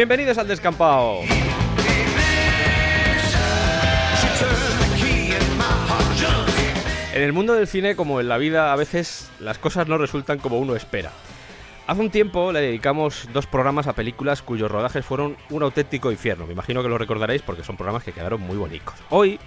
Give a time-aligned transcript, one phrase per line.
[0.00, 1.20] Bienvenidos al Descampado.
[7.12, 10.38] En el mundo del cine, como en la vida, a veces las cosas no resultan
[10.38, 11.12] como uno espera.
[11.86, 16.46] Hace un tiempo le dedicamos dos programas a películas cuyos rodajes fueron un auténtico infierno.
[16.46, 18.94] Me imagino que lo recordaréis porque son programas que quedaron muy bonitos.
[19.10, 19.38] Hoy,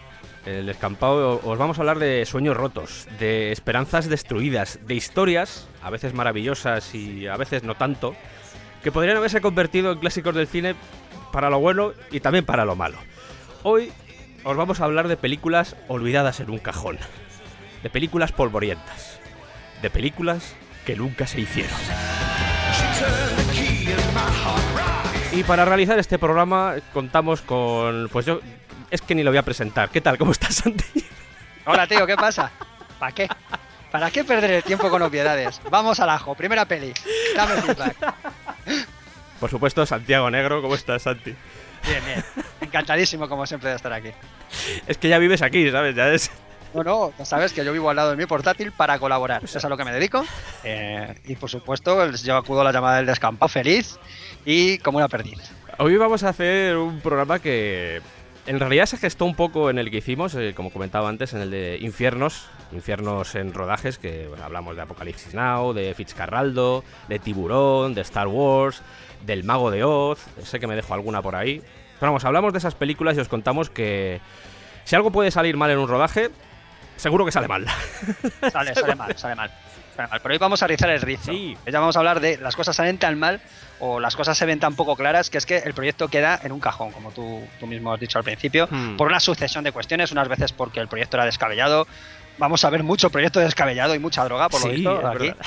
[0.46, 5.68] en el descampado, os vamos a hablar de sueños rotos, de esperanzas destruidas, de historias,
[5.82, 8.16] a veces maravillosas y a veces no tanto,
[8.84, 10.76] que podrían haberse convertido en clásicos del cine
[11.32, 12.98] para lo bueno y también para lo malo.
[13.64, 13.92] Hoy
[14.44, 17.00] os vamos a hablar de películas olvidadas en un cajón,
[17.82, 19.20] de películas polvorientas,
[19.82, 20.54] de películas
[20.86, 21.78] que nunca se hicieron.
[25.32, 28.42] Y para realizar este programa contamos con, pues yo,
[28.92, 29.90] es que ni lo voy a presentar.
[29.90, 30.18] ¿Qué tal?
[30.18, 31.06] ¿Cómo estás, Santi?
[31.66, 32.52] Hola, tío, ¿qué pasa?
[33.00, 33.30] ¿Para qué?
[33.90, 35.62] ¿Para qué perder el tiempo con obviedades?
[35.70, 36.94] Vamos al ajo, primera peli.
[37.36, 37.96] Dame feedback.
[39.40, 40.62] Por supuesto, Santiago Negro.
[40.62, 41.36] ¿Cómo estás, Santi?
[41.86, 42.24] Bien, bien.
[42.62, 44.12] Encantadísimo, como siempre, de estar aquí.
[44.88, 45.96] Es que ya vives aquí, ¿sabes?
[45.96, 46.32] Ya es...
[46.74, 49.44] Bueno, ya sabes que yo vivo al lado de mi portátil para colaborar.
[49.44, 50.26] Eso es a lo que me dedico.
[50.64, 54.00] Eh, y por supuesto, yo acudo a la llamada del descampado feliz
[54.44, 55.40] y como una perdiz.
[55.78, 58.02] Hoy vamos a hacer un programa que
[58.46, 61.42] en realidad se gestó un poco en el que hicimos, eh, como comentaba antes, en
[61.42, 67.20] el de Infiernos, Infiernos en rodajes, que bueno, hablamos de Apocalipsis Now, de Fitzcarraldo, de
[67.20, 68.82] Tiburón, de Star Wars,
[69.26, 71.62] del Mago de Oz, sé que me dejo alguna por ahí.
[72.00, 74.20] Pero vamos, hablamos de esas películas y os contamos que
[74.84, 76.30] si algo puede salir mal en un rodaje,
[76.98, 77.66] seguro que sale mal.
[78.52, 79.52] Sale, sale mal, sale mal.
[79.96, 81.32] Pero hoy vamos a rizar el rizo.
[81.32, 81.58] Sí.
[81.72, 83.42] Ya vamos a hablar de las cosas salen tan mal
[83.80, 86.52] o las cosas se ven tan poco claras que es que el proyecto queda en
[86.52, 88.96] un cajón, como tú, tú mismo has dicho al principio, Hmm.
[88.98, 91.88] por una sucesión de cuestiones, unas veces porque el proyecto era descabellado.
[92.38, 95.28] Vamos a ver mucho proyecto descabellado y mucha droga, por lo Sí, visto, aquí.
[95.28, 95.38] verdad.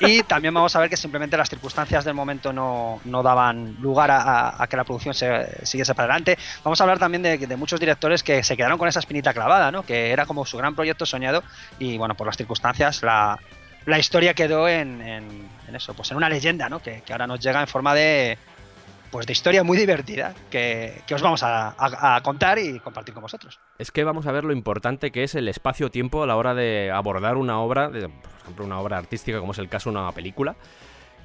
[0.00, 4.10] Y también vamos a ver que simplemente las circunstancias del momento no, no daban lugar
[4.10, 6.36] a, a- a que la producción se siguiese para adelante.
[6.64, 9.70] Vamos a hablar también de, de muchos directores que se quedaron con esa espinita clavada,
[9.70, 9.84] ¿no?
[9.84, 11.44] Que era como su gran proyecto soñado
[11.78, 13.38] y bueno, por las circunstancias la,
[13.86, 16.80] la historia quedó en, en- eso, pues en una leyenda, ¿no?
[16.80, 18.38] Que, ahora nos llega en forma de
[19.10, 23.58] pues de historia muy divertida que, que os vamos a contar y compartir con vosotros.
[23.78, 26.90] Es que vamos a ver lo importante que es el espacio-tiempo a la hora de
[26.92, 30.10] abordar una obra, de- por ejemplo, una obra artística como es el caso de una
[30.12, 30.56] película.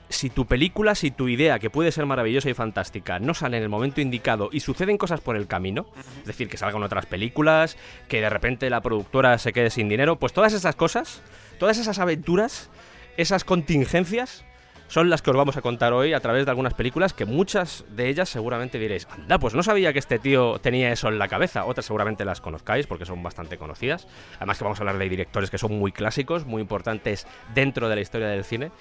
[0.07, 3.63] Si tu película, si tu idea, que puede ser maravillosa y fantástica, no sale en
[3.63, 5.85] el momento indicado y suceden cosas por el camino,
[6.21, 7.77] es decir, que salgan otras películas,
[8.07, 11.21] que de repente la productora se quede sin dinero, pues todas esas cosas,
[11.59, 12.69] todas esas aventuras,
[13.17, 14.45] esas contingencias,
[14.87, 17.85] son las que os vamos a contar hoy a través de algunas películas que muchas
[17.89, 21.27] de ellas seguramente diréis, anda, pues no sabía que este tío tenía eso en la
[21.27, 21.65] cabeza.
[21.65, 24.07] Otras seguramente las conozcáis porque son bastante conocidas.
[24.37, 27.95] Además que vamos a hablar de directores que son muy clásicos, muy importantes dentro de
[27.95, 28.71] la historia del cine.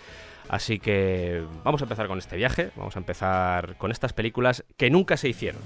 [0.48, 4.88] Así que vamos a empezar con este viaje, vamos a empezar con estas películas que
[4.88, 5.60] nunca se hicieron.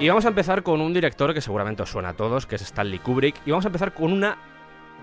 [0.00, 2.62] Y vamos a empezar con un director que seguramente os suena a todos, que es
[2.62, 3.36] Stanley Kubrick.
[3.46, 4.36] Y vamos a empezar con una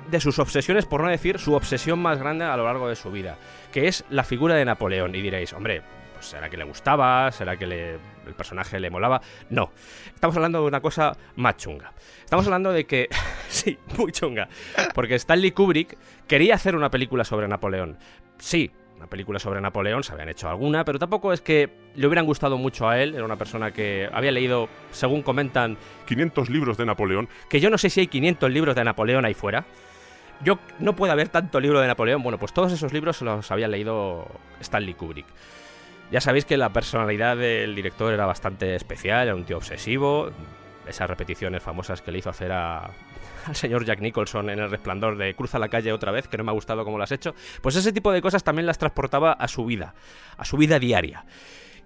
[0.10, 3.10] de sus obsesiones, por no decir su obsesión más grande a lo largo de su
[3.12, 3.38] vida,
[3.72, 5.16] que es la figura de Napoleón.
[5.16, 5.82] Y diréis, hombre,
[6.14, 7.94] pues será que le gustaba, será que le-
[8.28, 9.22] el personaje le molaba.
[9.50, 9.72] No,
[10.14, 11.94] estamos hablando de una cosa más chunga.
[12.24, 13.08] Estamos hablando de que,
[13.48, 14.50] sí, muy chunga,
[14.94, 15.98] porque Stanley Kubrick
[16.28, 17.98] quería hacer una película sobre Napoleón.
[18.38, 22.28] Sí, una película sobre Napoleón, se habían hecho alguna, pero tampoco es que le hubieran
[22.28, 23.16] gustado mucho a él.
[23.16, 25.76] Era una persona que había leído, según comentan,
[26.06, 27.28] 500 libros de Napoleón.
[27.50, 29.66] que yo no sé si hay 500 libros de Napoleón ahí fuera.
[30.44, 32.22] Yo no puedo haber tanto libro de Napoleón.
[32.22, 34.28] Bueno, pues todos esos libros los había leído
[34.60, 35.26] Stanley Kubrick.
[36.12, 40.30] Ya sabéis que la personalidad del director era bastante especial, era un tío obsesivo.
[40.88, 42.92] Esas repeticiones famosas que le hizo hacer a,
[43.48, 46.44] al señor Jack Nicholson en El Resplandor de Cruza la calle otra vez, que no
[46.44, 47.34] me ha gustado como lo has hecho.
[47.62, 49.94] Pues ese tipo de cosas también las transportaba a su vida,
[50.38, 51.26] a su vida diaria.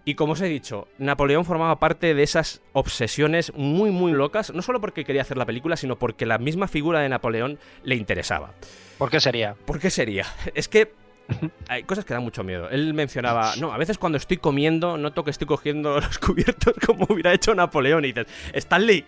[0.08, 4.62] Y como os he dicho, Napoleón formaba parte de esas obsesiones muy, muy locas, no
[4.62, 8.54] solo porque quería hacer la película, sino porque la misma figura de Napoleón le interesaba.
[9.00, 9.56] ¿Por qué sería?
[9.66, 10.26] ¿Por qué sería?
[10.54, 10.94] Es que
[11.70, 12.70] hay cosas que dan mucho miedo.
[12.70, 17.06] Él mencionaba, no, a veces cuando estoy comiendo noto que estoy cogiendo los cubiertos como
[17.10, 19.06] hubiera hecho Napoleón y dices, Stanley,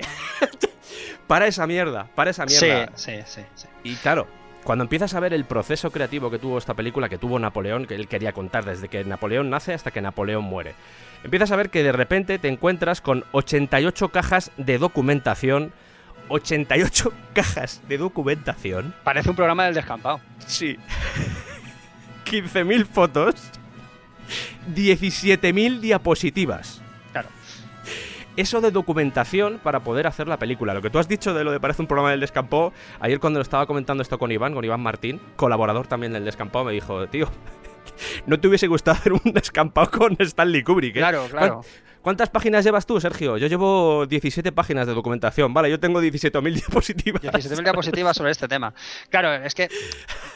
[1.28, 2.92] para esa mierda, para esa Sí, mierda.
[2.96, 3.68] sí, sí, sí.
[3.84, 4.28] Y claro,
[4.64, 7.96] cuando empiezas a ver el proceso creativo que tuvo esta película, que tuvo Napoleón, que
[7.96, 10.74] él quería contar desde que Napoleón nace hasta que Napoleón muere,
[11.24, 15.72] empiezas a ver que de repente te encuentras con 88 cajas de documentación.
[16.30, 18.94] 88 cajas de documentación.
[19.06, 20.20] Parece un programa del descampado.
[20.46, 20.78] Sí.
[22.30, 23.36] 15.000 fotos.
[24.74, 26.82] 17.000 diapositivas.
[27.12, 27.30] Claro.
[28.36, 30.74] Eso de documentación para poder hacer la película.
[30.74, 33.40] Lo que tú has dicho de lo de parece un programa del descampado, ayer cuando
[33.40, 37.08] lo estaba comentando esto con Iván, con Iván Martín, colaborador también del descampado, me dijo,
[37.08, 37.30] tío,
[38.28, 40.98] ¿no te hubiese gustado hacer un descampado con Stanley Kubrick?
[40.98, 41.00] eh?
[41.00, 41.62] Claro, claro.
[42.08, 43.36] ¿Cuántas páginas llevas tú, Sergio?
[43.38, 45.54] Yo llevo 17 páginas de documentación.
[45.54, 47.22] Vale, yo tengo 17.000 diapositivas.
[47.22, 48.74] 17.000 diapositivas sobre este tema.
[49.10, 49.68] Claro, es que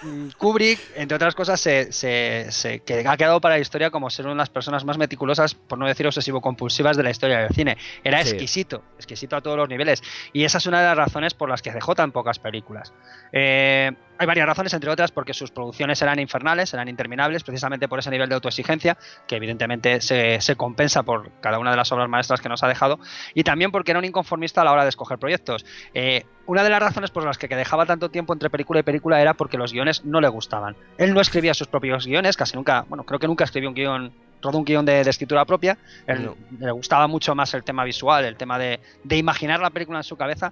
[0.01, 4.09] mm, Kubrick, entre otras cosas, se, se- se- que ha quedado para la historia como
[4.09, 7.53] ser una de las personas más meticulosas, por no decir obsesivo-compulsivas de la historia del
[7.55, 7.77] cine.
[8.03, 10.03] Era exquisito, exquisito a todos los niveles.
[10.33, 12.91] Y esa es una de las razones por las que dejó tan pocas películas.
[13.31, 17.97] Eh, hay varias razones, entre otras porque sus producciones eran infernales, eran interminables, precisamente por
[17.97, 18.95] ese nivel de autoexigencia,
[19.27, 22.67] que evidentemente se, se compensa por cada una de las obras maestras que nos ha
[22.67, 22.99] dejado,
[23.33, 25.65] y también porque era un inconformista a la hora de escoger proyectos.
[25.95, 29.19] Eh, una de las razones por las que dejaba tanto tiempo entre película y película
[29.21, 30.75] era porque los guiones no le gustaban.
[30.97, 34.11] Él no escribía sus propios guiones, casi nunca, bueno, creo que nunca escribió un guion,
[34.41, 35.77] rodó un guion de, de escritura propia.
[36.05, 36.35] Él No.
[36.59, 40.03] le gustaba mucho más el tema visual, el tema de, de imaginar la película en
[40.03, 40.51] su cabeza.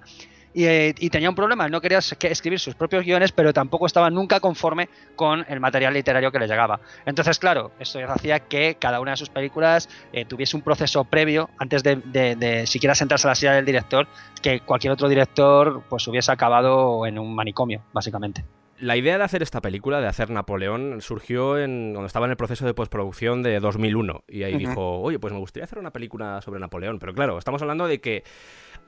[0.52, 3.30] Y, eh, y tenía un problema, él no quería es- que escribir sus propios guiones,
[3.30, 6.80] pero tampoco estaba nunca conforme con el material literario que le llegaba.
[7.06, 11.50] Entonces, claro, esto hacía que cada una de sus películas eh, tuviese un proceso previo
[11.58, 14.08] antes de, de- de siquiera sentarse a la silla del director,
[14.42, 18.44] que cualquier otro director pues hubiese acabado en un manicomio, básicamente.
[18.80, 22.38] La idea de hacer esta película, de hacer Napoleón, surgió en, cuando estaba en el
[22.38, 24.24] proceso de postproducción de 2001.
[24.26, 26.98] Y ahí dijo, oye, pues me gustaría hacer una película sobre Napoleón.
[26.98, 28.24] Pero claro, estamos hablando de que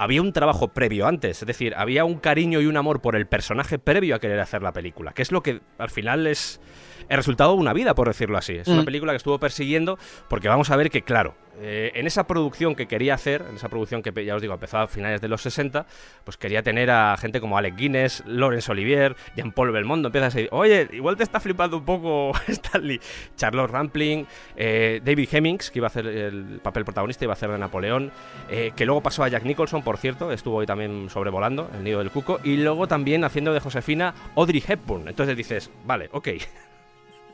[0.03, 1.43] había un trabajo previo antes.
[1.43, 4.63] Es decir, había un cariño y un amor por el personaje previo a querer hacer
[4.63, 5.13] la película.
[5.13, 6.61] Que es lo que al final es
[7.09, 8.55] el resultado de una vida, por decirlo así.
[8.57, 8.85] Es una Mm.
[8.85, 12.87] película que estuvo persiguiendo porque vamos a ver que, claro, eh, en esa producción que
[12.87, 15.87] quería hacer, en esa producción que ya os digo, empezó a finales de los 60,
[16.25, 20.09] pues quería tener a gente como Alec Guinness, Laurence Olivier, Jean-Paul Belmondo.
[20.09, 23.01] Empiezas a decir, oye, igual te está flipando un poco Stanley.
[23.37, 24.27] Charlotte Rampling,
[24.57, 28.11] eh, David Hemmings, que iba a hacer el papel protagonista, iba a hacer de Napoleón,
[28.51, 31.99] eh, que luego pasó a Jack Nicholson, por cierto, estuvo ahí también sobrevolando el nido
[31.99, 35.07] del cuco, y luego también haciendo de Josefina Audrey Hepburn.
[35.09, 36.29] Entonces dices, vale, ok.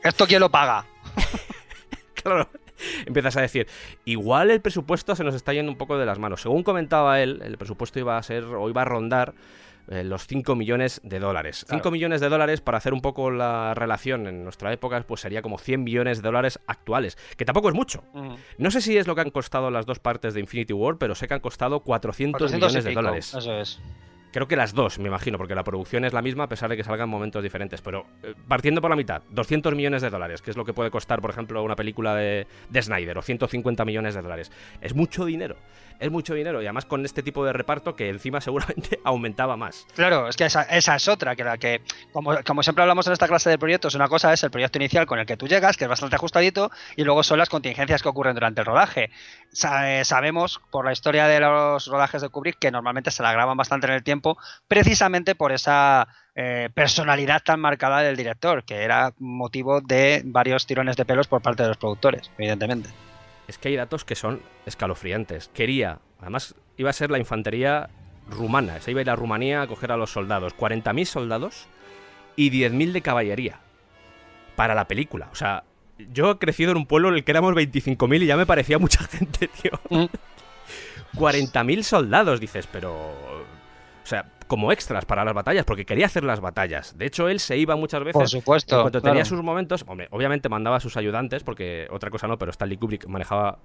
[0.03, 0.85] ¿Esto quién lo paga?
[2.21, 2.49] Claro.
[3.05, 3.65] Empiezas a decir,
[4.03, 6.41] igual el presupuesto se nos está yendo un poco de las manos.
[6.41, 9.33] Según comentaba él, el presupuesto iba a ser o iba a rondar
[9.89, 11.65] eh, los 5 millones de dólares.
[11.69, 11.91] 5 Claro.
[11.91, 15.57] millones de dólares, para hacer un poco la relación en nuestra época, pues sería como
[15.57, 18.03] 100 millones de dólares actuales, que tampoco es mucho.
[18.57, 21.15] No sé si es lo que han costado las dos partes de Infinity War, pero
[21.15, 23.33] sé que han costado 400, 400 y millones de dólares.
[23.33, 23.79] Eso es.
[24.31, 26.77] Creo que las dos, me imagino, porque la producción es la misma a pesar de
[26.77, 27.81] que salgan momentos diferentes.
[27.81, 30.91] Pero eh, partiendo por la mitad, 200 millones de dólares, que es lo que puede
[30.91, 34.51] costar, por ejemplo, una película de, de Snyder, o 150 millones de dólares.
[34.81, 35.55] Es mucho dinero.
[35.99, 36.61] Es mucho dinero.
[36.61, 39.85] Y además con este tipo de reparto que encima seguramente aumentaba más.
[39.95, 41.81] Claro, es que esa, esa es otra, que la que,
[42.11, 45.05] como, como siempre hablamos en esta clase de proyectos, una cosa es el proyecto inicial
[45.05, 48.09] con el que tú llegas, que es bastante ajustadito, y luego son las contingencias que
[48.09, 49.11] ocurren durante el rodaje.
[49.85, 53.57] Eh, sabemos por la historia de los rodajes de Kubrick que normalmente se la graban
[53.57, 54.37] bastante en el tiempo,
[54.67, 60.95] precisamente por esa eh, personalidad tan marcada del director, que era motivo de varios tirones
[60.95, 62.89] de pelos por parte de los productores, evidentemente.
[63.49, 65.49] Es que hay datos que son escalofriantes.
[65.55, 67.89] Quería, además, iba a ser la infantería
[68.29, 68.79] rumana.
[68.79, 70.55] Se iba a ir a Rumanía a coger a los soldados.
[70.55, 71.67] 40.000 soldados
[72.35, 73.59] y 10.000 de caballería.
[74.55, 75.29] Para la película.
[75.31, 75.63] O sea,
[76.13, 78.77] yo he crecido en un pueblo en el que éramos 25.000 y ya me parecía
[78.77, 79.71] mucha gente, tío.
[79.89, 80.05] Mm.
[81.17, 82.93] 40.000 soldados, dices, pero...
[82.93, 86.97] O sea, como extras para las batallas, porque quería hacer las batallas.
[86.97, 88.13] De hecho, él se iba muchas veces...
[88.13, 88.75] Por supuesto.
[88.75, 89.13] En cuanto claro.
[89.13, 92.77] tenía sus momentos, hombre, obviamente mandaba a sus ayudantes, porque otra cosa no, pero Stanley
[92.77, 93.59] Kubrick manejaba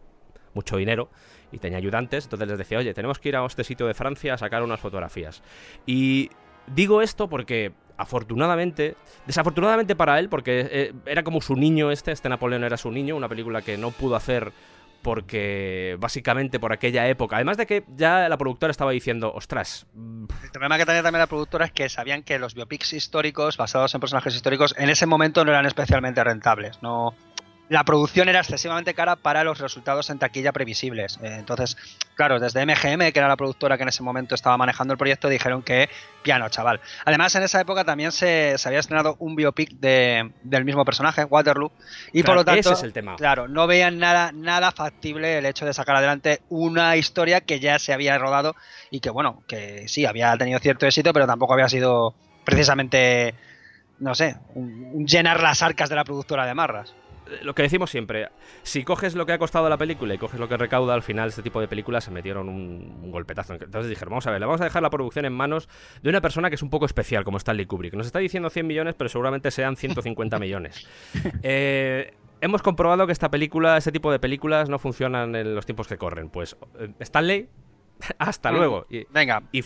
[0.53, 1.09] mucho dinero
[1.51, 4.35] y tenía ayudantes, entonces les decía, oye, tenemos que ir a este sitio de Francia
[4.35, 5.43] a sacar unas fotografías.
[5.87, 6.29] Y
[6.67, 8.95] digo esto porque afortunadamente,
[9.27, 13.17] desafortunadamente para él, porque eh, era como su niño este, este Napoleón era su niño,
[13.17, 14.53] una película que no pudo hacer
[15.05, 20.51] porque básicamente por aquella época, además de que ya la productora estaba diciendo, ostras, El
[20.51, 24.01] problema que tenía también la productora es que sabían que los biopics históricos basados en
[24.01, 26.83] personajes históricos en ese momento no eran especialmente rentables.
[26.83, 27.15] No,
[27.69, 31.19] la producción era excesivamente cara para los resultados en taquilla previsibles.
[31.23, 31.77] Eh, entonces,
[32.15, 35.29] claro, desde MGM, que era la productora que en ese momento estaba manejando el proyecto,
[35.31, 35.89] dijeron que
[36.23, 36.81] piano, chaval.
[37.07, 41.25] Además, en esa época también se, se había estrenado un biopic de- del mismo personaje,
[41.25, 41.73] Waterloo,
[42.13, 43.17] y por lo tanto, ese es el tema.
[43.17, 47.79] claro, no veían nada, nada factible el hecho de sacar adelante una historia que ya
[47.79, 48.55] se había rodado
[48.91, 53.35] y que, bueno, que sí, había tenido cierto éxito, pero tampoco había sido precisamente,
[53.99, 56.95] no sé, un- un llenar las arcas de la productora de Marras.
[57.43, 58.29] Lo que decimos siempre,
[58.63, 61.29] si coges lo que ha costado la película y coges lo que recauda, al final
[61.31, 63.55] este tipo de películas se metieron un, un golpetazo.
[63.55, 65.69] Entonces dijeron, vamos a ver, le vamos a dejar la producción en manos
[66.03, 67.95] de una persona que es un poco especial, como Stanley Kubrick.
[67.95, 70.87] Nos está diciendo 100 millones, pero seguramente sean 150 millones.
[71.43, 75.89] Eh, hemos comprobado que esta película, este tipo de películas no funcionan en los tiempos
[75.89, 76.29] que corren.
[76.29, 77.49] Pues eh, Stanley,
[78.19, 78.55] hasta Mm.
[78.55, 78.87] luego.
[78.91, 79.63] Y, Venga, y,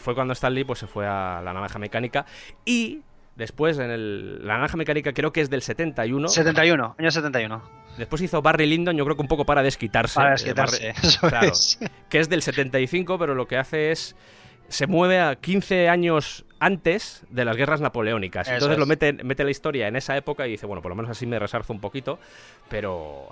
[0.00, 2.26] fue cuando Stanley pues, se fue a la naranja mecánica
[2.66, 3.00] y
[3.38, 6.28] después en el, la naranja mecánica creo que es del 71.
[6.28, 7.62] 71, año 71.
[7.96, 10.16] Después hizo Barry Lyndon, yo creo que un poco para desquitarse.
[10.16, 10.92] Para eh, desquitarse.
[10.92, 11.78] Barry- eso claro, es.
[12.10, 14.14] que es del 75, pero lo que hace es.
[14.68, 18.48] Se mueve a 15 años antes de las guerras napoleónicas.
[18.48, 20.94] Eso Entonces lo mete, mete la historia en esa época y dice, bueno, por lo
[20.96, 22.18] menos así me resarzo un poquito,
[22.68, 23.28] pero.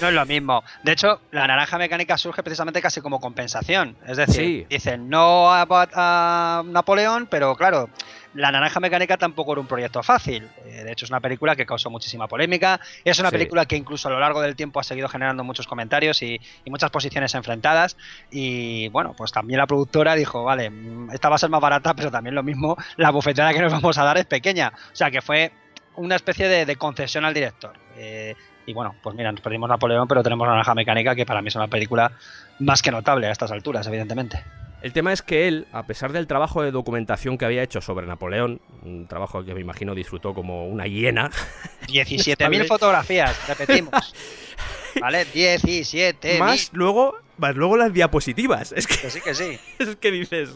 [0.00, 0.62] No es lo mismo.
[0.82, 3.96] De hecho, la naranja mecánica surge precisamente casi como compensación.
[4.06, 4.66] Es decir, Sí.
[4.68, 7.88] dicen no a, a Napoleón, pero claro,
[8.34, 10.48] la naranja mecánica tampoco era un proyecto fácil.
[10.66, 12.80] Eh, de hecho, es una película que causó muchísima polémica.
[13.04, 13.34] Es una Sí.
[13.36, 16.70] película que incluso a lo largo del tiempo ha seguido generando muchos comentarios y, y
[16.70, 17.96] muchas posiciones enfrentadas.
[18.30, 21.94] Y bueno, pues también la productora dijo, vale, mm, esta va a ser más barata,
[21.96, 24.72] pero también lo mismo, la bofetada que nos vamos a dar es pequeña.
[24.92, 25.52] O sea, que fue
[25.96, 27.72] una especie de, de concesión al director.
[27.96, 28.34] Eh,
[28.66, 31.56] y bueno, pues mira, nos perdimos Napoleón, pero tenemos Naranja Mecánica, que para mí es
[31.56, 32.12] una película
[32.60, 34.44] más que notable a estas alturas, evidentemente.
[34.80, 38.06] El tema es que él, a pesar del trabajo de documentación que había hecho sobre
[38.06, 41.30] Napoleón, un trabajo que me imagino disfrutó como una hiena,
[41.88, 42.64] 17.000 Estable.
[42.64, 44.14] fotografías, repetimos.
[45.00, 45.26] ¿Vale?
[45.32, 46.38] 17.000.
[46.38, 48.72] más luego, más luego las diapositivas.
[48.72, 49.58] Es que Que sí, que sí.
[49.78, 50.50] es que dices.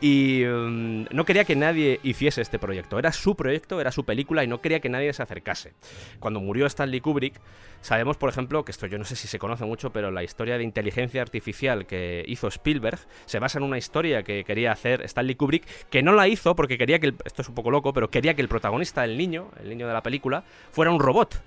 [0.00, 2.98] Y mm, no quería que nadie hiciese este proyecto.
[2.98, 5.72] Era su proyecto, era su película y no quería que nadie se acercase.
[6.20, 7.34] Cuando murió Stanley Kubrick,
[7.80, 10.56] sabemos, por ejemplo, que esto yo no sé si se conoce mucho, pero la historia
[10.56, 15.34] de inteligencia artificial que hizo Spielberg se basa en una historia que quería hacer Stanley
[15.34, 18.08] Kubrick, que no la hizo porque quería que, el- esto es un poco loco, pero
[18.08, 21.42] quería que el protagonista, el niño, el niño de la película, fuera un robot.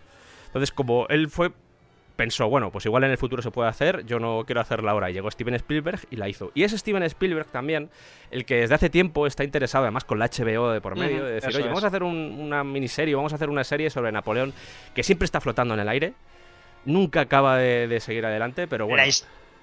[0.47, 1.51] Entonces, como él fue
[2.21, 5.09] pensó, bueno, pues igual en el futuro se puede hacer, yo no quiero hacerla ahora.
[5.09, 6.51] Y llegó Steven Spielberg y la hizo.
[6.53, 7.89] Y es Steven Spielberg también
[8.29, 11.25] el que desde hace tiempo está interesado, además con la HBO de por medio, Ujú,
[11.25, 11.65] de decir, oye, es.
[11.67, 14.53] vamos a hacer un- una miniserie, vamos a hacer una serie sobre Napoleón
[14.93, 16.13] que siempre está flotando en el aire.
[16.85, 19.01] Nunca acaba de, de seguir adelante, pero bueno.
[19.03, 19.07] La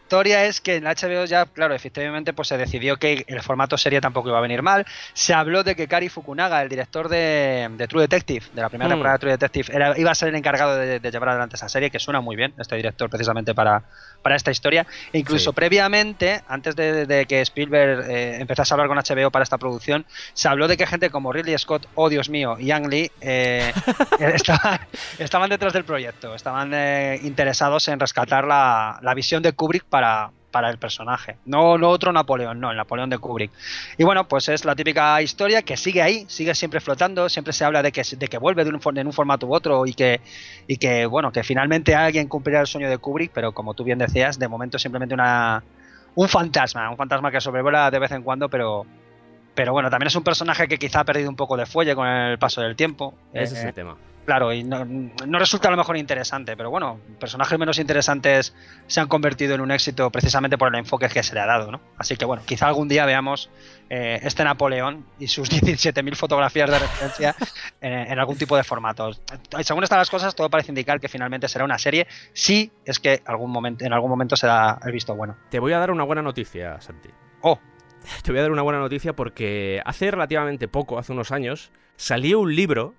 [0.09, 3.77] historia es que en la HBO ya, claro, efectivamente, pues se decidió que el formato
[3.77, 4.87] serie tampoco iba a venir mal.
[5.13, 8.89] Se habló de que Kari Fukunaga, el director de, de True Detective, de la primera
[8.89, 8.93] Mm.
[8.93, 11.69] temporada de True Detective, era- iba a ser el encargado de, de llevar adelante esa
[11.69, 13.83] serie, que suena muy bien, este director precisamente para,
[14.23, 14.87] para esta historia.
[15.13, 15.55] E incluso Sí.
[15.55, 20.07] previamente, antes de, de que Spielberg eh, empezase a hablar con HBO para esta producción,
[20.33, 23.75] se habló de que gente como Ridley Scott, oh Dios mío, y Ang Lee eh,
[24.21, 24.81] estaban,
[25.19, 29.98] estaban detrás del proyecto, estaban eh, interesados en rescatar la, la visión de Kubrick para,
[30.51, 31.37] para el personaje.
[31.45, 33.51] No, no otro Napoleón, no, el Napoleón de Kubrick.
[33.99, 37.65] Y bueno, pues es la típica historia que sigue ahí, sigue siempre flotando, siempre se
[37.65, 40.21] habla de que, de que vuelve de un, en un formato u otro y que,
[40.67, 43.99] y que, bueno, que finalmente alguien cumplirá el sueño de Kubrick, pero como tú bien
[43.99, 45.63] decías, de momento simplemente una,
[46.15, 48.87] un fantasma, un fantasma que sobrevuela de vez en cuando, pero...
[49.55, 52.07] Pero bueno, también es un personaje que quizá ha perdido un poco de fuelle con
[52.07, 53.15] el paso del tiempo.
[53.33, 53.97] Ese es Eh, el tema.
[54.29, 58.55] Claro, y no, no resulta a lo mejor interesante, pero bueno, personajes menos interesantes
[58.87, 61.73] se han convertido en un éxito precisamente por el enfoque que se le ha dado,
[61.73, 61.81] ¿no?
[61.97, 63.49] Así que bueno, quizá algún día veamos
[63.89, 67.35] eh, este Napoleón y sus 17.000 fotografías de referencia
[67.81, 69.23] en, en algún tipo de formatos.
[69.63, 73.23] Según están las cosas, todo parece indicar que finalmente será una serie, si es que
[73.25, 75.39] algún momento, en algún momento se da el visto bueno.
[75.49, 77.09] Te voy a dar una buena noticia, Santi.
[77.41, 77.59] Oh,
[78.23, 82.41] Te voy a dar una buena noticia porque hace relativamente poco, hace unos años, salió
[82.41, 82.95] un libro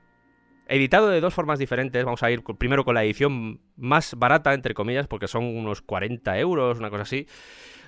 [0.69, 2.05] editado de dos formas diferentes.
[2.05, 6.37] Vamos a ir primero con la edición más barata, entre comillas, porque son unos 40
[6.39, 7.27] euros, una cosa así,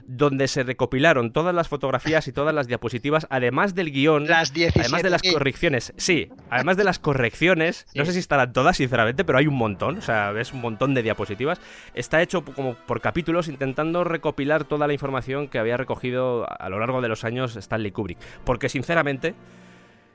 [0.05, 4.27] donde se recopilaron todas las fotografías y todas las diapositivas, además del guion.
[4.27, 4.79] las 17.
[4.79, 9.23] Además de las correcciones, sí, además de las correcciones, no sé si estarán todas, sinceramente,
[9.23, 11.61] pero hay un montón, o sea, ves un montón de diapositivas.
[11.93, 16.79] Está hecho como por capítulos, intentando recopilar toda la información que había recogido a lo
[16.79, 18.17] largo de los años Stanley Kubrick.
[18.43, 19.35] Porque, sinceramente,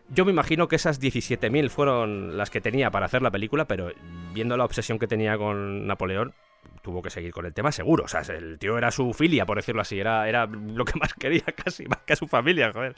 [0.08, 3.92] yo me imagino que esas 17.000 fueron las que tenía para hacer la película, pero
[4.32, 6.34] viendo la obsesión que tenía con Napoleón,
[6.82, 8.04] tuvo que seguir con el tema seguro.
[8.04, 11.12] O sea, el tío era su filia, por decirlo así, era, era lo que más
[11.14, 12.94] quería casi, más que a su familia, joder.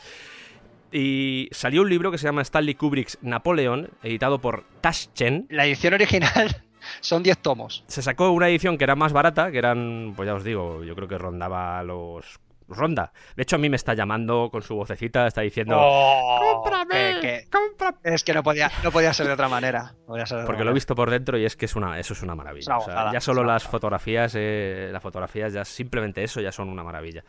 [0.90, 5.46] Y salió un libro que se llama Stanley Kubrick's Napoleon, editado por Taschen.
[5.50, 6.62] La edición original
[7.00, 7.84] son 10 tomos.
[7.88, 10.94] Se sacó una edición que era más barata, que eran, pues ya os digo, yo
[10.94, 12.40] creo que rondaba los...
[12.68, 13.12] Ronda.
[13.34, 15.76] De hecho, a mí me está llamando con su vocecita, está diciendo...
[15.78, 16.62] ¡Oh!
[16.62, 17.14] ¡Cómprame!
[17.14, 17.96] Que- que- ¡Cómprame!
[18.04, 19.94] es que no podía, no podía ser de otra manera.
[20.00, 21.74] no podía ser de otra Porque lo he visto por dentro y es que es
[21.76, 22.60] una, eso es una maravilla.
[22.60, 23.70] Es una O sea, gozada, ya es solo las gozada.
[23.72, 27.24] fotografías, eh, las fotografías ya simplemente eso ya son una maravilla.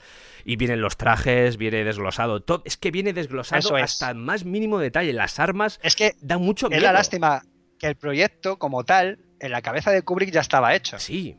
[0.46, 3.84] Y vienen los trajes, viene desglosado, todo, es que viene desglosado Eso es.
[3.84, 5.14] hasta el más mínimo detalle.
[5.14, 6.84] Las armas Es que da mucho es miedo.
[6.84, 7.42] la lástima
[7.80, 11.00] que el proyecto, como tal, en la cabeza de Kubrick ya estaba hecho.
[11.00, 11.38] Sí,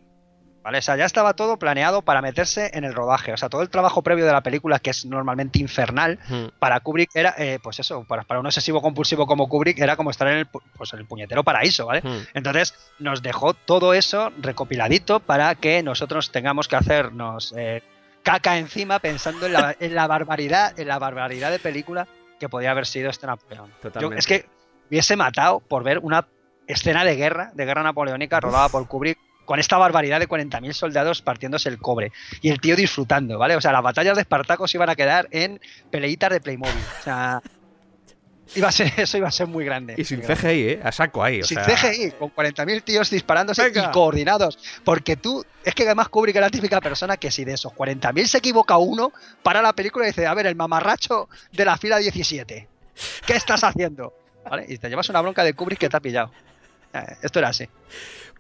[0.63, 0.79] ¿Vale?
[0.79, 3.33] O sea, ya estaba todo planeado para meterse en el rodaje.
[3.33, 6.49] O sea, todo el trabajo previo de la película, que es normalmente infernal, Hmm.
[6.59, 10.11] para Kubrick era, eh, pues eso, para, para un obsesivo compulsivo como Kubrick, era como
[10.11, 12.03] estar en el, pu- pues, el puñetero paraíso, ¿vale?
[12.03, 12.27] Hmm.
[12.35, 17.83] Entonces nos dejó todo eso recopiladito para que nosotros tengamos que hacernos eh,
[18.23, 22.07] caca encima pensando en la, en la barbaridad, en la barbaridad de película
[22.39, 23.73] que podía haber sido este Napoleón.
[23.99, 24.45] Yo, es que
[24.91, 26.27] hubiese matado por ver una
[26.67, 29.19] escena de guerra, de guerra napoleónica rodada por Kubrick
[29.51, 33.57] con esta barbaridad de 40.000 soldados partiéndose el cobre y el tío disfrutando, ¿vale?
[33.57, 36.85] O sea, las batallas de Espartaco se iban a quedar en peleitas de Playmobil.
[37.01, 37.43] O sea,
[38.55, 39.97] iba a ser, eso iba a ser muy grande.
[39.99, 40.37] Y sin grande.
[40.37, 40.81] CGI, ¿eh?
[40.85, 41.41] A saco ahí.
[41.41, 43.89] o Sin sea, CGI, con 40.000 tíos disparándose Venga.
[43.89, 44.57] y coordinados.
[44.85, 48.27] Porque tú, es que además Kubrick es la típica persona que si de esos 40.000
[48.27, 51.99] se equivoca uno, para la película y dice, a ver, el mamarracho de la fila
[51.99, 52.69] 17,
[53.27, 54.15] ¿qué estás haciendo?
[54.49, 54.67] ¿Vale?
[54.69, 56.31] Y te llevas una bronca de Kubrick que te ha pillado.
[56.93, 57.69] Eh, Esto era así.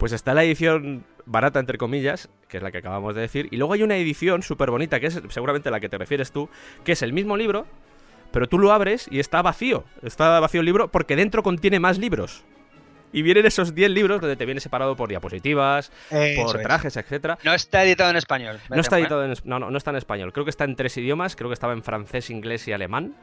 [0.00, 3.46] Pues está la edición barata, entre comillas, que es la que acabamos de decir.
[3.52, 6.32] Y luego hay una edición súper bonita, que es seguramente a la que te refieres
[6.32, 6.48] tú,
[6.84, 7.66] que es el mismo libro,
[8.32, 9.84] pero tú lo abres y está vacío.
[10.02, 12.42] Está vacío el libro porque dentro contiene más libros.
[13.12, 16.62] Y vienen esos 10 libros donde te viene separado por diapositivas, Eso por es.
[16.62, 17.38] trajes, etcétera.
[17.42, 18.58] No está editado en español.
[18.70, 19.00] No está ¿eh?
[19.02, 20.32] editado en, es- no, no, no está en español.
[20.32, 21.34] Creo que está en tres idiomas.
[21.36, 23.14] Creo que estaba en francés, inglés y alemán.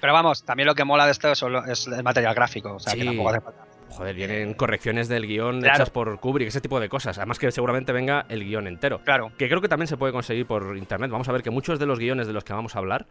[0.00, 2.74] Pero vamos, también lo que mola de esto es, solo- es el material gráfico.
[2.74, 3.64] O sea, que tampoco hace falta.
[3.90, 5.74] Joder, vienen correcciones del guion Claro.
[5.74, 7.18] hechas por Kubrick, ese tipo de cosas.
[7.18, 9.00] Además que seguramente venga el guion entero.
[9.04, 9.32] Claro.
[9.36, 11.10] Que creo que también se puede conseguir por internet.
[11.10, 13.06] Vamos a ver que muchos de los guiones de los que vamos a hablar,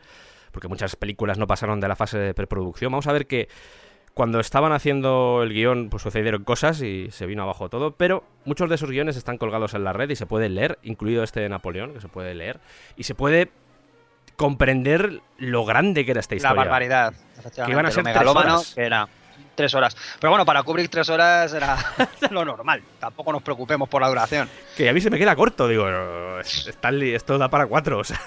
[0.52, 3.48] porque muchas películas no pasaron de la fase de preproducción, vamos a ver que
[4.14, 7.92] cuando estaban haciendo el guion, pues sucedieron cosas y se vino abajo todo.
[7.96, 11.24] Pero muchos de esos guiones están colgados en la red y se pueden leer, incluido
[11.24, 12.60] este de Napoleón, que se puede leer.
[12.98, 13.50] Y se puede
[14.36, 16.56] comprender lo grande que era esta La historia.
[16.64, 17.14] barbaridad.
[17.66, 19.08] Que iban a ser lo megalómano, que era
[19.60, 19.96] tres horas.
[20.22, 21.78] Pero bueno, para Kubrick tres horas era
[22.32, 22.82] lo normal.
[22.98, 24.50] Tampoco nos preocupemos por la duración.
[24.78, 28.00] Que a mí se me queda corto, digo, "No, es- Stanley, esto da para cuatro.
[28.00, 28.18] O sea,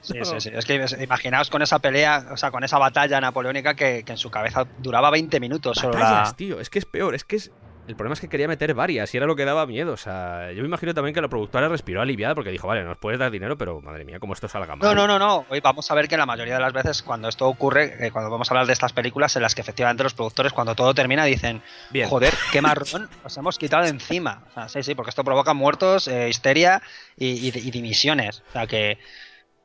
[0.00, 0.50] Sí, sí, sí.
[0.54, 4.18] Es que imaginaos con esa pelea, o sea, con esa batalla napoleónica que, que en
[4.18, 7.36] su cabeza duraba 20 minutos solo batallas, la- tío, es que es peor, es que
[7.36, 7.50] es...
[7.90, 9.92] El problema es que quería meter varias y era lo que daba miedo.
[9.92, 12.96] O sea, yo me imagino también que la productora respiró aliviada porque dijo, vale, nos
[12.98, 14.88] puedes dar dinero, pero madre mía, cómo esto salga mal.
[14.88, 15.44] No, no, no, no.
[15.50, 18.30] Hoy vamos a ver que la mayoría de las veces cuando esto ocurre, eh, cuando
[18.30, 21.24] vamos a hablar de estas películas en las que efectivamente los productores cuando todo termina
[21.24, 22.08] dicen, Bien.
[22.08, 24.44] joder, qué marrón nos hemos quitado de encima.
[24.50, 26.80] O sea, sí, sí, porque esto provoca muertos, eh, histeria
[27.16, 28.44] y, y- y dimisiones.
[28.50, 28.98] O sea que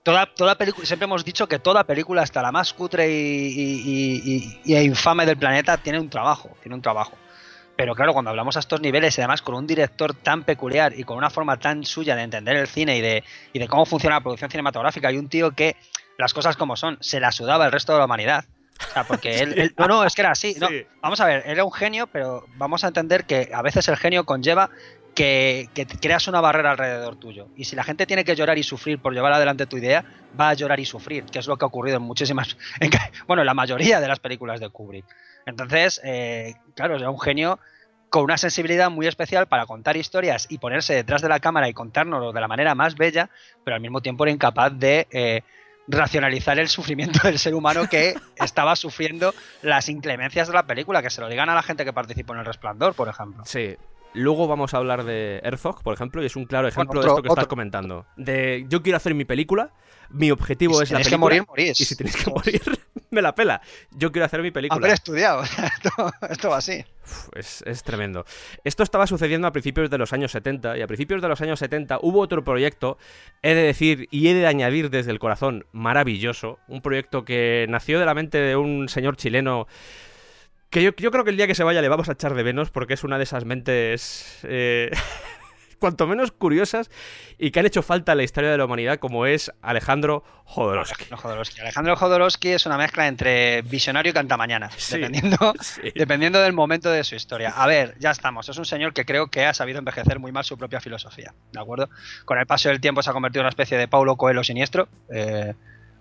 [0.01, 4.21] toda, toda película, siempre hemos dicho que toda película, hasta la más cutre y, y-
[4.65, 7.15] y- y- infame del planeta, tiene un trabajo, tiene un trabajo.
[7.77, 11.03] Pero claro, cuando hablamos a estos niveles y además con un director tan peculiar y
[11.03, 14.15] con una forma tan suya de entender el cine y de, y de cómo funciona
[14.15, 15.75] la producción cinematográfica, y un tío que
[16.17, 18.45] las cosas como son, se la sudaba el resto de la humanidad.
[18.89, 20.55] O sea, porque él, él- no, no, es que era así.
[20.59, 20.85] No, Sí.
[21.01, 23.97] vamos a ver, él era un genio, pero vamos a entender que a veces el
[23.97, 24.69] genio conlleva
[25.13, 27.47] que, que creas una barrera alrededor tuyo.
[27.55, 30.03] Y si la gente tiene que llorar y sufrir por llevar adelante tu idea,
[30.39, 32.89] va a llorar y sufrir, que es lo que ha ocurrido en muchísimas, en
[33.27, 35.05] bueno, en la mayoría de las películas de Kubrick.
[35.45, 37.59] Entonces, eh, claro, era un genio
[38.09, 41.73] con una sensibilidad muy especial para contar historias y ponerse detrás de la cámara y
[41.73, 43.29] contárnoslo de la manera más bella,
[43.63, 45.41] pero al mismo tiempo era incapaz de eh,
[45.87, 51.09] racionalizar el sufrimiento del ser humano que estaba sufriendo las inclemencias de la película, que
[51.09, 53.43] se lo digan a la gente que participó en El Resplandor, por ejemplo.
[53.45, 53.75] Sí.
[54.13, 57.15] Luego vamos a hablar de Herzog, por ejemplo, y es un claro ejemplo otro- de
[57.17, 58.05] esto que estás comentando.
[58.15, 59.71] De yo quiero hacer mi película,
[60.09, 61.35] mi objetivo si es la tenéis que película.
[61.35, 61.81] morir, morís.
[61.81, 62.61] Y si tenéis que morir,
[63.11, 63.61] me la pela.
[63.91, 64.77] Yo quiero hacer mi película.
[64.77, 65.43] Haber estudiado.
[65.43, 66.85] esto, esto va así.
[67.03, 68.25] Uf, Es, es tremendo.
[68.63, 71.59] Esto estaba sucediendo a principios de los años 70 y a principios de los años
[71.59, 72.97] 70 hubo otro proyecto,
[73.41, 77.99] he de decir y he de añadir desde el corazón, maravilloso, un proyecto que nació
[77.99, 79.67] de la mente de un señor chileno
[80.69, 82.43] que yo, yo creo que el día que se vaya le vamos a echar de
[82.43, 84.91] menos porque es una de esas mentes eh,
[85.79, 86.89] cuanto menos curiosas
[87.37, 90.93] y que han hecho falta en la historia de la humanidad como es Alejandro Jodorowsky.
[90.93, 91.61] Alejandro Jodorowsky.
[91.61, 94.95] Alejandro Jodorowsky es una mezcla entre visionario y cantamañana, Sí.
[94.97, 95.91] dependiendo, Sí.
[95.95, 97.49] dependiendo del momento de su historia.
[97.55, 98.47] A ver, ya estamos.
[98.49, 101.59] Es un señor que creo que ha sabido envejecer muy mal su propia filosofía, ¿de
[101.59, 101.89] acuerdo?
[102.25, 104.87] Con el paso del tiempo se ha convertido en una especie de Paulo Coelho siniestro.
[105.13, 105.53] eh,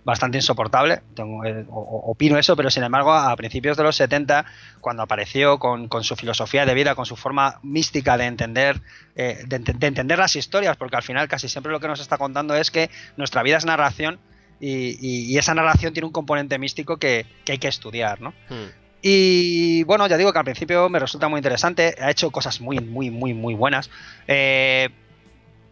[0.05, 4.45] bastante insoportable, tengo, eh, opino eso, pero sin embargo a principios de los 70,
[4.81, 8.81] cuando apareció con, con su filosofía de vida, con su forma mística de entender,
[9.17, 12.01] eh, de, ente- de entender las historias, porque al final casi siempre lo que nos
[12.01, 14.21] está contando es que nuestra vida es narración
[14.61, 18.31] y, y- y esa narración tiene un componente místico que, que hay que estudiar, ¿no?
[18.51, 18.69] Hmm.
[19.07, 21.95] Y bueno, ya digo que al principio me resulta muy interesante.
[22.01, 23.91] Ha hecho cosas muy, muy, muy, muy buenas.
[24.27, 24.89] Eh,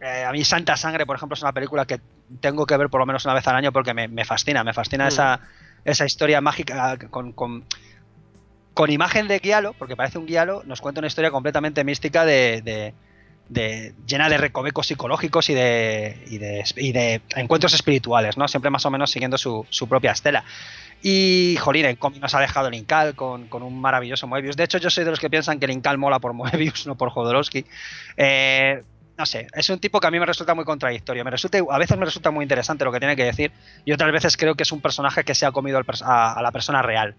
[0.01, 1.99] eh, a mí Santa Sangre, por ejemplo, es una película que
[2.39, 4.63] tengo que ver por lo menos una vez al año porque me, me fascina.
[4.63, 5.07] Me fascina Mm.
[5.09, 5.39] esa,
[5.85, 7.65] esa historia mágica con, con,
[8.73, 12.61] con imagen de guialo, porque parece un guialo, nos cuenta una historia completamente mística de...
[12.63, 12.93] de-
[13.49, 18.47] de- llena de recovecos psicológicos y de, y de, y de encuentros espirituales, ¿no?
[18.47, 20.45] Siempre más o menos siguiendo su, su propia estela.
[21.03, 24.55] Y, jolín, en cómic nos ha dejado el Incal con, con un maravilloso Moebius.
[24.55, 26.95] De hecho, yo soy de los que piensan que el Incal mola por Moebius, no
[26.95, 27.65] por Jodorowsky.
[28.15, 28.81] Eh,
[29.17, 31.23] no sé, es un tipo que a mí me resulta muy contradictorio.
[31.23, 33.51] Me resulta, a veces me resulta muy interesante lo que tiene que decir
[33.85, 36.41] y otras veces creo que es un personaje que se ha comido al a, a
[36.41, 37.15] la persona real.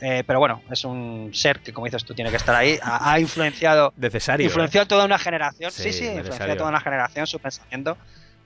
[0.00, 2.78] Eh, pero bueno, es un ser que, como dices tú, tiene que estar ahí.
[2.82, 4.44] Ha, ha influenciado Necesario.
[4.44, 4.48] ¿eh?
[4.48, 5.70] influenció a toda una generación.
[5.70, 7.96] Sí, Sí, sí, influenció a toda una generación su pensamiento.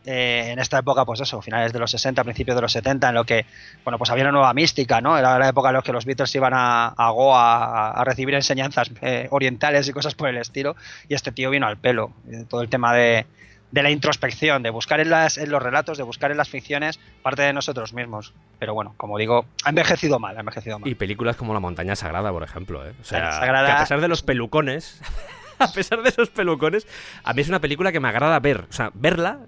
[0.06, 3.14] Eh, en esta época, pues eso, finales de los 60, principios de los 70, en
[3.14, 3.44] lo que,
[3.84, 5.18] bueno, pues había una nueva mística, ¿no?
[5.18, 8.34] Era la época en la que los Beatles iban a, a Goa a, a recibir
[8.34, 10.76] enseñanzas eh, orientales y cosas por el estilo,
[11.08, 12.12] y este tío vino al pelo.
[12.30, 13.26] Eh, todo el tema de,
[13.70, 16.98] de la introspección, de buscar en, las, en los relatos, de buscar en las ficciones
[17.22, 18.32] parte de nosotros mismos.
[18.58, 20.88] Pero bueno, como digo, ha envejecido mal, ha envejecido mal.
[20.88, 22.86] Y películas como La Montaña Sagrada, por ejemplo.
[22.86, 22.92] ¿eh?
[23.00, 25.00] O sea, Sagrada- que a pesar de los pelucones,
[25.68, 26.86] a pesar de esos pelucones,
[27.22, 28.66] a mí es una película que me agrada ver.
[28.68, 29.38] O sea, verla,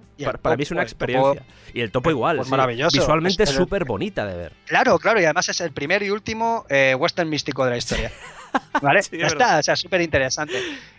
[0.40, 1.42] para, mí es una topo- experiencia.
[1.74, 2.36] y el topo igual.
[2.36, 2.50] pues sí.
[2.52, 2.96] maravilloso.
[2.98, 4.52] Visualmente Es- es súper bonita de ver.
[4.66, 8.12] Claro, claro, y además es el primer y último eh, western místico de la historia.
[8.82, 9.02] ¿Vale?
[9.02, 10.52] Sí, ya es está, o sea, súper interesante.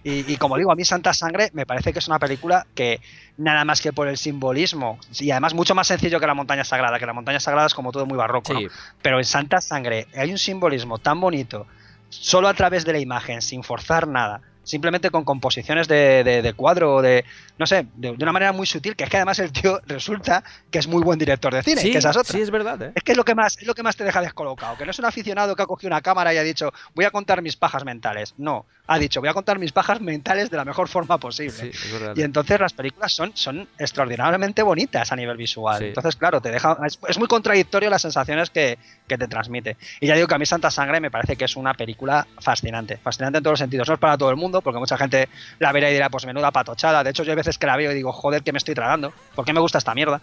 [0.03, 2.99] Y, y como digo, a mí Santa Sangre me parece que es una película que
[3.37, 6.97] nada más que por el simbolismo, y además mucho más sencillo que la montaña sagrada,
[6.97, 8.53] que la montaña sagrada es como todo muy barroco,
[9.03, 11.67] pero en Santa Sangre hay un simbolismo tan bonito,
[12.09, 16.53] solo a través de la imagen, sin forzar nada, simplemente con composiciones de, de- de
[16.53, 17.25] cuadro, de,
[17.57, 20.43] no sé, de, de una manera muy sutil, que es que además el tío resulta
[20.71, 22.31] que es muy buen director de cine, sí, que esa es otra.
[22.33, 22.81] sí, es verdad.
[22.81, 22.91] ¿eh?
[22.95, 24.91] Es que es lo que más, es lo que más te deja descolocado, que no
[24.91, 27.55] es un aficionado que ha cogido una cámara y ha dicho, voy a contar mis
[27.55, 28.33] pajas mentales.
[28.37, 31.71] No, ha dicho, voy a contar mis pajas mentales de la mejor forma posible.
[31.71, 31.71] Sí.
[32.15, 35.79] Y entonces las películas son, son extraordinariamente bonitas a nivel visual.
[35.79, 35.85] Sí.
[35.85, 36.77] Entonces, claro, te deja.
[36.85, 39.77] Es, es muy contradictorio las sensaciones que, que te transmite.
[40.01, 42.97] Y ya digo que a mí Santa Sangre me parece que es una película fascinante.
[42.97, 43.87] Fascinante en todos los sentidos.
[43.87, 46.51] No es para todo el mundo, porque mucha gente la verá y dirá, pues menuda
[46.51, 47.05] patochada.
[47.05, 49.13] De hecho, yo hay veces que la veo y digo, joder, que me estoy tragando.
[49.33, 50.21] ¿Por qué me gusta esta mierda?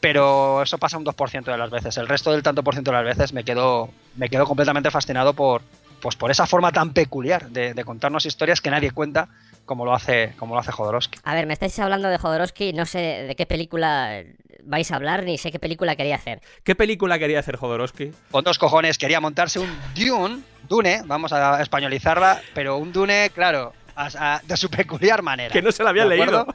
[0.00, 1.96] Pero eso pasa un 2% de las veces.
[1.98, 5.34] El resto del tanto por ciento de las veces me quedo, me quedo completamente fascinado
[5.34, 5.62] por,
[6.02, 9.28] pues por esa forma tan peculiar de, de contarnos historias que nadie cuenta
[9.64, 11.20] como lo hace, como lo hace Jodorowsky.
[11.22, 14.22] A ver, me estáis hablando de Jodorowsky, no sé de qué película
[14.64, 16.40] vais a hablar ni sé qué película quería hacer.
[16.64, 18.12] ¿Qué película quería hacer Jodorowsky?
[18.32, 23.72] Con dos cojones quería montarse un Dune, Dune, vamos a españolizarla, pero un Dune, claro,
[23.94, 25.52] a- a- de su peculiar manera.
[25.52, 26.46] Que no se la había leído.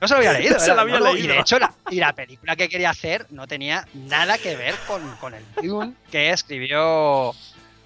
[0.00, 0.54] No se lo había leído.
[0.54, 1.34] No se la había no, no, Y leído.
[1.34, 5.02] de hecho, la, y la película que quería hacer no tenía nada que ver con,
[5.16, 7.34] con el Dune que escribió.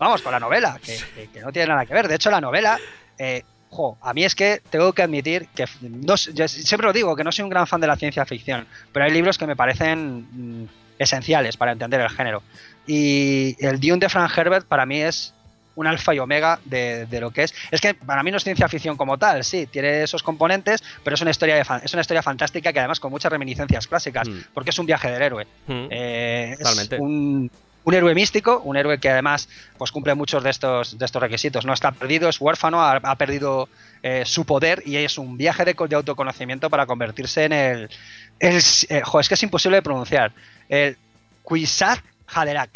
[0.05, 2.09] Vamos, con la novela, que, que- que no tiene nada que ver.
[2.09, 2.79] De hecho, la novela.
[3.19, 6.93] eh, jo, a mí es que tengo que admitir que no, s- yo siempre lo
[6.93, 9.47] digo, que no soy un gran fan de la ciencia ficción, pero hay libros que
[9.47, 10.29] me parecen
[10.63, 12.43] mm, esenciales para entender el género.
[12.87, 15.33] Y el Dune de Frank Herbert para mí es
[15.77, 17.55] un alfa y omega de, de lo que es.
[17.73, 21.15] Es que para mí no es ciencia ficción como tal, sí, tiene esos componentes, pero
[21.15, 24.29] es una historia, de fan- es una historia fantástica que además con muchas reminiscencias clásicas,
[24.29, 24.39] Mm.
[24.55, 25.47] porque es un viaje del héroe.
[25.67, 25.87] Mm.
[25.91, 26.99] Eh, es Totalmente.
[27.01, 27.51] un,
[27.85, 31.65] un héroe místico, un héroe que además pues cumple muchos de estos, de estos requisitos.
[31.65, 33.69] No está perdido, es huérfano, ha, ha perdido
[34.03, 37.91] eh, su poder y es un viaje de, co- de autoconocimiento para convertirse en el...
[38.39, 40.33] el eh, es que es imposible de pronunciar.
[40.69, 40.97] El
[41.43, 42.71] Kwisatz Haderach.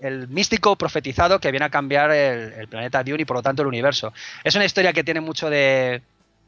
[0.00, 3.62] El místico profetizado que viene a cambiar el, el planeta Dune y por lo tanto
[3.62, 4.12] el universo.
[4.42, 6.00] Es una historia que tiene mucho de,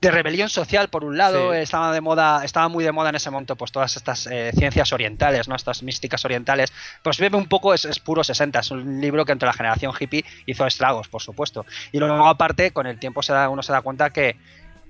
[0.02, 1.58] de rebelión social por un lado, Sí.
[1.58, 4.92] estaba de moda, estaba muy de moda en ese momento, pues todas estas eh, ciencias
[4.92, 5.54] orientales, ¿no?
[5.54, 6.72] Estas místicas orientales.
[7.04, 9.92] Pues bebe un poco, es, es puro 60, es un libro que entre la generación
[9.98, 11.64] hippie hizo estragos, por supuesto.
[11.92, 14.36] Y luego, aparte, con el tiempo se da, uno se da cuenta que,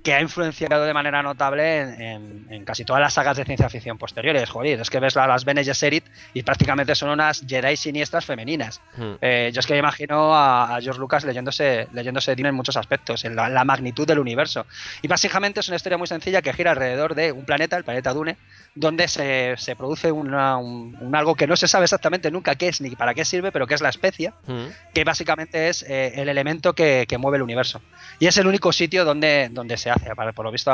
[0.02, 3.68] que ha influenciado de manera notable en, en- en casi todas las sagas de ciencia
[3.68, 4.50] ficción posteriores.
[4.50, 8.80] Joder, es que ves la- las Bene Gesserit y prácticamente son unas Jedi siniestras femeninas.
[8.96, 9.12] Mm.
[9.20, 12.76] Eh, yo es que me imagino a, a George Lucas leyéndose, leyéndose Dune en muchos
[12.76, 14.66] aspectos, en la, la magnitud del universo.
[15.02, 18.12] Y básicamente es una historia muy sencilla que gira alrededor de un planeta, el planeta
[18.12, 18.36] Dune,
[18.74, 22.68] donde se, se produce una- un, un algo que no se sabe exactamente nunca qué
[22.68, 24.64] es ni para qué sirve, pero que es la especia, Mm.
[24.94, 27.80] que básicamente es eh, el elemento que, que mueve el universo.
[28.18, 29.91] Y es el único sitio donde, donde se
[30.35, 30.70] por lo visto,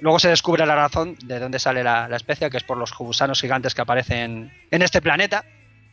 [0.00, 2.92] luego se descubre la razón de dónde sale la, la especie, que es por los
[2.96, 5.44] gusanos gigantes que aparecen en este planeta.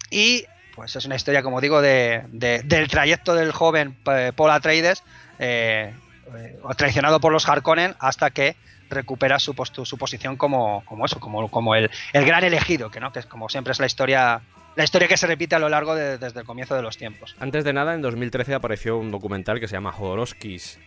[0.10, 0.46] Y
[0.76, 5.04] pues es una historia, como digo, de, de- del trayecto del joven eh, Paul Atreides,
[5.38, 5.94] eh,
[6.36, 8.56] eh, traicionado por los Harkonnen, hasta que
[8.90, 13.00] recupera su, postu- su posición como, como eso, como, como el, el gran elegido, que
[13.00, 14.42] no, que es como siempre es la historia,
[14.76, 17.36] la historia que se repite a lo largo de- desde el comienzo de los tiempos.
[17.40, 20.80] Antes de nada, en 2013 apareció un documental que se llama Jodorowsky's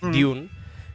[0.00, 0.48] Dune,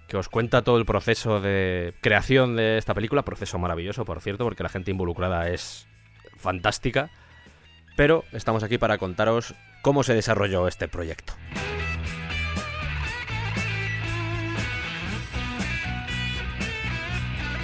[0.08, 4.44] que os cuenta todo el proceso de creación de esta película, proceso maravilloso, por cierto,
[4.44, 5.88] porque la gente involucrada es
[6.38, 7.10] fantástica.
[7.96, 11.34] Pero estamos aquí para contaros cómo se desarrolló este proyecto.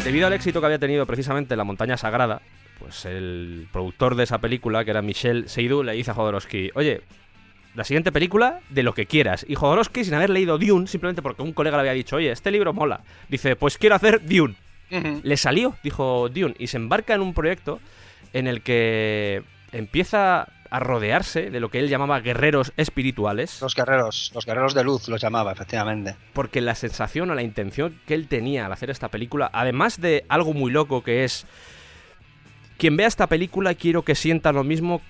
[0.03, 2.41] Debido al éxito que había tenido precisamente La Montaña Sagrada,
[2.79, 7.01] pues el productor de esa película, que era Michel Seydoux, le dice a Jodorowsky, oye,
[7.79, 9.45] la siguiente película de lo que quieras.
[9.49, 12.51] Y Jodorowsky, sin haber leído Dune, simplemente porque un colega le había dicho, oye, este
[12.51, 14.55] libro mola, dice, pues quiero hacer Dune.
[15.23, 17.79] Le salió, dijo Dune, y se embarca en un proyecto
[18.33, 24.31] en el que empieza a rodearse de lo que él llamaba guerreros espirituales, Los guerreros,
[24.35, 26.15] los guerreros de luz los llamaba, efectivamente.
[26.33, 30.25] porque la sensación o la intención que él tenía al hacer esta película, además de
[30.29, 31.45] algo muy loco que es,
[32.77, 35.01] quien vea esta película quiero que sienta lo mismo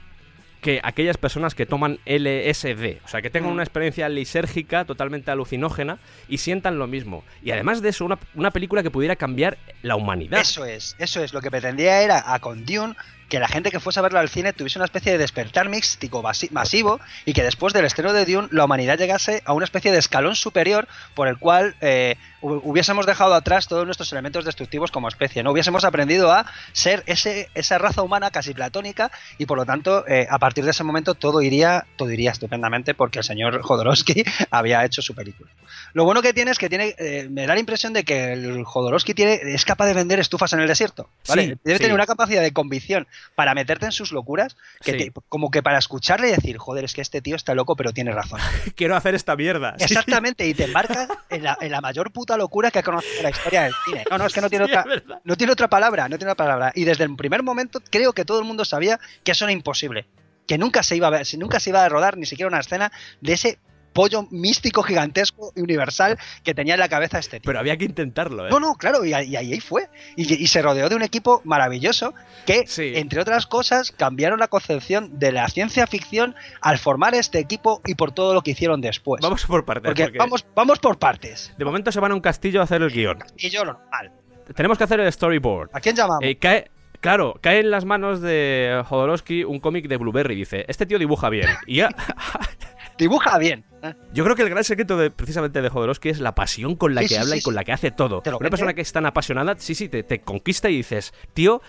[0.62, 3.54] que aquellas personas que toman LSD, o sea, que tengan Mm.
[3.54, 7.24] una experiencia lisérgica totalmente alucinógena y sientan lo mismo.
[7.43, 10.39] Y además de eso, una, una película que pudiera cambiar la humanidad.
[10.41, 11.34] Eso es, eso es.
[11.34, 12.95] Lo que pretendía era a con Dune
[13.30, 16.24] que la gente que fuese a verlo al cine tuviese una especie de despertar místico
[16.24, 19.91] masi- masivo y que después del estreno de Dune la humanidad llegase a una especie
[19.91, 25.08] de escalón superior por el cual eh, hubiésemos dejado atrás todos nuestros elementos destructivos como
[25.08, 25.52] especie, ¿no?
[25.52, 30.28] Hubiésemos aprendido a ser ese, esa raza humana casi platónica y por lo tanto eh,
[30.30, 34.86] a partir de ese momento todo iría, todo iría estupendamente porque el señor Jodorowsky había
[34.86, 35.49] hecho su película.
[35.93, 38.63] Lo bueno que tiene es que tiene, eh, me da la impresión de que el
[38.63, 41.10] Jodorowsky tiene, es capaz de vender estufas en el desierto.
[41.28, 41.41] ¿vale?
[41.43, 41.84] Sí, Debe sí.
[41.84, 44.97] tener una capacidad de convicción para meterte en sus locuras, que Sí.
[44.97, 47.91] te- como que para escucharle y decir, joder, es que este tío está loco, pero
[47.93, 48.39] tiene razón.
[48.75, 49.75] Quiero hacer esta mierda.
[49.80, 53.30] Exactamente, y te embarcas en la, en la mayor puta locura que ha conocido la
[53.30, 54.06] historia del cine.
[54.10, 55.22] No, no, es que no tiene sí, otra.
[55.24, 56.72] No tiene otra palabra, no tiene otra palabra.
[56.76, 60.08] Y desde el primer momento creo que todo el mundo sabía que eso era imposible.
[60.48, 62.92] Que nunca se iba a ver, nunca se iba a rodar ni siquiera una escena
[63.22, 63.60] de ese
[64.00, 67.48] pollo místico, gigantesco y universal que tenía en la cabeza este tío.
[67.48, 68.50] Pero había que intentarlo, ¿eh?
[68.50, 69.90] No, no, claro, y, ahí- y ahí fue.
[70.16, 72.14] Y, y se rodeó de un equipo maravilloso
[72.46, 72.94] que, Sí.
[72.96, 77.96] entre otras cosas, cambiaron la concepción de la ciencia ficción al formar este equipo y
[77.96, 79.22] por todo lo que hicieron después.
[79.22, 79.84] Vamos por partes.
[79.90, 81.54] porque, porque vamos, vamos por partes.
[81.58, 83.20] De momento se van a un castillo a hacer el guion.
[83.36, 84.14] Y yo normal.
[84.56, 85.72] Tenemos que hacer el storyboard.
[85.74, 86.24] ¿A quién llamamos?
[86.24, 90.36] Eh, cae, claro, cae en las manos de Jodorowsky un cómic de Blueberry.
[90.36, 91.48] Dice, este tío dibuja bien.
[91.68, 91.90] Y ya...
[93.00, 93.64] Dibuja bien.
[93.82, 93.94] ¿eh?
[94.14, 97.02] Yo creo que el gran secreto de, precisamente de Jodorowsky es la pasión con la
[97.02, 98.22] Sí, que sí, habla sí, y con la que hace todo.
[98.26, 98.50] Una vende.
[98.52, 101.62] persona que es tan apasionada, sí, sí, te, te conquista y dices, tío,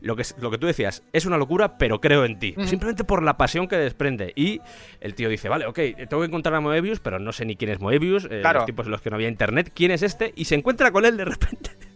[0.00, 2.54] lo que, lo que tú decías, es una locura, pero creo en ti.
[2.64, 4.32] Simplemente por la pasión que desprende.
[4.34, 4.60] Y
[5.00, 7.70] el tío dice, vale, ok, tengo que encontrar a Moebius, pero no sé ni quién
[7.70, 8.60] es Moebius, eh, Claro.
[8.60, 11.04] los tiempos en los que no había internet, quién es este, y se encuentra con
[11.04, 11.70] él de repente.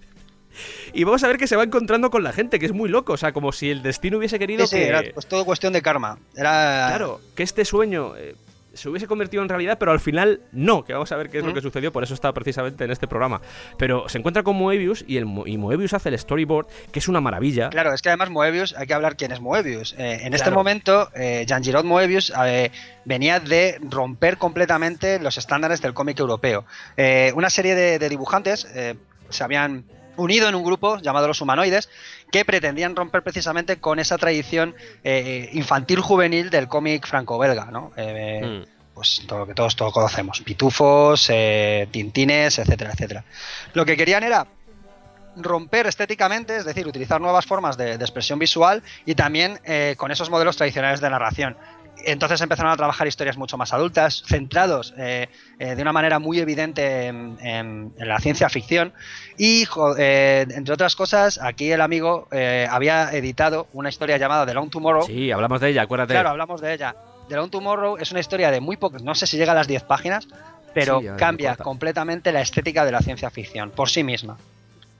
[0.93, 3.15] Y vamos a ver que se va encontrando con la gente, que es muy loco.
[3.15, 4.89] O sea, como si el destino hubiese querido Sí, sí, que.
[4.89, 6.19] era pues, todo cuestión de karma.
[6.37, 6.89] Era.
[6.89, 8.35] Claro, que este sueño eh,
[8.75, 11.45] se hubiese convertido en realidad, pero al final no, que vamos a ver qué es
[11.45, 11.55] lo Mm.
[11.55, 13.41] que sucedió, por eso está precisamente en este programa.
[13.79, 17.21] Pero se encuentra con Moebius y, el, y Moebius hace el storyboard, que es una
[17.21, 17.71] maravilla.
[17.71, 19.95] Claro, es que además Moebius, hay que hablar quién es Moebius.
[19.99, 22.71] Eh, en este momento, eh, Jean-Giraud Moebius eh,
[23.05, 26.65] venía de romper completamente los estándares del cómic europeo.
[27.35, 28.67] Una serie de, de dibujantes
[29.29, 29.85] se habían
[30.17, 31.89] unido en un grupo llamado Los Humanoides
[32.33, 37.93] que pretendían romper precisamente con esa tradición eh, infantil-juvenil del cómic franco-belga, ¿no?
[37.97, 38.95] Eh, Mm.
[38.95, 43.25] pues todo lo que todos, todos conocemos, pitufos, eh, tintines, etcétera, etcétera.
[43.75, 44.47] Lo que querían era
[45.37, 50.11] romper estéticamente, es decir, utilizar nuevas formas de, de expresión visual y también eh, con
[50.11, 51.57] esos modelos tradicionales de narración.
[52.07, 56.39] Entonces empezaron a trabajar historias mucho más adultas, centrados eh, eh, de una manera muy
[56.39, 58.93] evidente en, en- en la ciencia ficción.
[59.39, 59.65] Y,
[59.99, 62.29] eh, entre otras cosas, aquí el amigo
[62.71, 66.15] había editado una historia llamada The Long Tomorrow, Sí, hablamos de ella, acuérdate.
[66.15, 66.95] Claro, hablamos de ella.
[67.29, 69.69] The Long Tomorrow es una historia de muy pocos, no sé si llega a las
[69.69, 70.27] 10 páginas,
[70.75, 74.37] pero Sí, cambia completamente la estética de la ciencia ficción por sí misma.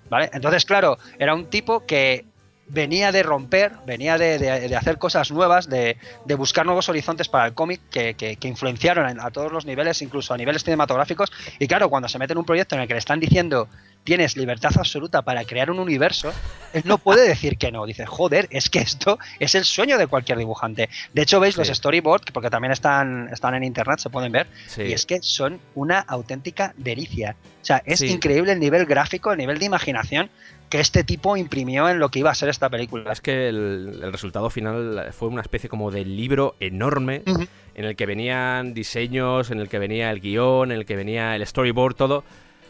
[0.09, 0.31] ¿Vale?
[0.35, 2.27] Entonces, claro, era un tipo que
[2.73, 7.29] venía de romper, venía de, de- de hacer cosas nuevas, de, de buscar nuevos horizontes
[7.29, 10.65] para el cómic que, que- que influenciaron en- a todos los niveles, incluso a niveles
[10.65, 11.31] cinematográficos.
[11.59, 13.69] Y claro, cuando se mete en un proyecto en el que le están diciendo
[14.05, 16.33] tienes libertad absoluta para crear un universo,
[16.73, 17.87] él no puede decir que no.
[17.87, 20.89] Dice, joder, es que esto es el sueño de cualquier dibujante.
[21.13, 21.61] De hecho, veis Sí.
[21.61, 24.83] los storyboards, porque también están, están en internet, se pueden ver, Sí.
[24.83, 27.37] y es que son una auténtica delicia.
[27.61, 28.09] O sea, es Sí.
[28.09, 30.31] increíble el nivel gráfico, el nivel de imaginación
[30.73, 33.13] que este tipo imprimió en lo que iba a ser esta película.
[33.13, 37.95] Es que el, el resultado final fue una especie como de libro enorme en el
[37.95, 41.95] que venían diseños, en el que venía el guion, en el que venía el storyboard,
[41.95, 42.25] todo.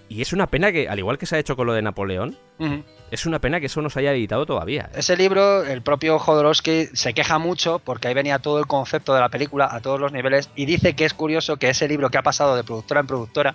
[0.09, 2.37] Y es una pena que, al igual que se ha hecho con lo de Napoleón,
[3.13, 4.91] es una pena que eso no se haya editado todavía.
[4.97, 9.21] Ese libro, el propio Jodorowsky se queja mucho porque ahí venía todo el concepto de
[9.21, 12.19] la película a todos los niveles y dice que es curioso que ese libro que
[12.19, 13.55] ha pasado de productora en productora,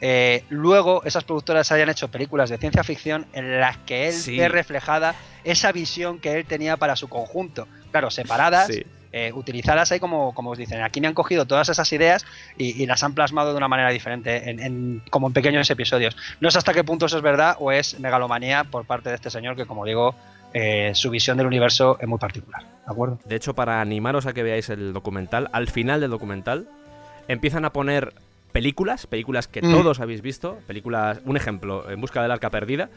[0.00, 4.36] eh, luego esas productoras hayan hecho películas de ciencia ficción en las que él Sí.
[4.36, 7.66] ve reflejada esa visión que él tenía para su conjunto.
[7.90, 8.82] Claro, separadas, Sí.
[9.12, 10.82] eh, utilizadas ahí como, como os dicen.
[10.82, 12.26] Aquí me han cogido todas esas ideas
[12.58, 16.14] y, y las han plasmado de una manera diferente, en, en- como en pequeños episodios.
[16.40, 19.30] No sé hasta qué punto eso es verdad o es megalomanía por parte de este
[19.30, 20.14] señor que, como digo,
[20.52, 22.62] eh, su visión del universo es muy particular.
[22.62, 23.18] ¿De acuerdo?
[23.24, 26.68] De hecho, para animaros a que veáis el documental, al final del documental
[27.28, 28.12] empiezan a poner
[28.52, 29.70] películas, películas que Mm.
[29.72, 32.88] todos habéis visto, películas, un ejemplo, En busca del arca perdida,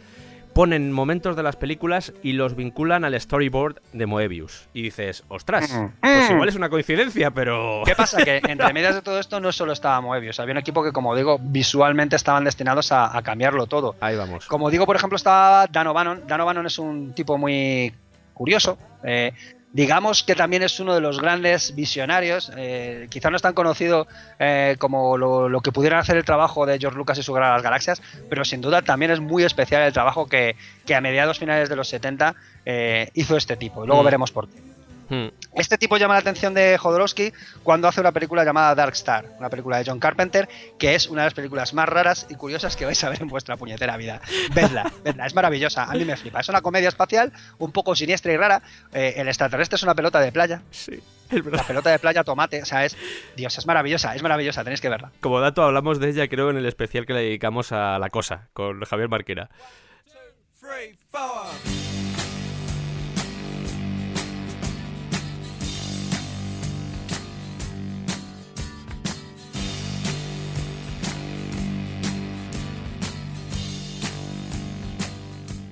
[0.54, 4.68] ponen momentos de las películas y los vinculan al storyboard de Moebius.
[4.74, 5.86] Y dices, ostras, Mm.
[6.02, 6.34] pues Mm.
[6.34, 7.84] igual es una coincidencia, pero...
[7.86, 8.24] ¿Qué pasa?
[8.24, 11.16] Que entre medias de todo esto no solo estaba Moebius, había un equipo que, como
[11.16, 13.96] digo, visualmente estaban destinados a, a cambiarlo todo.
[14.00, 14.48] Ahí vamos.
[14.48, 16.24] Como digo, por ejemplo, estaba Dan O'Bannon.
[16.28, 17.94] Dan O'Bannon es un tipo muy
[18.34, 18.78] curioso.
[19.04, 19.32] eh,
[19.72, 22.52] digamos que también es uno de los grandes visionarios.
[22.58, 24.08] eh, quizá no es tan conocido
[24.40, 27.48] eh, como lo, lo que pudieran hacer el trabajo de George Lucas y su Guerra
[27.48, 30.56] de las Galaxias, pero sin duda también es muy especial el trabajo que,
[30.86, 33.84] que a mediados finales de los 70 eh, hizo este tipo.
[33.84, 34.06] Y luego Mm.
[34.06, 34.69] veremos por qué.
[35.10, 35.28] Hmm.
[35.56, 39.50] Este tipo llama la atención de Jodorowsky cuando hace una película llamada Dark Star, una
[39.50, 42.86] película de John Carpenter, que es una de las películas más raras y curiosas que
[42.86, 44.22] vais a ver en vuestra puñetera vida.
[44.54, 46.40] Vedla, vedla, es maravillosa, a mí me flipa.
[46.40, 48.62] Es una comedia espacial un poco siniestra y rara.
[48.94, 52.66] Eh, el extraterrestre es una pelota de playa, Sí, la pelota de playa tomate, o
[52.66, 52.98] sea, es.
[53.36, 55.12] Dios, es maravillosa, es maravillosa, tenéis que verla.
[55.20, 58.50] Como dato, hablamos de ella, creo, en el especial que le dedicamos a La Cosa,
[58.54, 59.50] con Javier Marquera.
[60.60, 60.98] Three,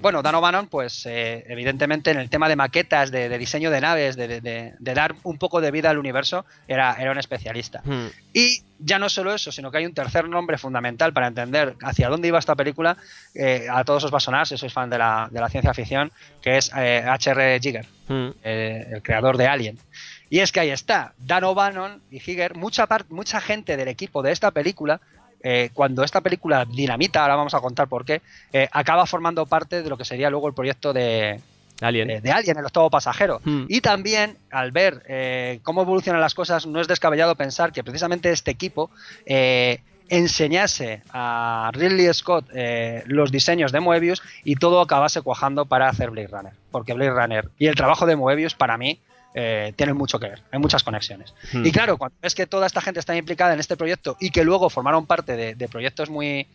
[0.01, 3.81] Bueno, Dan O'Bannon, pues eh, evidentemente en el tema de maquetas, de, de diseño de
[3.81, 7.17] naves, de, de- de- de dar un poco de vida al universo, era, era un
[7.17, 7.81] especialista.
[7.83, 8.07] Hmm.
[8.31, 12.09] Y ya no solo eso, sino que hay un tercer nombre fundamental para entender hacia
[12.09, 12.95] dónde iba esta película.
[13.33, 16.57] eh, a todos os va a sonar si sois fan de la, ciencia ficción, que
[16.57, 17.59] es eh, H.R.
[17.59, 18.29] Giger, Hmm.
[18.43, 19.77] eh, el creador de Alien.
[20.29, 24.31] Y es que ahí está, Dan O'Bannon y Giger, mucha, mucha gente del equipo de
[24.31, 24.99] esta película,
[25.49, 29.81] eh, cuando esta película dinamita, ahora vamos a contar por qué, eh, acaba formando parte
[29.81, 31.39] de lo que sería luego el proyecto de,
[31.79, 32.09] Alien.
[32.09, 33.39] de, de Alien, el octavo pasajero.
[33.45, 33.63] Hmm.
[33.69, 38.29] Y también, al ver eh, cómo evolucionan las cosas, no es descabellado pensar que precisamente
[38.29, 38.91] este equipo
[39.25, 39.79] eh,
[40.09, 42.49] enseñase a Ridley Scott
[43.05, 46.53] los diseños de Moebius y todo acabase cuajando para hacer Blade Runner.
[46.71, 48.99] Porque Blade Runner y el trabajo de Moebius, para mí,
[49.39, 51.33] eh, tienen mucho que ver, hay muchas conexiones.
[51.53, 51.63] Hmm.
[51.63, 54.43] Y claro, cuando ves que toda esta gente está implicada en este proyecto y que
[54.43, 56.47] luego formaron parte de, de proyectos muy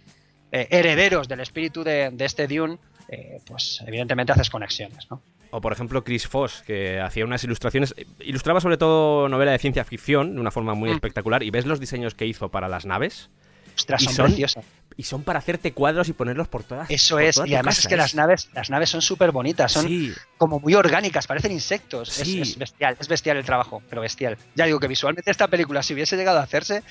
[0.50, 5.22] eh, herederos del espíritu de, de este Dune, eh, pues evidentemente haces conexiones, ¿no?
[5.52, 9.84] O por ejemplo Chris Foss, que hacía unas ilustraciones, ilustraba sobre todo novela de ciencia
[9.84, 10.94] ficción de una forma muy Mm.
[10.94, 13.30] espectacular y ves los diseños que hizo para las naves
[13.76, 14.64] Ostras, son- preciosas.
[14.96, 17.76] Y son para hacerte cuadros y ponerlos por todas Eso por es, toda y además
[17.76, 21.26] casa, es que las naves, las naves son súper bonitas, son Sí, como muy orgánicas,
[21.26, 22.18] parecen insectos.
[22.18, 24.36] Es, bestial, es bestial el trabajo, pero bestial.
[24.54, 26.82] Ya digo que visualmente esta película, si hubiese llegado a hacerse,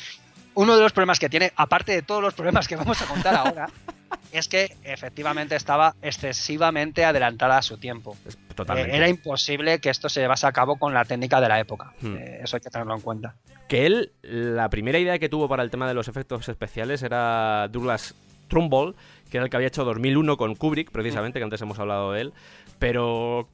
[0.53, 3.35] uno de los problemas que tiene, aparte de todos los problemas que vamos a contar
[3.35, 3.69] ahora,
[4.31, 8.15] es que efectivamente estaba excesivamente adelantada a su tiempo.
[8.25, 11.93] Eh, era imposible que esto se llevase a cabo con la técnica de la época.
[12.01, 12.15] Hmm.
[12.15, 13.35] Eh, eso hay que tenerlo en cuenta.
[13.67, 17.67] Que él, la primera idea que tuvo para el tema de los efectos especiales era
[17.69, 18.15] Douglas
[18.47, 18.95] Trumbull,
[19.29, 22.21] que era el que había hecho 2001 con Kubrick, precisamente, que antes hemos hablado de
[22.21, 22.33] él,
[22.79, 23.47] pero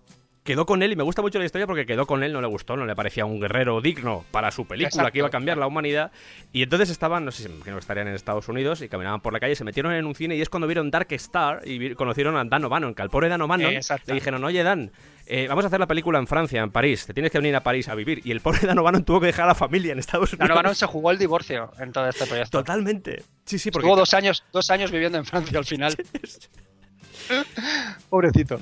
[0.48, 2.48] quedó con él y me gusta mucho la historia porque quedó con él, no le
[2.48, 5.12] gustó, no le parecía un guerrero digno para su película Exacto.
[5.12, 6.10] que iba a cambiar la humanidad.
[6.54, 9.58] Y entonces estaban, no sé si estarían en Estados Unidos y caminaban por la calle,
[9.58, 12.64] se metieron en un cine y es cuando vieron Dark Star y conocieron a Dan
[12.64, 14.90] O'Bannon, que al pobre Dan O'Bannon le dijeron, oye Dan,
[15.26, 17.62] eh, vamos a hacer la película en Francia, en París, te tienes que venir a
[17.62, 18.22] París a vivir.
[18.24, 20.48] Y el pobre Dan O'Bannon tuvo que dejar a la familia en Estados Unidos.
[20.48, 22.60] Dan O'Bannon se jugó el divorcio en todo este proyecto.
[22.60, 23.22] Totalmente.
[23.44, 25.94] Sí, sí, porque Estuvo dos años, dos años viviendo en Francia al final.
[28.10, 28.58] Pobrecito.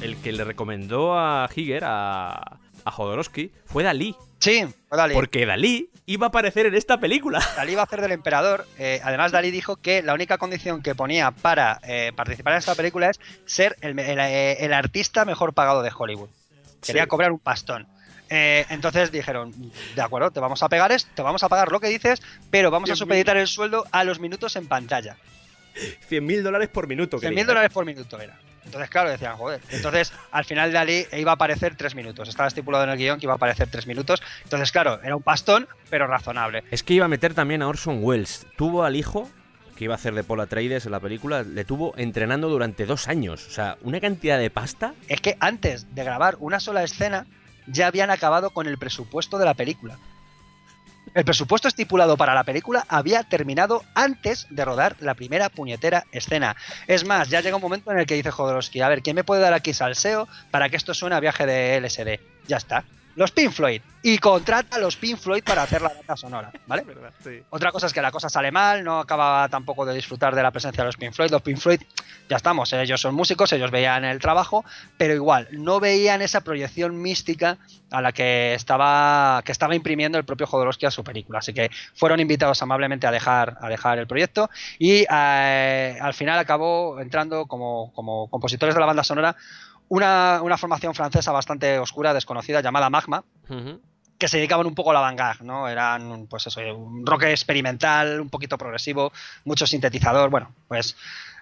[0.00, 4.14] El que le recomendó a Higer, a, a Jodorowsky, fue Dalí.
[4.38, 5.14] Sí, fue Dalí.
[5.14, 7.40] Porque Dalí iba a aparecer en esta película.
[7.56, 8.66] Dalí iba a hacer del emperador.
[8.78, 12.74] eh, además, Dalí dijo que la única condición que ponía para eh, participar en esta
[12.74, 16.30] película es ser el, eh, el artista mejor pagado de Hollywood.
[16.84, 17.08] Quería Sí.
[17.08, 17.86] cobrar un pastón.
[18.32, 19.52] Eh, entonces dijeron,
[19.96, 22.70] de acuerdo, te vamos a pegar esto, te vamos a pagar lo que dices, pero
[22.70, 22.96] vamos a 100.000.
[22.96, 25.16] supeditar el sueldo a los minutos en pantalla.
[26.08, 27.18] 100.000 dólares por minuto.
[27.18, 27.44] 100.000 quería.
[27.44, 28.38] dólares por minuto era.
[28.64, 29.60] Entonces, claro, decían, joder.
[29.70, 32.28] Entonces, al final Dalí iba a aparecer tres minutos.
[32.28, 34.22] Estaba estipulado en el guion que iba a aparecer tres minutos.
[34.44, 36.64] Entonces, claro, era un pastón, pero razonable.
[36.70, 38.46] Es que iba a meter también a Orson Welles.
[38.56, 39.28] Tuvo al hijo,
[39.76, 43.08] que iba a hacer de Paul Atreides en la película, le tuvo entrenando durante dos
[43.08, 43.46] años.
[43.46, 44.94] O sea, una cantidad de pasta.
[45.08, 47.26] Es que antes de grabar una sola escena,
[47.66, 49.98] ya habían acabado con el presupuesto de la película.
[51.12, 56.54] El presupuesto estipulado para la película había terminado antes de rodar la primera puñetera escena.
[56.86, 59.24] Es más, ya llega un momento en el que dice Jodorowsky, a ver, ¿quién me
[59.24, 62.20] puede dar aquí salseo para que esto suene a viaje de LSD?
[62.46, 62.84] Ya está.
[63.20, 63.82] Los Pink Floyd.
[64.02, 66.86] Y contrata a los Pink Floyd para hacer la banda sonora, ¿vale?
[67.50, 70.50] Otra cosa es que la cosa sale mal, no acaba tampoco de disfrutar de la
[70.50, 71.30] presencia de los Pink Floyd.
[71.30, 71.82] Los Pink Floyd,
[72.30, 74.64] ya estamos, ellos son músicos, ellos veían el trabajo,
[74.96, 77.58] pero igual, no veían esa proyección mística
[77.90, 81.40] a la que estaba, que estaba imprimiendo el propio Jodorowsky a su película.
[81.40, 84.48] Así que fueron invitados amablemente a dejar, a dejar el proyecto
[84.78, 89.36] y eh, al final acabó entrando como, como compositores de la banda sonora
[89.90, 93.24] una, una formación francesa bastante oscura, desconocida, llamada Magma,
[94.18, 95.68] que se dedicaban un poco a la vanguard, ¿no?
[95.68, 99.12] Eran, pues eso, un rock experimental, un poquito progresivo,
[99.44, 100.96] mucho sintetizador, bueno, pues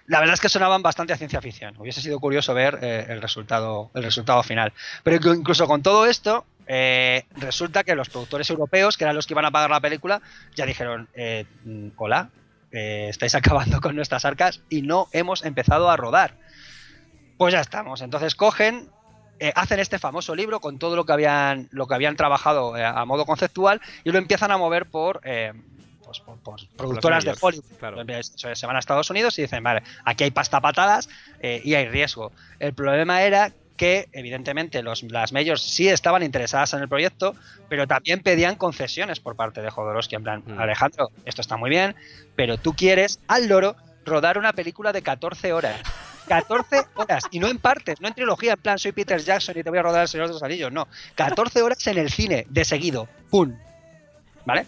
[0.07, 1.75] la verdad es que sonaban bastante a ciencia ficción.
[1.77, 4.73] Hubiese sido curioso ver eh, el, resultado, el resultado final.
[5.03, 9.27] Pero inc- incluso con todo esto, eh, resulta que los productores europeos, que eran los
[9.27, 10.21] que iban a pagar la película,
[10.55, 11.45] ya dijeron, eh,
[11.97, 12.29] hola,
[12.71, 16.33] eh, estáis acabando con nuestras arcas y no hemos empezado a rodar.
[17.39, 18.01] Pues ya estamos.
[18.01, 18.89] Entonces cogen,
[19.39, 22.83] eh, hacen este famoso libro con todo lo que habían, lo que habían trabajado eh,
[22.83, 25.53] a modo conceptual y lo empiezan a mover por, eh,
[26.03, 27.63] pues por, por productoras de Hollywood.
[27.79, 28.03] claro.
[28.21, 31.07] Se van a Estados Unidos y dicen, vale, aquí hay pasta patadas
[31.39, 32.33] eh, y hay riesgo.
[32.59, 37.37] El problema era que evidentemente los, las majors sí estaban interesadas en el proyecto,
[37.69, 40.59] pero también pedían concesiones por parte de Jodorowsky, en plan, Mm.
[40.59, 41.95] Alejandro, esto está muy bien,
[42.35, 45.79] pero tú quieres al loro rodar una película de 14 horas.
[46.29, 49.63] 14 horas, y no en partes, no en trilogía, en plan soy Peter Jackson y
[49.63, 50.87] te voy a rodar el Señor de los Anillos, no.
[51.15, 53.55] 14 horas en el cine, de seguido, ¡pum!
[54.45, 54.67] ¿Vale?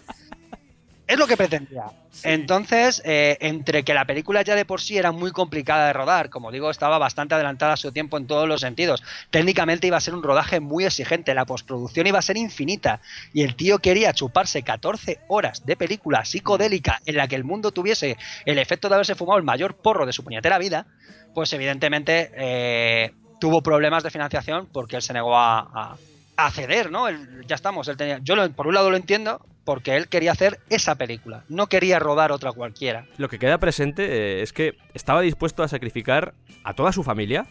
[1.12, 1.84] Es lo que pretendía.
[2.24, 6.30] Entonces, eh, entre que la película ya de por sí era muy complicada de rodar,
[6.30, 9.02] como digo, estaba bastante adelantada a su tiempo en todos los sentidos.
[9.30, 13.00] Técnicamente iba a ser un rodaje muy exigente, la postproducción iba a ser infinita.
[13.34, 17.72] Y el tío quería chuparse 14 horas de película psicodélica en la que el mundo
[17.72, 20.86] tuviese el efecto de haberse fumado el mayor porro de su puñetera vida,
[21.34, 25.96] pues evidentemente eh, tuvo problemas de financiación porque él se negó a, a-
[26.36, 27.06] a ceder, ¿no?
[27.46, 30.58] Ya estamos, él tenía, yo lo- por un lado lo entiendo porque él quería hacer
[30.70, 33.06] esa película, no quería rodar otra cualquiera.
[33.18, 37.46] Lo que queda presente eh, es que estaba dispuesto a sacrificar a toda su familia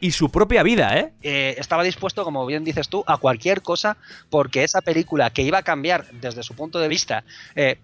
[0.00, 1.12] y su propia vida, ¿eh?
[1.22, 3.96] Eh, estaba dispuesto, como bien dices tú, a cualquier cosa
[4.28, 7.22] porque esa película que iba a cambiar desde su punto de vista,
[7.54, 7.78] eh,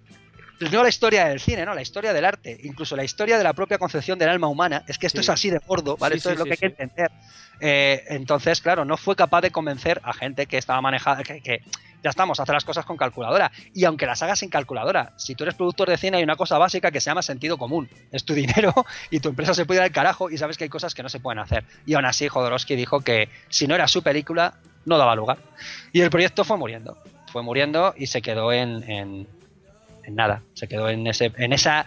[0.71, 3.53] no la historia del cine, no, la historia del arte, incluso la historia de la
[3.53, 5.25] propia concepción del alma humana, es que esto Sí.
[5.27, 6.15] es así de gordo, ¿vale?
[6.15, 7.11] Sí, esto sí, es lo que hay que entender.
[7.61, 11.61] Eh, entonces, claro, no fue capaz de convencer a gente que estaba manejada, que, que
[12.03, 13.53] ya estamos, hace las cosas con calculadora.
[13.73, 16.59] Y aunque las hagas sin calculadora, si tú eres productor de cine hay una cosa
[16.59, 17.89] básica que se llama sentido común.
[18.11, 18.75] Es tu dinero
[19.11, 21.09] y tu empresa se puede ir al carajo y sabes que hay cosas que no
[21.09, 21.65] se pueden hacer.
[21.87, 24.55] Y aún así Jodorowsky dijo que si no era su película,
[24.85, 25.39] no daba lugar.
[25.93, 26.99] Y el proyecto fue muriendo.
[27.31, 29.29] Fue muriendo y se quedó en, en,
[30.05, 30.43] en nada.
[30.55, 31.87] Se quedó en, ese, en esa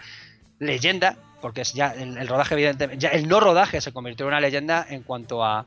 [0.59, 4.30] leyenda, porque es ya el, el rodaje, evidentemente, ya el no rodaje se convirtió en
[4.30, 5.66] una leyenda en cuanto a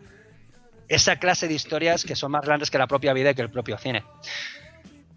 [0.88, 3.50] esa clase de historias que son más grandes que la propia vida y que el
[3.50, 4.02] propio cine.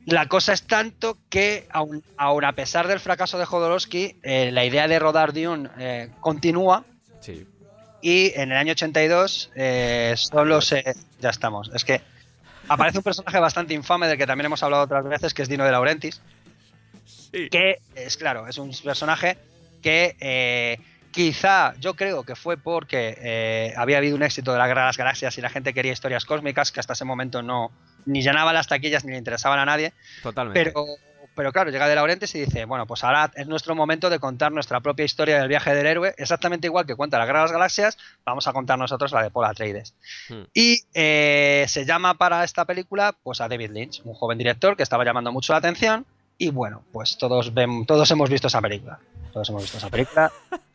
[0.05, 4.65] La cosa es tanto que, aun, aun a pesar del fracaso de Jodorowsky, eh, la
[4.65, 6.83] idea de rodar Dune eh, continúa
[7.19, 7.45] Sí.
[8.01, 10.83] y en el año 82 eh, solo se...
[11.19, 11.69] Ya estamos.
[11.75, 12.01] Es que
[12.67, 15.63] aparece un personaje bastante infame del que también hemos hablado otras veces, que es Dino
[15.65, 16.19] de Laurentiis,
[17.33, 17.49] Sí.
[17.49, 19.37] que es claro, es un personaje
[19.81, 20.77] que eh,
[21.11, 24.87] quizá yo creo que fue porque eh, había habido un éxito de la Guerra de
[24.87, 27.71] las Galaxias y la gente quería historias cósmicas que hasta ese momento no
[28.05, 30.63] ni llenaban las taquillas ni le interesaban a nadie, Totalmente.
[30.63, 30.85] pero
[31.35, 34.51] pero claro, llega de Laurentiis y dice, bueno, pues ahora es nuestro momento de contar
[34.51, 37.51] nuestra propia historia del viaje del héroe, exactamente igual que cuenta la Guerra de las
[37.53, 39.95] Galaxias, vamos a contar nosotros la de Paul Atreides.
[40.29, 40.43] Hmm.
[40.53, 44.83] Y eh, se llama para esta película pues a David Lynch, un joven director que
[44.83, 46.05] estaba llamando mucho la atención.
[46.43, 48.99] Y bueno, pues todos, ven, todos hemos visto esa película.
[49.31, 50.31] Todos hemos visto esa película.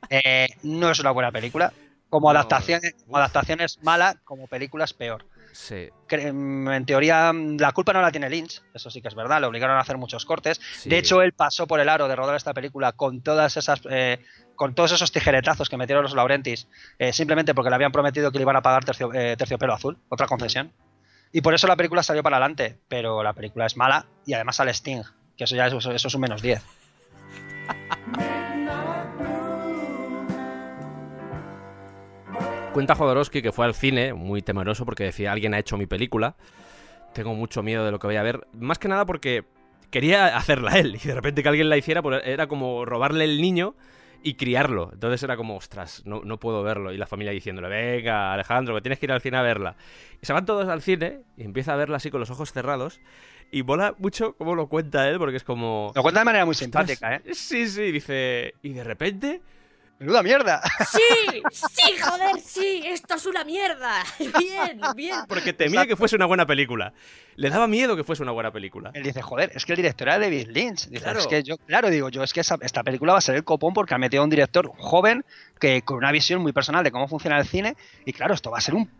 [0.08, 1.72] Eh, no es una buena película.
[2.08, 5.26] Como No, adaptación, como adaptación es mala, como película es peor.
[5.52, 5.88] Sí.
[6.08, 9.40] mm, en teoría mm, la culpa no la tiene Lynch, eso sí que es verdad,
[9.40, 10.60] le obligaron a hacer muchos cortes.
[10.76, 10.88] sí.
[10.88, 14.24] De hecho, él pasó por el aro de rodar esta película con todas esas, eh,
[14.54, 16.68] con todos esos tijeretazos que metieron los Laurentis,
[17.00, 19.98] eh, simplemente porque le habían prometido que le iban a pagar tercio- eh, terciopelo azul,
[20.10, 20.72] otra concesión.
[21.32, 24.54] Y por eso la película salió para adelante, pero la película es mala y además
[24.56, 25.02] sale Sting,
[25.36, 26.62] que eso ya es, eso es un menos 10.
[32.72, 36.36] Cuenta Jodorowsky que fue al cine, muy temeroso, porque decía, alguien ha hecho mi película.
[37.14, 38.46] Tengo mucho miedo de lo que voy a ver.
[38.52, 39.44] Más que nada porque
[39.90, 40.98] quería hacerla él.
[41.02, 43.76] Y de repente que alguien la hiciera, pues era como robarle el niño
[44.22, 44.90] y criarlo.
[44.92, 46.92] Entonces era como, ostras, no, no puedo verlo.
[46.92, 49.76] Y la familia diciéndole, venga, Alejandro, que tienes que ir al cine a verla.
[50.20, 53.00] Se van todos al cine y empieza a verla así con los ojos cerrados.
[53.52, 55.92] Y mola mucho cómo lo cuenta él, porque es como...
[55.94, 57.22] Lo cuenta de manera muy "Ostras, simpática, ¿eh?
[57.34, 58.54] Sí, sí, dice...
[58.62, 59.40] Y de repente...
[59.98, 60.60] ¡Menuda mierda!
[60.90, 61.40] ¡Sí!
[61.50, 62.38] ¡Sí, joder!
[62.44, 62.82] ¡Sí!
[62.84, 64.02] ¡Esto es una mierda!
[64.38, 64.78] ¡Bien!
[64.94, 65.20] ¡Bien!
[65.26, 66.92] Porque temía que fuese una buena película.
[67.36, 68.90] Le daba miedo que fuese una buena película.
[68.92, 70.88] Él dice, joder, es que el director era David Lynch.
[70.88, 71.20] Dice, Claro.
[71.20, 73.44] es que yo, claro, digo yo, es que esa- esta película va a ser el
[73.44, 75.24] copón porque ha metido a un director joven
[75.58, 77.74] que con una visión muy personal de cómo funciona el cine.
[78.04, 78.90] Y claro, esto va a ser un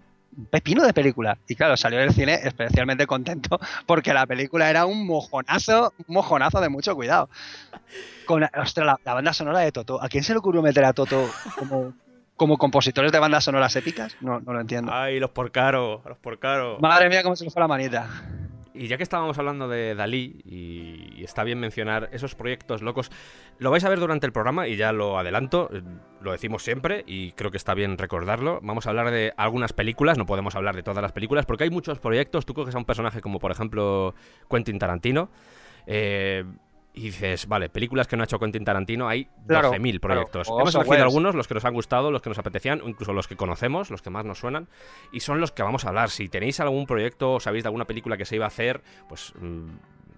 [0.51, 1.39] pepino de película.
[1.49, 6.61] Y claro, salió del cine especialmente contento porque la película era un mojonazo, un mojonazo
[6.61, 7.29] de mucho cuidado.
[8.27, 10.03] Con, ostras, la, la banda sonora de Toto.
[10.03, 11.95] ¿A quién se le ocurrió meter a Toto como,
[12.37, 14.17] como compositores de bandas sonoras épicas?
[14.21, 14.93] No, no lo entiendo.
[14.93, 16.79] Ay, los por caro, los por caro.
[16.81, 18.09] Madre mía, cómo se le fue la manita.
[18.77, 23.11] Y ya que estábamos hablando de Dalí, y, está bien mencionar esos proyectos locos,
[23.59, 25.83] lo vais a ver durante el programa y ya lo adelanto, eh,
[26.21, 28.61] lo decimos siempre y creo que está bien recordarlo.
[28.63, 31.71] Vamos a hablar de algunas películas, no podemos hablar de todas las películas porque hay
[31.71, 32.47] muchos proyectos.
[32.47, 34.15] Tú coges a un personaje como por ejemplo
[34.51, 35.31] Quentin Tarantino.
[35.87, 36.45] eh,
[36.97, 40.47] y dices, vale, películas que no ha hecho Quentin Tarantino, hay 12.000 Claro, proyectos.
[40.49, 40.61] claro.
[40.63, 43.37] Hemos elegido algunos, los que nos han gustado, los que nos apetecían, incluso los que
[43.37, 44.67] conocemos, los que más nos suenan,
[45.13, 46.09] y son los que vamos a hablar.
[46.09, 49.35] Si tenéis algún proyecto o sabéis de alguna película que se iba a hacer, pues
[49.39, 49.67] mm,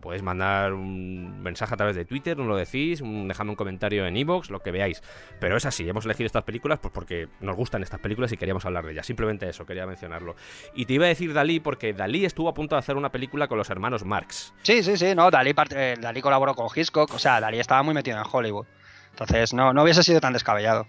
[0.09, 4.07] podéis mandar un mensaje a través de Twitter, nos lo decís, un- dejadme un comentario
[4.07, 5.03] en iVoox, lo que veáis.
[5.39, 8.65] Pero es así, hemos elegido estas películas pues porque nos gustan estas películas y queríamos
[8.65, 9.05] hablar de ellas.
[9.05, 10.35] Simplemente eso, quería mencionarlo.
[10.75, 13.49] Y te iba a decir Dalí porque Dalí estuvo a punto de hacer una película
[13.49, 14.55] con los hermanos Marx.
[14.63, 17.93] Sí, sí, sí, no, Dalí, eh, Dalí colaboró con Hitchcock, o sea, Dalí estaba muy
[17.93, 18.65] metido en Hollywood.
[19.11, 20.87] Entonces, no, no hubiese sido tan descabellado.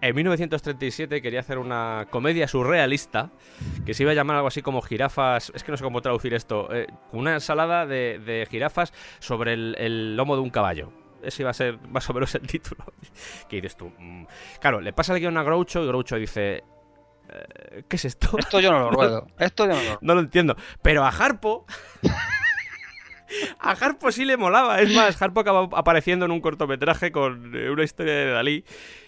[0.00, 3.30] En 1937 quería hacer una comedia surrealista
[3.84, 5.50] que se iba a llamar algo así como jirafas.
[5.54, 6.72] Es que no sé cómo traducir esto.
[6.72, 10.92] eh, una ensalada de, de jirafas sobre el, el lomo de un caballo.
[11.20, 12.84] Ese iba a ser más o menos el título.
[13.48, 13.90] ¿Qué dices tú?
[13.98, 14.26] Mm.
[14.60, 16.62] Claro, le pasa el guion a Groucho y Groucho dice:
[17.28, 18.38] eh, ¿Qué es esto?
[18.38, 19.26] Esto yo no lo ruedo.
[19.36, 19.98] Esto yo no lo.
[20.00, 20.54] No lo entiendo.
[20.80, 21.66] Pero a Harpo.
[23.60, 24.80] A Harpo sí le molaba.
[24.80, 28.64] Es más, Harpo acabó apareciendo en un cortometraje con eh, una historia de Dalí.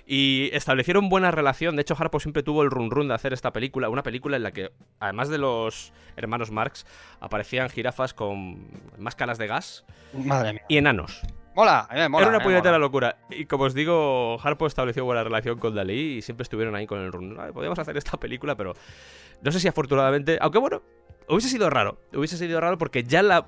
[0.07, 1.77] Y establecieron buena relación.
[1.77, 3.89] De hecho, Harpo siempre tuvo el run run de hacer esta película.
[3.89, 6.85] Una película en la que, además de los hermanos Marx,
[7.21, 8.67] aparecían jirafas con
[8.99, 10.63] máscaras de gas Madre mía.
[10.69, 11.21] y enanos.
[11.55, 12.23] Mola, a mí me mola.
[12.27, 13.19] Era una me puñetera locura.
[13.31, 16.99] Y como os digo, Harpo estableció buena relación con Dalí y siempre estuvieron ahí con
[17.01, 17.37] el run.
[17.41, 18.75] "Ay, Podríamos hacer esta película, pero
[19.43, 20.39] no sé si afortunadamente.
[20.41, 20.83] Aunque bueno,
[21.31, 22.01] hubiese sido raro.
[22.13, 23.47] Hubiese sido raro porque ya la,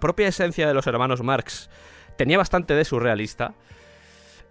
[0.00, 1.70] propia esencia de los hermanos Marx
[2.16, 3.54] tenía bastante de surrealista.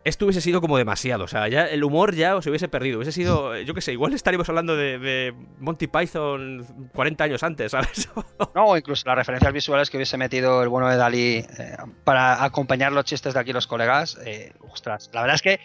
[0.06, 3.12] Esto hubiese sido como demasiado, o sea, ya el humor ya se hubiese perdido, hubiese
[3.12, 8.10] sido, eh, yo qué sé, igual estaríamos hablando de, Monty Python 40 años antes, ¿sabes?
[8.56, 11.76] No, incluso las referencias visuales que hubiese metido el bueno de Dalí eh,
[12.06, 14.18] para acompañar los chistes de aquí los colegas.
[14.26, 15.60] eh, ostras, la verdad es que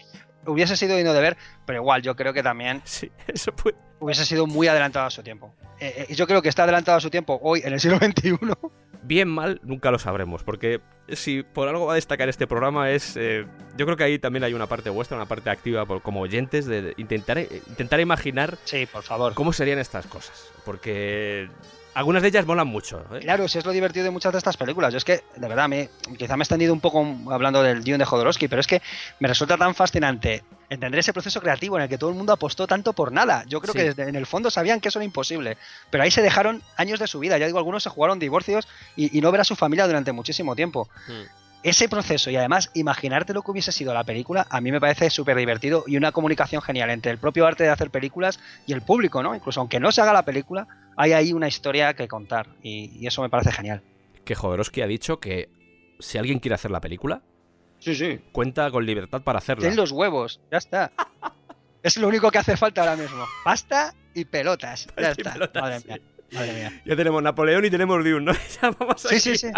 [0.47, 1.37] hubiese sido digno de ver,
[1.67, 5.23] pero igual yo creo que también sí, eso fue, hubiese sido muy adelantado a su
[5.23, 5.55] tiempo.
[5.81, 7.99] Eh, eh, y yo creo que está adelantado a su tiempo hoy, en el siglo
[7.99, 8.39] XXI.
[9.03, 13.17] bien mal nunca lo sabremos, porque si por algo va a destacar este programa es,
[13.17, 13.45] eh,
[13.77, 16.65] yo creo que ahí también hay una parte vuestra, una parte activa por, como oyentes
[16.67, 19.35] de, de intentar, eh, intentar imaginar Sí, por favor.
[19.35, 21.49] cómo serían estas cosas, porque
[21.95, 23.05] algunas de ellas molan mucho.
[23.15, 23.21] ¿eh?
[23.21, 24.93] Claro, si es lo divertido de muchas de estas películas.
[24.93, 25.89] Yo es que, de verdad, me,
[26.19, 28.83] quizá me he extendido un poco hablando del Dune de Jodorowsky, pero es que
[29.21, 32.67] me resulta tan fascinante entender ese proceso creativo en el que todo el mundo apostó
[32.67, 33.45] tanto por nada.
[33.47, 33.79] Yo creo Sí.
[33.79, 35.57] que desde, en el fondo sabían que eso era imposible,
[35.91, 37.39] pero ahí se dejaron años de su vida.
[37.39, 38.67] Ya digo, algunos se jugaron divorcios
[38.97, 40.89] y, y no ver a su familia durante muchísimo tiempo.
[41.07, 41.23] Hmm.
[41.63, 45.09] Ese proceso y además imaginarte lo que hubiese sido la película, a mí me parece
[45.09, 48.83] súper divertido y una comunicación genial entre el propio arte de hacer películas y el
[48.83, 49.35] público, ¿no?
[49.35, 50.67] Incluso aunque no se haga la película,
[50.97, 53.83] hay ahí una historia que contar y- y eso me parece genial.
[54.25, 55.49] Que Jodorowsky ha dicho que
[55.99, 57.23] si alguien quiere hacer la película,
[57.79, 58.21] Sí, sí.
[58.33, 59.69] cuenta con libertad para hacerla.
[59.69, 60.93] Ten los huevos, ya está.
[61.83, 63.25] es lo único que hace falta ahora mismo.
[63.45, 64.87] Pasta y pelotas.
[64.97, 65.33] Ya y está.
[65.35, 65.89] pelotas, madre sí.
[65.89, 66.01] mía.
[66.33, 66.83] Madre mía.
[66.87, 68.33] Ya tenemos Napoleón y tenemos Dune, ¿no?
[68.63, 69.49] Ya vamos Sí, sí, sí.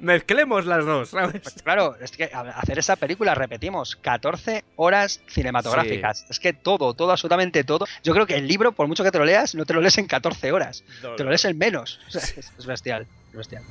[0.00, 1.42] Mezclemos las dos, ¿sabes?
[1.42, 6.26] Pues claro, es que hacer esa película, repetimos, 14 horas cinematográficas.
[6.28, 7.86] Es que todo, todo, absolutamente todo.
[8.02, 9.98] Yo creo que el libro, por mucho que te lo leas, no te lo lees
[9.98, 10.84] en 14 horas.
[11.16, 12.00] Te lo lees en menos.
[12.08, 13.62] O sea, es, es bestial, es bestial.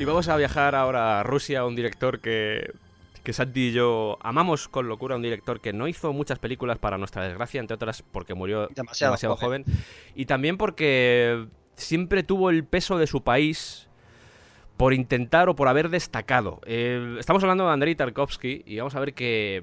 [0.00, 2.72] Y vamos a viajar ahora a Rusia, a un director que,
[3.22, 6.98] que Santi y yo amamos con locura, un director que no hizo muchas películas para
[6.98, 9.64] nuestra desgracia, entre otras porque murió Demasiado demasiado, joven.
[9.64, 9.76] joven.
[10.14, 11.46] y también porque
[11.76, 13.88] siempre tuvo el peso de su país
[14.76, 16.60] por intentar o por haber destacado.
[16.64, 19.62] Eh, estamos hablando de Andrei Tarkovsky y vamos a ver que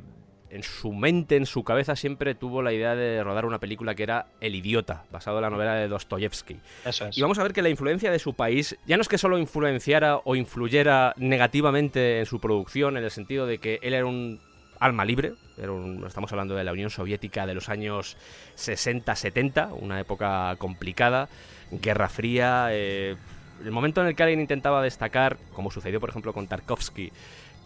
[0.50, 4.04] en su mente, en su cabeza, siempre tuvo la idea de rodar una película que
[4.04, 6.58] era El idiota, basado en la novela de Dostoyevsky.
[6.86, 7.18] Eso es.
[7.18, 9.38] Y vamos a ver que la influencia de su país ya no es que solo
[9.38, 14.39] influenciara o influyera negativamente en su producción, en el sentido de que él era un
[14.80, 18.16] alma libre, era un- estamos hablando de la Unión Soviética de los años
[18.56, 21.30] 60-70, una época complicada,
[21.72, 23.16] guerra fría, eh,
[23.64, 27.12] el momento en el que alguien intentaba destacar, como sucedió por ejemplo con Tarkovsky,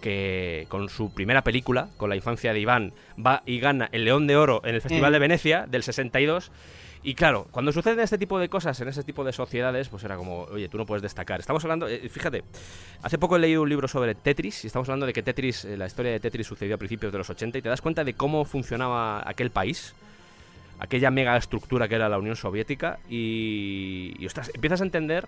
[0.02, 2.92] que con su primera película, con la infancia de Iván,
[3.24, 5.14] va y gana el León de Oro en el Festival Mm.
[5.14, 6.52] de Venecia del 62.
[7.04, 10.18] Y claro, cuando suceden este tipo de cosas en ese tipo de sociedades, pues era
[10.18, 11.40] como, oye, tú no puedes destacar.
[11.40, 12.44] Estamos hablando, eh, fíjate,
[13.02, 15.78] hace poco he leído un libro sobre Tetris y estamos hablando de que Tetris, eh,
[15.78, 18.14] la historia de Tetris sucedió a principios de los 80 y te das cuenta de
[18.14, 19.96] cómo funcionaba aquel país,
[20.78, 25.28] aquella mega estructura que era la Unión Soviética y, y ostras, empiezas a entender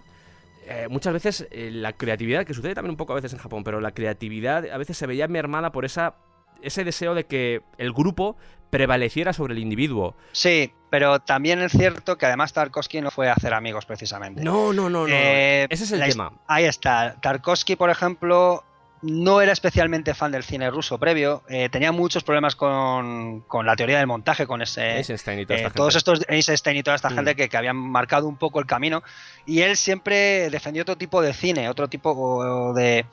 [0.67, 3.63] eh, muchas veces eh, la creatividad, que sucede también un poco a veces en Japón,
[3.63, 6.15] pero la creatividad a veces se veía mermada por esa,
[6.61, 8.37] ese deseo de que el grupo
[8.69, 10.15] prevaleciera sobre el individuo.
[10.31, 14.43] Sí, pero también es cierto que además Tarkovsky no fue a hacer amigos precisamente.
[14.43, 15.13] No, no, no, no.
[15.13, 16.33] Eh, ese es el tema.
[16.47, 17.15] Ahí está.
[17.21, 18.63] Tarkovsky, por ejemplo,
[19.03, 21.43] no era especialmente fan del cine ruso previo.
[21.49, 24.97] eh, tenía muchos problemas con, con la teoría del montaje, con ese.
[24.97, 25.97] Eisenstein y toda eh, esta todos gente.
[26.11, 27.15] estos Eisenstein y toda esta Mm.
[27.15, 29.03] gente que, que habían marcado un poco el camino.
[29.45, 33.05] Y él siempre defendió otro tipo de cine, otro tipo de,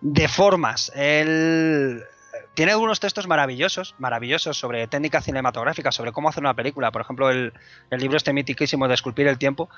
[0.00, 0.92] de formas.
[0.94, 2.02] Él
[2.54, 6.90] tiene algunos textos maravillosos, maravillosos sobre técnica cinematográfica, sobre cómo hacer una película.
[6.92, 7.52] Por ejemplo, el,
[7.90, 9.68] el libro este mitiquísimo de Esculpir el Tiempo,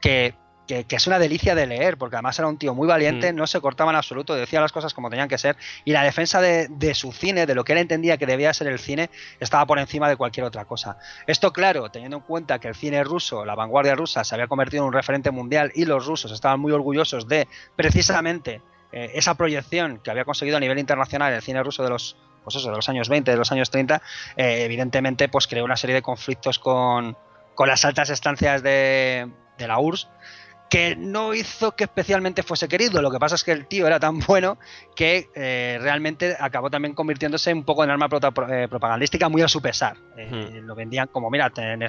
[0.00, 0.34] que,
[0.68, 3.36] que- que es una delicia de leer, porque además era un tío muy valiente, Mm.
[3.36, 6.40] no se cortaba en absoluto, decía las cosas como tenían que ser, y la defensa
[6.40, 9.08] de, de su cine, de lo que él entendía que debía ser el cine,
[9.40, 10.98] estaba por encima de cualquier otra cosa.
[11.26, 14.82] Esto, claro, teniendo en cuenta que el cine ruso, la vanguardia rusa, se había convertido
[14.84, 18.60] en un referente mundial y los rusos estaban muy orgullosos de precisamente
[18.92, 22.56] eh, esa proyección que había conseguido a nivel internacional el cine ruso de los pues
[22.56, 24.00] eso, de los años 20, de los años 30,
[24.36, 27.16] eh, evidentemente pues creó una serie de conflictos con,
[27.54, 30.08] con las altas estancias de, de la URSS
[30.70, 33.00] que no hizo que especialmente fuese querido.
[33.00, 34.58] Lo que pasa es que el tío era tan bueno
[34.94, 38.20] que eh, realmente acabó también convirtiéndose un poco en arma pro-
[38.52, 39.96] eh, propagandística muy a su pesar.
[40.16, 40.60] Eh.
[40.62, 41.82] Lo vendían como, mira, en,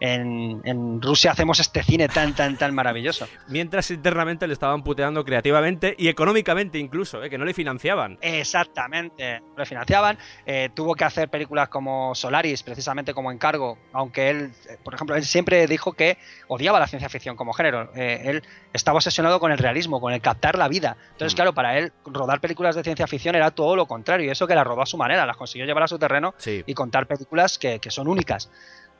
[0.00, 3.28] en, en Rusia hacemos este cine tan, tan, tan maravilloso.
[3.48, 8.18] Mientras internamente le estaban puteando creativamente y económicamente incluso, eh, que no le financiaban.
[8.20, 10.18] Exactamente, lo financiaban.
[10.46, 15.24] eh, tuvo que hacer películas como Solaris, precisamente como encargo, aunque él, por ejemplo, él
[15.24, 17.91] siempre dijo que odiaba la ciencia ficción como género.
[17.94, 20.96] Eh, él estaba obsesionado con el realismo, con el captar la vida.
[21.12, 21.36] Entonces, Mm.
[21.36, 24.54] claro, para él rodar películas de ciencia ficción era todo lo contrario, y eso que
[24.54, 26.62] las rodó a su manera, las consiguió llevar a su terreno Sí.
[26.66, 28.50] y contar películas que, que son únicas.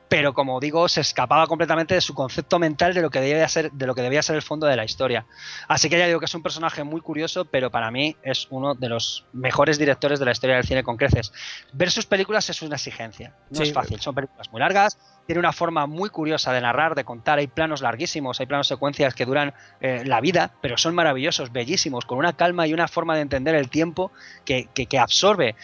[0.09, 3.71] Pero como digo, se escapaba completamente de su concepto mental de lo que debía ser,
[3.71, 5.25] de lo que debía ser el fondo de la historia.
[5.67, 8.75] Así que ya digo que es un personaje muy curioso, pero para mí es uno
[8.75, 11.33] de los mejores directores de la historia del cine con creces.
[11.71, 13.63] Ver sus películas es una exigencia, no Sí.
[13.63, 17.39] es fácil, son películas muy largas, tiene una forma muy curiosa de narrar, de contar,
[17.39, 22.05] hay planos larguísimos, hay planos secuencias que duran eh, la vida, pero son maravillosos, bellísimos,
[22.05, 24.11] con una calma y una forma de entender el tiempo
[24.45, 25.55] que, que- que absorbe.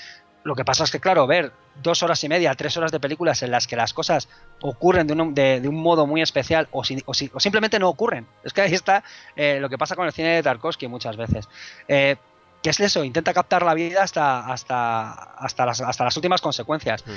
[0.43, 1.51] Lo que pasa es que, claro, ver
[1.83, 4.27] dos horas y media, tres horas de películas en las que las cosas
[4.61, 8.25] ocurren de un, de, un modo muy especial o, o simplemente no ocurren.
[8.43, 9.03] Es que ahí está
[9.35, 11.47] eh, lo que pasa con el cine de Tarkovsky muchas veces.
[11.87, 12.15] Eh,
[12.61, 13.03] ¿Qué es eso?
[13.03, 17.05] Intenta captar la vida hasta, hasta, hasta, las, hasta las últimas consecuencias.
[17.05, 17.11] Mm.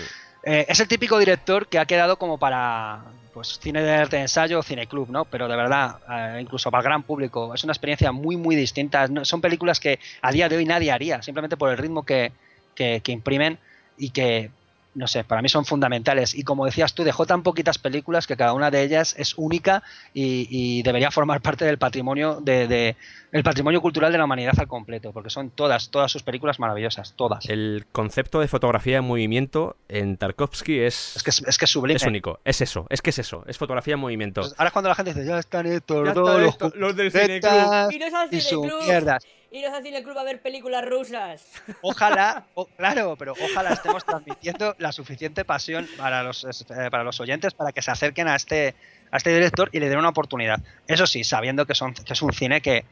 [0.44, 3.00] Eh, es el típico director que ha quedado como para
[3.32, 5.24] pues cine de arte de ensayo o cine club, ¿no?
[5.24, 9.08] Pero de verdad, eh, incluso para el gran público, es una experiencia muy, muy distinta.
[9.08, 12.32] No- son películas que a día de hoy nadie haría, simplemente por el ritmo que,
[12.74, 13.58] que- que imprimen
[13.96, 14.50] y que,
[14.94, 16.34] no sé, para mí son fundamentales.
[16.34, 19.82] Y como decías tú, dejó tan poquitas películas que cada una de ellas es única
[20.12, 22.96] y, y debería formar parte del patrimonio de, de-
[23.32, 27.14] el patrimonio cultural de la humanidad al completo, porque son todas, todas sus películas maravillosas,
[27.16, 27.48] todas.
[27.48, 31.70] El concepto de fotografía en movimiento en Tarkovsky es, Es que es, es que es
[31.70, 31.96] sublime.
[31.96, 32.40] es único.
[32.44, 34.42] Es eso, es que es eso, es fotografía en movimiento.
[34.58, 37.90] Ahora es cuando la gente dice, ya están estos Ya dos, están los del Cineclub".
[37.90, 38.82] Y no y sus cineclub.
[38.84, 39.24] mierdas.
[39.52, 41.44] Iros al cine club a ver películas rusas.
[41.82, 47.04] Ojalá, o- claro, pero ojalá estemos transmitiendo la suficiente pasión para los, es- eh, para
[47.04, 48.74] los oyentes para que se acerquen a este,
[49.10, 50.58] a este director y le den una oportunidad.
[50.86, 52.84] Eso sí, sabiendo que, son, que es un cine que,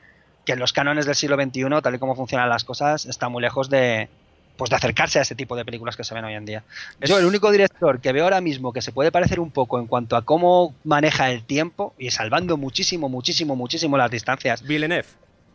[0.45, 3.41] que en los cánones del siglo XXI, tal y como funcionan las cosas, está muy
[3.41, 4.11] lejos de,
[4.59, 6.63] pues de acercarse a ese tipo de películas que se ven hoy en día.
[7.01, 9.79] Yo, Es- el único director que veo ahora mismo que se puede parecer un poco
[9.79, 15.09] en cuanto a cómo maneja el tiempo y salvando muchísimo, muchísimo, muchísimo las distancias, Villeneuve.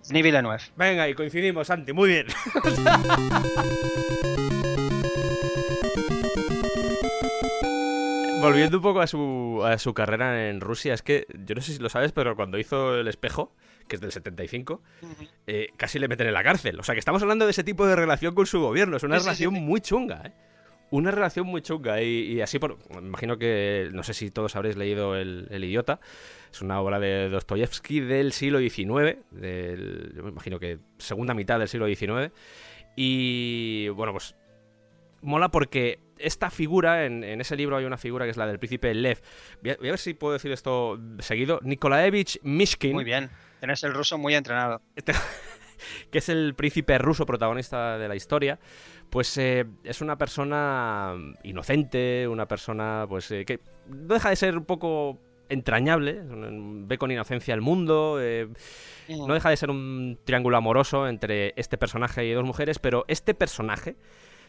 [0.08, 0.60] Denis Villeneuve.
[0.76, 2.28] Venga, y coincidimos, Santi, muy bien.
[8.42, 11.74] Volviendo un poco a su, a su carrera en Rusia, es que yo no sé
[11.74, 13.52] si lo sabes, pero cuando hizo El Espejo,
[13.88, 14.82] que es del 75,
[15.48, 16.80] eh, casi le meten en la cárcel.
[16.80, 18.98] O sea que estamos hablando de ese tipo de relación con su gobierno.
[18.98, 19.62] Es una Sí, sí, sí, relación sí.
[19.62, 20.32] muy chunga, ¿eh?
[20.92, 22.02] Una relación muy chunga.
[22.02, 22.78] Y, y así por.
[22.92, 23.90] Imagino que.
[23.92, 26.00] No sé si todos habréis leído El, El Idiota.
[26.52, 29.18] Es una obra de Dostoyevsky del siglo XIX.
[29.32, 32.32] Del, yo me imagino que segunda mitad del siglo XIX.
[32.96, 33.90] Y.
[33.90, 34.36] Bueno, pues.
[35.22, 38.60] Mola porque esta figura, en, en ese libro hay una figura que es la del
[38.60, 39.22] príncipe Lev.
[39.64, 41.60] Voy a, voy a ver si puedo decir esto seguido.
[41.64, 42.94] Nikolaevich Mishkin.
[42.94, 43.32] Muy bien.
[43.60, 44.82] Tienes el ruso muy entrenado.
[46.12, 48.60] Que es el príncipe ruso protagonista de la historia,
[49.10, 51.14] pues eh, es una persona
[51.44, 55.20] inocente, una persona pues eh, que no deja de ser un poco
[55.50, 58.48] entrañable, ve con inocencia el mundo, eh,
[59.10, 63.34] no deja de ser un triángulo amoroso entre este personaje y dos mujeres, pero este
[63.34, 63.96] personaje,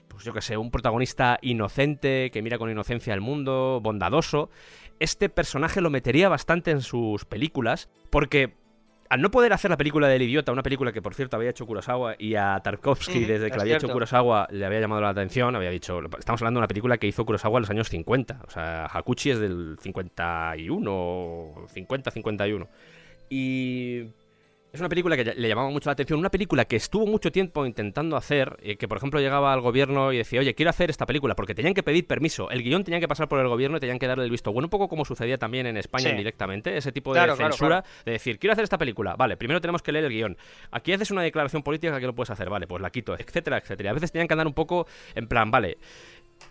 [0.08, 4.50] pues yo que sé, un protagonista inocente, que mira con inocencia el mundo, bondadoso,
[5.00, 8.54] este personaje lo metería bastante en sus películas, porque
[9.08, 11.66] al no poder hacer la película del idiota, una película que por cierto había hecho
[11.66, 13.88] Kurosawa y a Tarkovsky desde que la había hecho.
[13.88, 17.24] Kurosawa le había llamado la atención, había dicho, estamos hablando de una película que hizo
[17.24, 22.68] Kurosawa en los años 50, o sea, Hakuchi es del 51, o 50, 51.
[23.28, 24.04] Y
[24.76, 27.66] es una película que le llamaba mucho la atención, una película que estuvo mucho tiempo
[27.66, 31.06] intentando hacer, eh, que por ejemplo llegaba al gobierno y decía, oye, quiero hacer esta
[31.06, 33.80] película, porque tenían que pedir permiso, el guion tenían que pasar por el gobierno y
[33.80, 36.16] tenían que darle el visto bueno, un poco como sucedía también en España Sí.
[36.16, 39.60] directamente, ese tipo Claro, de claro, censura, de decir, quiero hacer esta película, vale, primero
[39.60, 40.36] tenemos que leer el guion,
[40.70, 43.90] aquí haces una declaración política que lo puedes hacer, vale, pues la quito, etcétera, etcétera.
[43.90, 45.78] A veces tenían que andar un poco en plan, vale,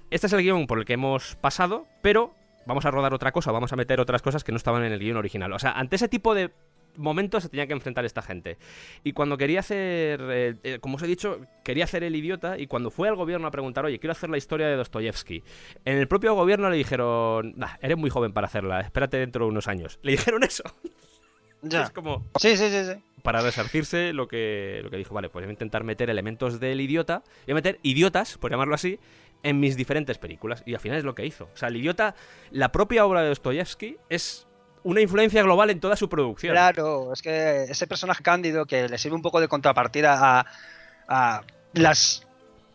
[0.10, 2.34] este es el guion por el que hemos pasado, pero
[2.66, 5.00] vamos a rodar otra cosa, vamos a meter otras cosas que no estaban en el
[5.00, 5.54] guion original.
[5.54, 6.52] O sea, ante ese tipo de
[6.98, 8.58] momentos se tenía que enfrentar esta gente.
[9.04, 12.68] Y cuando quería hacer, eh, eh, como os he dicho, quería hacer el idiota y
[12.68, 15.44] cuando fue al gobierno a preguntar, oye, quiero hacer la historia de Dostoyevsky,
[15.86, 19.52] en el propio gobierno le dijeron, nah, eres muy joven para hacerla, espérate dentro de
[19.52, 20.00] unos años.
[20.02, 20.64] Le dijeron eso.
[21.62, 21.82] Ya.
[21.84, 23.02] Es como, Sí, sí, sí, sí.
[23.24, 26.80] para resarcirse lo que, lo que dijo, vale, pues voy a intentar meter elementos del
[26.80, 29.00] idiota, voy a meter idiotas, por llamarlo así,
[29.44, 30.64] en mis diferentes películas.
[30.66, 31.46] Y al final es lo que hizo.
[31.46, 32.16] O sea, el idiota,
[32.52, 34.48] la propia obra de Dostoyevsky es
[34.86, 36.54] una influencia global en toda su producción.
[36.54, 40.46] Claro, es que ese personaje cándido que le sirve un poco de contrapartida a,
[41.08, 41.42] a
[41.74, 42.22] las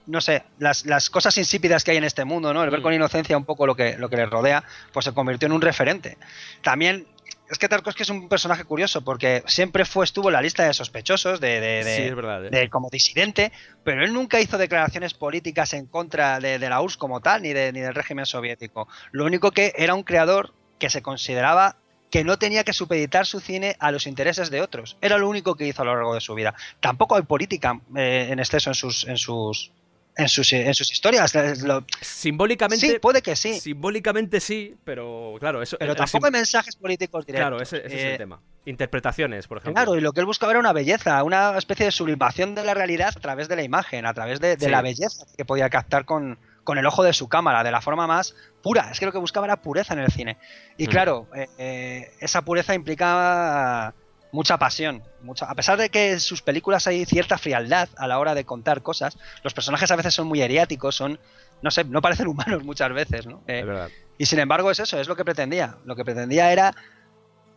[0.06, 2.64] no sé, las, las cosas insípidas que hay en este mundo, ¿no?
[2.64, 2.82] El ver Mm.
[2.82, 5.61] con inocencia un poco lo que, lo que le rodea, pues se convirtió en un
[5.61, 6.18] referente.
[6.62, 7.06] También,
[7.48, 10.74] es que Tarkovsky es un personaje curioso, porque siempre fue, estuvo en la lista de
[10.74, 12.44] sospechosos, de, de- de- sí, es verdad.
[12.46, 12.50] ¿eh?
[12.50, 13.52] de- como disidente,
[13.84, 17.52] pero él nunca hizo declaraciones políticas en contra de, de la URSS como tal, ni,
[17.52, 18.88] de- ni del régimen soviético.
[19.12, 21.76] Lo único que era un creador que se consideraba
[22.11, 24.96] que no tenía que supeditar su cine a los intereses de otros.
[25.00, 26.54] Era lo único que hizo a lo largo de su vida.
[26.80, 29.70] Tampoco hay política eh, en exceso en sus, en sus,
[30.16, 31.32] en sus, en sus historias.
[31.62, 36.74] Lo- Simbólicamente, sí, puede que sí, simbólicamente sí, pero claro, eso pero tampoco hay mensajes
[36.76, 37.48] políticos directos.
[37.48, 38.40] Claro, ese, ese es Eh, el tema.
[38.66, 39.74] Interpretaciones, por ejemplo.
[39.82, 42.74] Claro, y lo que él buscaba era una belleza, una especie de sublimación de la
[42.74, 44.70] realidad a través de la imagen, a través de, de Sí.
[44.70, 48.06] la belleza que podía captar con, con el ojo de su cámara, de la forma
[48.06, 48.90] más pura.
[48.90, 50.36] Es que lo que buscaba era pureza en el cine.
[50.76, 50.90] Y Mm.
[50.90, 53.94] claro, eh, eh, esa pureza implica
[54.32, 55.02] mucha pasión.
[55.22, 58.44] Mucha, a pesar de que en sus películas hay cierta frialdad a la hora de
[58.44, 61.18] contar cosas, los personajes a veces son muy eriáticos, son,
[61.62, 63.42] no sé, no parecen humanos muchas veces, ¿no?
[63.46, 63.88] Eh, Es verdad.
[64.18, 65.76] y sin embargo es eso, es lo que pretendía.
[65.84, 66.74] Lo que pretendía era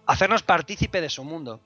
[0.05, 1.59] hacernos partícipe de su mundo.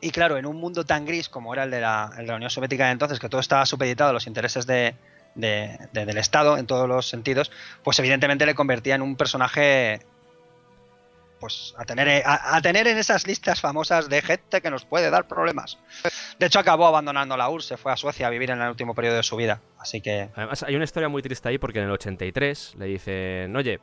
[0.00, 2.36] Y claro, en un mundo tan gris como era el de la, el de la
[2.36, 4.96] Unión Soviética de entonces, que todo estaba supeditado a los intereses de,
[5.34, 7.50] de- de- del Estado en todos los sentidos,
[7.82, 10.00] pues evidentemente le convertía en un personaje
[11.40, 15.10] pues a tener, a, a tener en esas listas famosas de gente que nos puede
[15.10, 15.78] dar problemas.
[16.38, 18.94] De hecho, acabó abandonando la URSS, se fue a Suecia a vivir en el último
[18.94, 19.60] periodo de su vida.
[19.78, 23.54] Así que Además, hay una historia muy triste ahí porque en el 83 le dicen,
[23.56, 23.80] oye,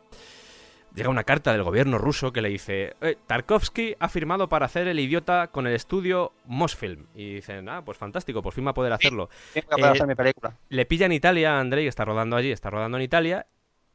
[0.96, 4.88] llega una carta del gobierno ruso que le dice, "Eh, Tarkovsky ha firmado para hacer
[4.88, 7.06] el idiota con el estudio Mosfilm.
[7.16, 9.30] Y dicen, ah, pues fantástico, por fin va a poder hacerlo.
[9.70, 10.56] poder Eh, hacer mi película.
[10.70, 13.48] Le pilla en Italia a Andrei, que está rodando allí, está rodando en Italia,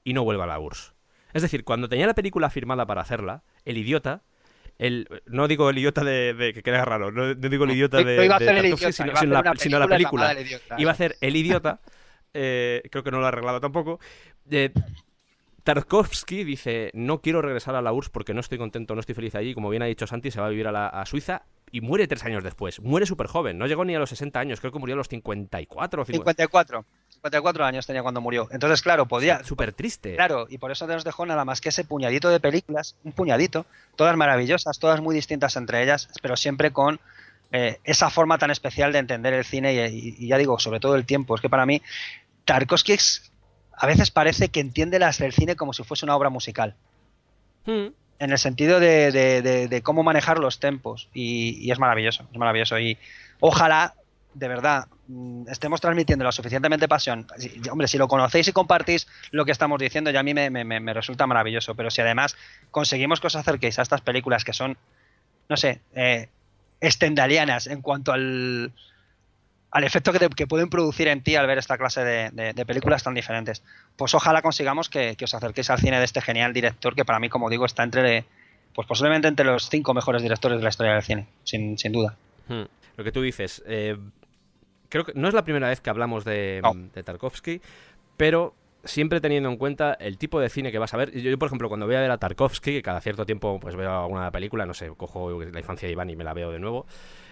[0.04, 0.94] y no vuelve a la URSS.
[1.32, 4.22] Es decir, cuando tenía la película firmada para hacerla, el idiota,
[4.78, 7.98] el, no digo el idiota de, de- que queda raro, no, no digo el idiota
[8.04, 8.16] de,
[8.62, 10.34] Tarkovsky, sino, iba a sino hacer la, una sino la película.
[10.78, 11.80] Iba a hacer el idiota,
[12.32, 13.98] eh, creo que no lo ha arreglado tampoco.
[15.66, 19.34] Tarkovsky dice, no quiero regresar a la URSS porque no estoy contento, no estoy feliz
[19.34, 19.52] allí.
[19.52, 21.42] Como bien ha dicho Santi, se va a vivir a, la- a Suiza
[21.72, 22.78] y muere tres años después.
[22.80, 25.08] Muere súper joven, no llegó ni a los 60 años, creo que murió a los
[25.08, 26.22] 54 o 50.
[26.30, 26.84] 54.
[27.14, 28.46] 54 años tenía cuando murió.
[28.52, 29.42] Entonces, claro, podía.
[29.42, 30.14] Súper triste.
[30.14, 33.66] Claro, y por eso nos dejó nada más que ese puñadito de películas, un puñadito,
[33.96, 37.00] todas maravillosas, todas muy distintas entre ellas, pero siempre con
[37.50, 40.78] eh, esa forma tan especial de entender el cine y, y- y ya digo, sobre
[40.78, 41.34] todo el tiempo.
[41.34, 41.82] Es que para mí,
[42.44, 43.32] Tarkovsky es-
[43.76, 46.74] a veces parece que entiende las del cine como si fuese una obra musical.
[47.64, 47.88] Hmm.
[48.18, 51.08] En el sentido de, de- de- de cómo manejar los tempos.
[51.12, 52.78] Y, y es maravilloso, es maravilloso.
[52.78, 52.96] Y
[53.40, 53.94] ojalá,
[54.32, 57.26] de verdad, mm, estemos transmitiendo lo suficientemente pasión.
[57.36, 60.50] Si- hombre, si lo conocéis y compartís lo que estamos diciendo, ya a mí me-
[60.50, 61.74] me resulta maravilloso.
[61.74, 62.36] Pero si además
[62.70, 64.78] conseguimos que os acerquéis a estas películas que son,
[65.50, 66.28] no sé, eh,
[66.80, 68.72] estendalianas en cuanto al,
[69.76, 72.52] al efecto que, te- que pueden producir en ti al ver esta clase de, de-
[72.54, 73.62] de películas tan diferentes.
[73.96, 77.18] Pues ojalá consigamos que, que os acerquéis al cine de este genial director que para
[77.18, 78.24] mí, como digo, está entre,
[78.74, 82.16] pues posiblemente entre los cinco mejores directores de la historia del cine, sin, sin duda.
[82.48, 82.62] Hmm.
[82.96, 83.98] Lo que tú dices, eh,
[84.88, 86.72] creo que no es la primera vez que hablamos de, No.
[86.94, 87.60] de Tarkovsky,
[88.16, 88.54] pero
[88.84, 91.10] siempre teniendo en cuenta el tipo de cine que vas a ver.
[91.12, 93.74] Yo, yo, por ejemplo, cuando voy a ver a Tarkovsky, que cada cierto tiempo pues
[93.76, 96.60] veo alguna película, no sé, cojo la infancia de Iván y me la veo de
[96.60, 96.86] nuevo,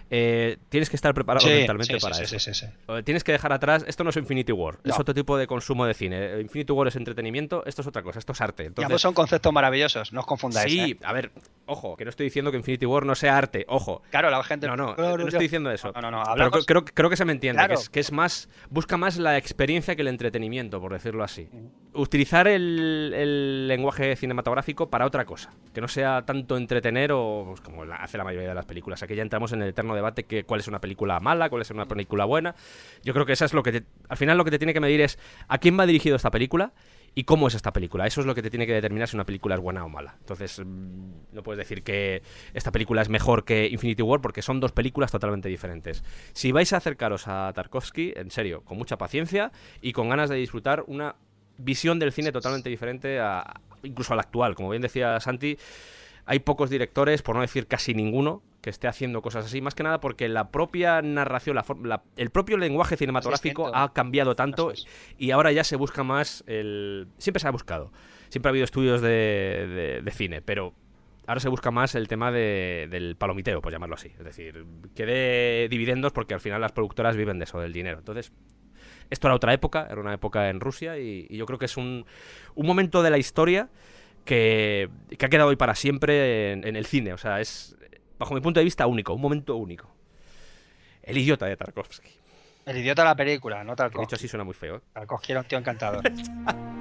[0.09, 2.39] eh, tienes que estar preparado mentalmente sí, sí, para sí, eso.
[2.39, 3.03] sí, sí, sí.
[3.03, 4.97] Tienes que dejar atrás, esto no es Infinity War, es No.
[4.99, 6.33] otro tipo de consumo de cine.
[6.35, 8.65] Eh, Infinity War es entretenimiento, esto es otra cosa, esto es arte.
[8.65, 10.71] Entonces, ambos son conceptos maravillosos, no os confundáis.
[10.71, 10.99] sí, ¿eh?
[11.03, 11.31] a ver,
[11.65, 14.01] ojo, que no estoy diciendo que Infinity War no sea arte, ojo.
[14.11, 14.67] Claro, la gente.
[14.67, 15.91] No, no, no yo- estoy diciendo eso.
[15.95, 16.23] No, no, no.
[16.35, 17.75] Pero creo, creo que se me entiende, Claro.
[17.75, 18.49] que, es, que es más.
[18.69, 21.49] Busca más la experiencia que el entretenimiento, por decirlo así.
[21.93, 25.51] Utilizar el, el lenguaje cinematográfico para otra cosa.
[25.73, 29.01] Que no sea tanto entretener o pues, como la- hace la mayoría de las películas.
[29.01, 31.71] Aquí ya entramos en el eterno debate que cuál es una película mala, cuál es
[31.71, 32.55] una película buena.
[33.03, 34.79] Yo creo que eso es lo que te- al final lo que te tiene que
[34.79, 35.17] medir es
[35.47, 36.73] a quién va dirigido esta película
[37.17, 38.05] y cómo es esta película.
[38.05, 40.15] Eso es lo que te tiene que determinar si una película es buena o mala.
[40.19, 42.21] Entonces, mm, no puedes decir que
[42.53, 46.03] esta película es mejor que Infinity War porque son dos películas totalmente diferentes.
[46.33, 50.35] Si vais a acercaros a Tarkovsky, en serio, con mucha paciencia y con ganas de
[50.35, 51.15] disfrutar una
[51.57, 54.55] visión del cine totalmente diferente a incluso a la actual.
[54.55, 55.57] Como bien decía Santi,
[56.25, 59.83] hay pocos directores, por no decir casi ninguno, que esté haciendo cosas así, más que
[59.83, 64.87] nada porque la propia narración, la la- el propio lenguaje cinematográfico ha cambiado tanto es.
[65.19, 67.07] y ahora ya se busca más el...
[67.19, 67.91] Siempre se ha buscado,
[68.29, 70.73] siempre ha habido estudios de, de- de cine, pero
[71.27, 74.07] ahora se busca más el tema de- del palomiteo, por llamarlo así.
[74.17, 77.99] Es decir, que dé dividendos porque al final las productoras viven de eso, del dinero.
[77.99, 78.31] Entonces,
[79.11, 81.77] esto era otra época, era una época en Rusia y, y yo creo que es
[81.77, 82.03] un,
[82.55, 83.69] un momento de la historia
[84.25, 84.89] que,
[85.19, 87.13] que ha quedado hoy para siempre en, en el cine.
[87.13, 87.74] O sea, es,
[88.17, 89.89] bajo mi punto de vista, único, un momento único.
[91.03, 92.09] El idiota de Tarkovsky.
[92.65, 94.05] El idiota de la película, no Tarkovsky.
[94.05, 94.77] dicho así suena muy feo.
[94.77, 94.81] ¿eh?
[94.93, 96.03] Tarkovsky era un tío encantador.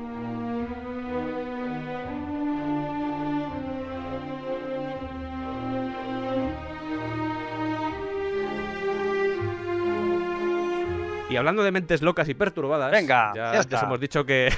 [11.31, 14.53] Y hablando de mentes locas y perturbadas, Venga, ya ya antes hemos dicho que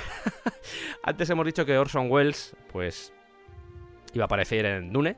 [1.02, 3.14] antes hemos dicho que Orson Welles, pues
[4.12, 5.16] iba a aparecer en Dune.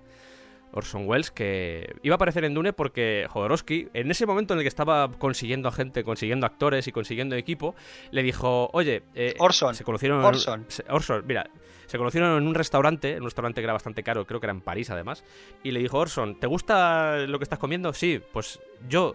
[0.73, 4.65] Orson Welles que iba a aparecer en Dune porque Jodorowsky, en ese momento en el
[4.65, 7.75] que estaba consiguiendo a gente, consiguiendo actores y consiguiendo equipo,
[8.11, 10.65] le dijo, oye, eh, Orson, se conocieron, Orson.
[10.69, 11.49] se- Orson, mira,
[11.87, 14.53] se conocieron en un restaurante, en un restaurante que era bastante caro, creo que era
[14.53, 15.25] en París además,
[15.63, 17.93] y le dijo, Orson, ¿te gusta lo que estás comiendo?
[17.95, 19.15] Sí, pues yo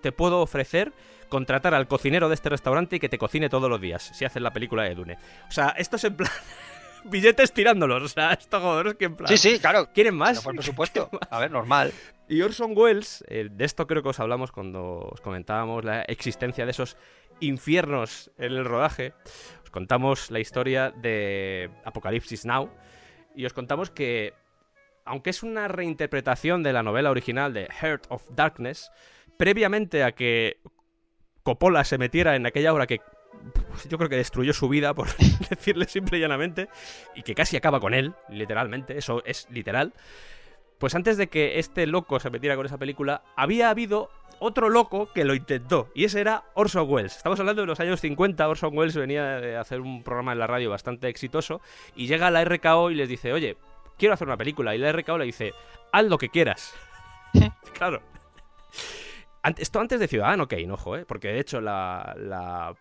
[0.00, 0.92] te puedo ofrecer
[1.28, 4.40] contratar al cocinero de este restaurante y que te cocine todos los días, si haces
[4.40, 5.18] la película de Dune.
[5.48, 6.30] O sea, esto es en plan...
[7.08, 9.28] billetes tirándolos, o sea, esto Jodorowsky en plan...
[9.28, 9.90] Sí, sí, claro.
[9.92, 10.44] ¿Quieren más?
[10.46, 11.10] el presupuesto.
[11.30, 11.92] A ver, normal.
[12.28, 16.64] Y Orson Welles, eh, de esto creo que os hablamos cuando os comentábamos la existencia
[16.64, 16.96] de esos
[17.40, 19.14] infiernos en el rodaje.
[19.64, 22.70] Os contamos la historia de Apocalipsis Now
[23.34, 24.34] y os contamos que,
[25.04, 28.90] aunque es una reinterpretación de la novela original de Heart of Darkness,
[29.36, 30.60] previamente a que
[31.42, 33.00] Coppola se metiera en aquella obra que
[33.88, 35.08] yo creo que destruyó su vida, por
[35.50, 36.68] decirle simple y llanamente,
[37.14, 39.92] y que casi acaba con él, literalmente, eso es literal.
[40.78, 45.12] Pues antes de que este loco se metiera con esa película, había habido otro loco
[45.12, 47.16] que lo intentó, y ese era Orson Welles.
[47.16, 50.46] Estamos hablando de los años 50, Orson Welles venía de hacer un programa en la
[50.46, 51.60] radio bastante exitoso,
[51.96, 53.56] y llega a la RKO y les dice, oye,
[53.96, 55.52] quiero hacer una película, y la RKO le dice,
[55.92, 56.74] haz lo que quieras.
[57.74, 58.00] claro.
[59.56, 61.04] Esto antes de Ciudadano Kane, ojo, ¿eh?
[61.06, 62.74] porque de hecho la, la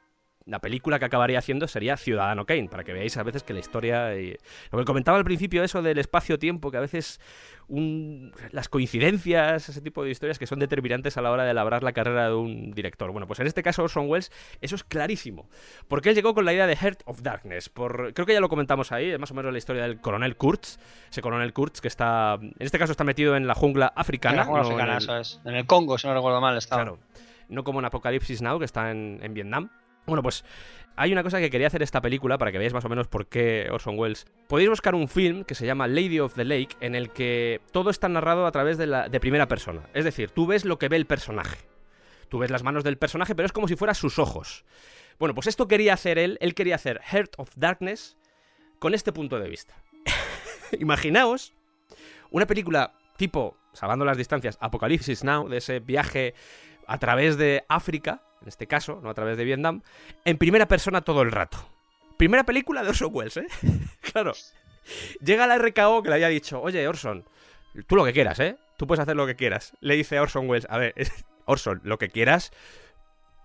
[0.47, 3.59] la película que acabaría haciendo sería Ciudadano Kane, para que veáis a veces que la
[3.59, 4.15] historia...
[4.17, 4.37] y-
[4.71, 7.19] Lo que comentaba al principio, eso del espacio-tiempo, que a veces
[7.67, 11.83] un- las coincidencias, ese tipo de historias que son determinantes a la hora de labrar
[11.83, 13.11] la carrera de un director.
[13.11, 14.31] Bueno, pues en este caso Orson Welles,
[14.61, 15.49] eso es clarísimo.
[15.87, 17.69] Porque él llegó con la idea de Heart of Darkness.
[17.69, 20.37] Por, creo que ya lo comentamos ahí, es más o menos la historia del coronel
[20.37, 20.77] Kurtz.
[21.11, 24.43] Ese coronel Kurtz que está, en este caso está metido en la jungla africana.
[24.43, 25.41] En la jungla no en el- eso es.
[25.45, 26.83] En el Congo, si no recuerdo mal, estaba.
[26.83, 26.99] Claro.
[27.49, 29.69] No como en Apocalipsis Now, que está en, en Vietnam.
[30.07, 30.45] Bueno, pues
[30.95, 33.27] hay una cosa que quería hacer esta película para que veáis más o menos por
[33.27, 34.25] qué Orson Welles.
[34.47, 37.89] Podéis buscar un film que se llama Lady of the Lake, en el que todo
[37.89, 39.81] está narrado a través de, la, de primera persona.
[39.93, 41.57] Es decir, tú ves lo que ve el personaje.
[42.29, 44.63] Tú ves las manos del personaje, pero es como si fueran sus ojos.
[45.19, 46.37] Bueno, pues esto quería hacer él.
[46.39, 48.15] Él quería hacer Heart of Darkness
[48.79, 49.75] con este punto de vista.
[50.79, 51.53] Imaginaos
[52.31, 56.33] una película tipo, salvando las distancias, Apocalipsis Now, de ese viaje
[56.87, 59.81] a través de África, en este caso, no a través de Vietnam,
[60.25, 61.57] en primera persona todo el rato.
[62.17, 63.47] Primera película de Orson Welles, ¿eh?
[64.11, 64.33] claro.
[65.21, 67.25] Llega la RKO que le había dicho, oye, Orson,
[67.87, 68.57] tú lo que quieras, ¿eh?
[68.77, 69.73] Tú puedes hacer lo que quieras.
[69.81, 70.93] Le dice a Orson Welles, a ver,
[71.45, 72.51] Orson, lo que quieras,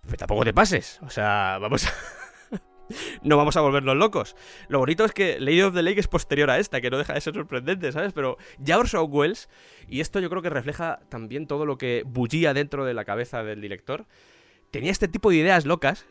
[0.05, 0.99] pero tampoco te pases.
[1.03, 1.93] O sea, vamos a...
[3.23, 4.37] no vamos a volvernos locos.
[4.69, 7.15] Lo bonito es que Lady of the Lake es posterior a esta, que no deja
[7.15, 8.13] de ser sorprendente, ¿sabes?
[8.13, 9.49] Pero ya Orson Welles,
[9.89, 13.43] y esto yo creo que refleja también todo lo que bullía dentro de la cabeza
[13.43, 14.07] del director,
[14.73, 16.07] tenía este tipo de ideas locas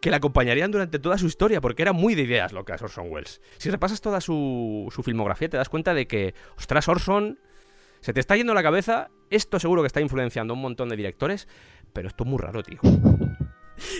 [0.00, 3.40] que le acompañarían durante toda su historia, porque era muy de ideas locas Orson Welles.
[3.56, 7.40] Si repasas toda su, su filmografía, te das cuenta de que, ostras, Orson,
[8.00, 10.96] se te está yendo la cabeza, esto seguro que está influenciando a un montón de
[10.96, 11.48] directores,
[11.92, 12.78] pero esto es muy raro, tío.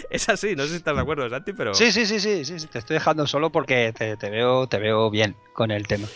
[0.08, 1.74] Es así, no sé si estás de acuerdo, Santi, pero...
[1.74, 5.36] Sí, sí, sí, sí, sí, te estoy dejando solo porque te veo, te veo bien
[5.52, 6.08] con el tema.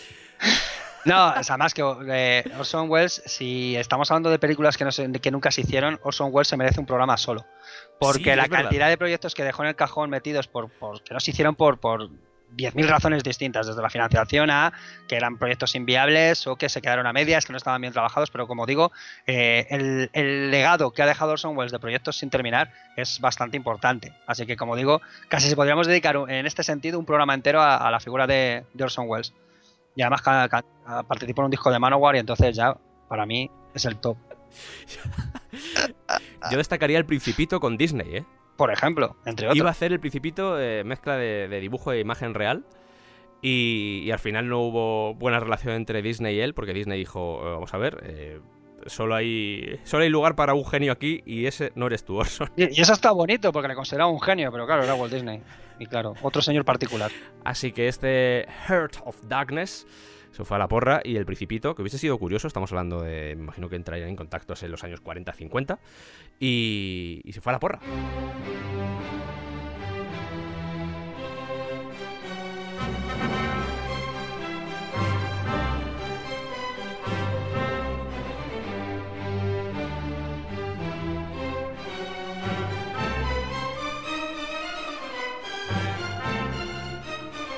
[1.05, 4.91] No, o sea, más que eh, Orson Welles, si estamos hablando de películas que, no
[4.91, 7.45] se- que nunca se hicieron, Orson Welles se merece un programa solo.
[7.99, 8.63] Porque Sí, la es verdad.
[8.65, 11.55] cantidad de proyectos que dejó en el cajón metidos por, por que no se hicieron
[11.55, 12.09] por, por
[12.55, 14.73] 10.000 razones distintas, desde la financiación a
[15.07, 18.29] que eran proyectos inviables o que se quedaron a medias, que no estaban bien trabajados,
[18.29, 18.91] pero como digo,
[19.25, 23.55] eh, el, el legado que ha dejado Orson Welles de proyectos sin terminar es bastante
[23.55, 24.13] importante.
[24.27, 27.77] Así que, como digo, casi se podríamos dedicar en este sentido un programa entero a,
[27.77, 29.33] a la figura de, de Orson Welles.
[29.95, 32.75] Y además ca- ca- a- participó en un disco de Manowar y entonces ya,
[33.07, 34.17] para mí, es el top.
[36.51, 38.25] Yo destacaría el Principito con Disney, ¿eh?
[38.57, 39.57] Por ejemplo, entre otros.
[39.57, 42.65] Iba a hacer el Principito eh, mezcla de, de dibujo e imagen real.
[43.41, 47.39] Y, y al final no hubo buena relación entre Disney y él, porque Disney dijo,
[47.41, 48.39] "Eh, vamos a ver, eh,
[48.87, 52.49] solo, hay, solo hay lugar para un genio aquí y ese no eres tú, Orson.
[52.55, 55.41] Y, y eso está bonito porque le consideraba un genio, pero claro, era Walt Disney.
[55.79, 57.11] Y claro, otro señor particular.
[57.43, 59.87] Así que este Heart of Darkness
[60.31, 63.35] se fue a la porra y el Principito, que hubiese sido curioso, estamos hablando de,
[63.35, 65.77] me imagino que entrarían en contactos en los años 40-50,
[66.39, 67.79] y, y se fue a la porra.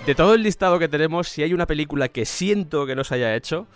[0.05, 3.15] De todo el listado que tenemos, si hay una película que siento que no se
[3.15, 3.67] haya hecho,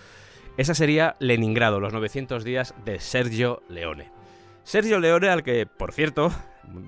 [0.58, 4.12] esa sería Leningrado, los 900 días de Sergio Leone.
[4.64, 6.30] Sergio Leone, al que, por cierto,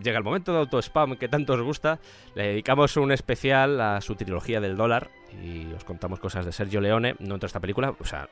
[0.04, 2.00] llega el momento de autospam que tanto os gusta,
[2.36, 5.10] le dedicamos un especial a su trilogía del dólar
[5.42, 7.16] y os contamos cosas de Sergio Leone.
[7.20, 8.28] No entró esta película, o sea,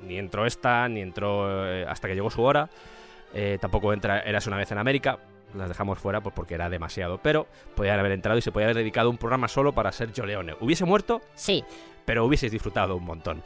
[0.00, 2.70] ni entró esta, ni entró eh, hasta que llegó su hora.
[3.34, 5.18] Eh, tampoco entra Eras una vez en América.
[5.54, 7.18] Las dejamos fuera pues, porque era demasiado.
[7.18, 10.54] Pero podían haber entrado y se podía haber dedicado un programa solo para Sergio Leone.
[10.60, 11.64] Hubiese muerto, Sí,
[12.04, 13.42] pero hubieseis disfrutado un montón.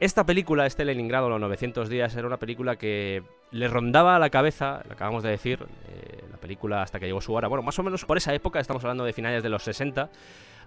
[0.00, 4.30] Esta película, este Leningrado, los 900 días, era una película que le rondaba a la
[4.30, 7.48] cabeza, lo acabamos de decir, eh, la película hasta que llegó su hora.
[7.48, 10.08] Bueno, más o menos por esa época, estamos hablando de finales de los 60.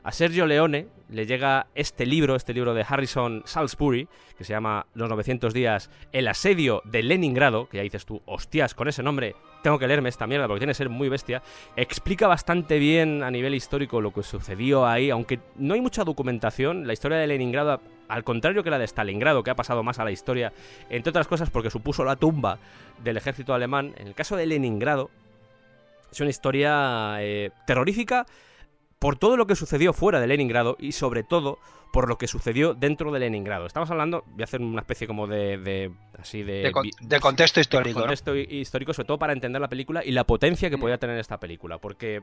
[0.03, 4.85] A Sergio Leone le llega este libro, este libro de Harrison Salisbury, que se llama
[4.93, 9.35] Los 900 días, El asedio de Leningrado, que ya dices tú, hostias, con ese nombre
[9.61, 11.41] tengo que leerme esta mierda porque tiene que ser muy bestia.
[11.77, 16.85] Explica bastante bien a nivel histórico lo que sucedió ahí, aunque no hay mucha documentación.
[16.85, 17.79] La historia de Leningrado,
[18.09, 20.51] al contrario que la de Stalingrado, que ha pasado más a la historia,
[20.89, 22.59] entre otras cosas porque supuso la tumba
[23.01, 25.09] del ejército alemán, en el caso de Leningrado,
[26.11, 28.25] es una historia eh, terrorífica
[29.03, 31.59] por todo lo que sucedió fuera de Leningrado y sobre todo
[31.91, 33.65] por lo que sucedió dentro de Leningrado.
[33.65, 37.19] Estamos hablando, voy a hacer una especie como de, de así de, De, con- de
[37.19, 38.05] contexto histórico, ¿no?
[38.05, 40.79] contexto hi- histórico, sobre todo para entender la película y la potencia que Mm.
[40.79, 41.79] podía tener esta película.
[41.79, 42.21] Porque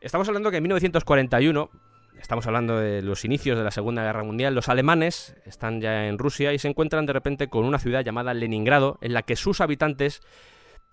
[0.00, 1.68] estamos hablando que en 1941,
[2.18, 6.16] estamos hablando de los inicios de la Segunda Guerra Mundial, los alemanes están ya en
[6.16, 9.60] Rusia y se encuentran de repente con una ciudad llamada Leningrado, en la que sus
[9.60, 10.22] habitantes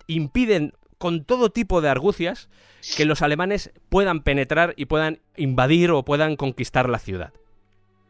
[0.07, 2.49] impiden con todo tipo de argucias
[2.95, 7.33] que los alemanes puedan penetrar y puedan invadir o puedan conquistar la ciudad.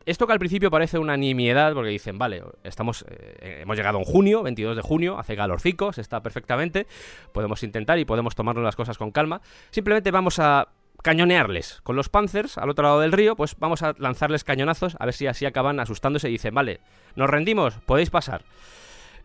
[0.05, 4.03] Esto que al principio parece una nimiedad, porque dicen, vale, estamos, eh, hemos llegado en
[4.03, 6.85] junio, 22 de junio, hace calorcicos, está perfectamente,
[7.33, 9.41] podemos intentar y podemos tomarnos las cosas con calma.
[9.71, 10.67] Simplemente vamos a
[11.01, 15.05] cañonearles con los Panzers al otro lado del río, pues vamos a lanzarles cañonazos a
[15.05, 16.81] ver si así acaban asustándose y dicen, vale,
[17.15, 18.43] nos rendimos, podéis pasar.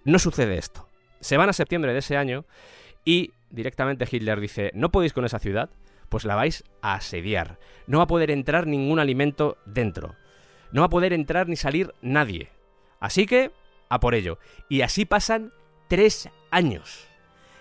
[0.04, 0.86] No sucede esto.
[1.20, 2.46] Se van a septiembre de ese año
[3.04, 5.70] y directamente Hitler dice, no podéis con esa ciudad,
[6.08, 7.58] pues la vais a asediar.
[7.86, 10.16] No va a poder entrar ningún alimento dentro.
[10.72, 12.50] No va a poder entrar ni salir nadie.
[12.98, 13.52] Así que,
[13.88, 14.38] a por ello.
[14.68, 15.52] Y así pasan
[15.88, 17.06] tres años.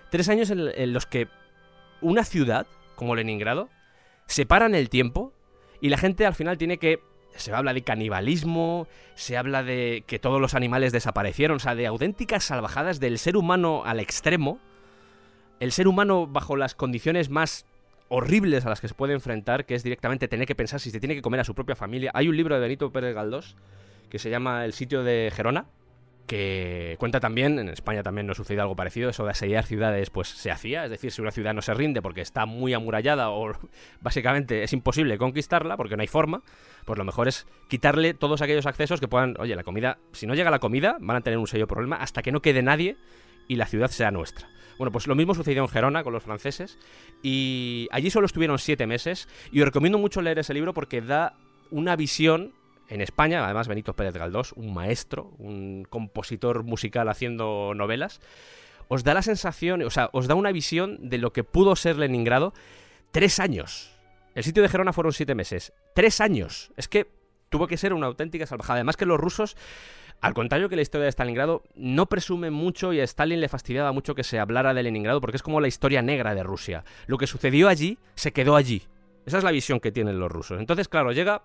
[0.09, 1.27] Tres años en, los que
[2.01, 3.69] una ciudad, como Leningrado,
[4.25, 5.33] se para en el tiempo
[5.81, 6.99] y la gente al final tiene que...
[7.35, 11.85] Se habla de canibalismo, se habla de que todos los animales desaparecieron, o sea, de
[11.85, 14.59] auténticas salvajadas del ser humano al extremo.
[15.59, 17.65] El ser humano bajo las condiciones más
[18.07, 20.99] horribles a las que se puede enfrentar, que es directamente tener que pensar si se
[20.99, 22.11] tiene que comer a su propia familia.
[22.13, 23.55] Hay un libro de Benito Pérez Galdós
[24.09, 25.65] que se llama El sitio de Gerona,
[26.25, 30.27] que cuenta también, en España también nos sucedió algo parecido, eso de asediar ciudades pues
[30.29, 33.51] se hacía, es decir, si una ciudad no se rinde porque está muy amurallada o
[34.01, 36.43] básicamente es imposible conquistarla porque no hay forma,
[36.85, 40.35] pues lo mejor es quitarle todos aquellos accesos que puedan, oye, la comida, si no
[40.35, 42.95] llega la comida, van a tener un serio problema hasta que no quede nadie
[43.47, 44.47] y la ciudad sea nuestra.
[44.79, 46.79] Bueno, pues lo mismo sucedió en Gerona con los franceses
[47.21, 51.35] y allí solo estuvieron siete meses y os recomiendo mucho leer ese libro porque da
[51.69, 52.53] una visión
[52.87, 58.21] en España, además Benito Pérez Galdós, un maestro, un compositor musical haciendo novelas,
[58.87, 61.97] os da la sensación, o sea, os da una visión de lo que pudo ser
[61.97, 62.53] Leningrado
[63.11, 63.91] tres años.
[64.33, 65.73] El sitio de Gerona fueron siete meses.
[65.93, 66.71] Tres años.
[66.77, 67.11] Es que
[67.49, 68.77] tuvo que ser una auténtica salvajada.
[68.77, 69.57] Además que los rusos,
[70.21, 73.91] al contrario que la historia de Stalingrado, no presumen mucho y a Stalin le fastidiaba
[73.93, 76.83] mucho que se hablara de Leningrado porque es como la historia negra de Rusia.
[77.07, 78.83] Lo que sucedió allí se quedó allí.
[79.25, 80.59] Esa es la visión que tienen los rusos.
[80.59, 81.43] Entonces, claro, llega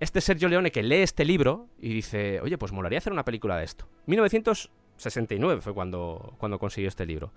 [0.00, 3.56] este Sergio Leone que lee este libro y dice, oye, pues molaría hacer una película
[3.56, 3.88] de esto.
[4.06, 7.32] 1969 fue cuando, cuando consiguió este libro.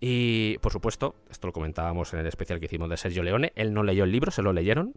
[0.00, 3.74] Y, por supuesto, esto lo comentábamos en el especial que hicimos de Sergio Leone, él
[3.74, 4.94] no leyó el libro, se lo leyeron.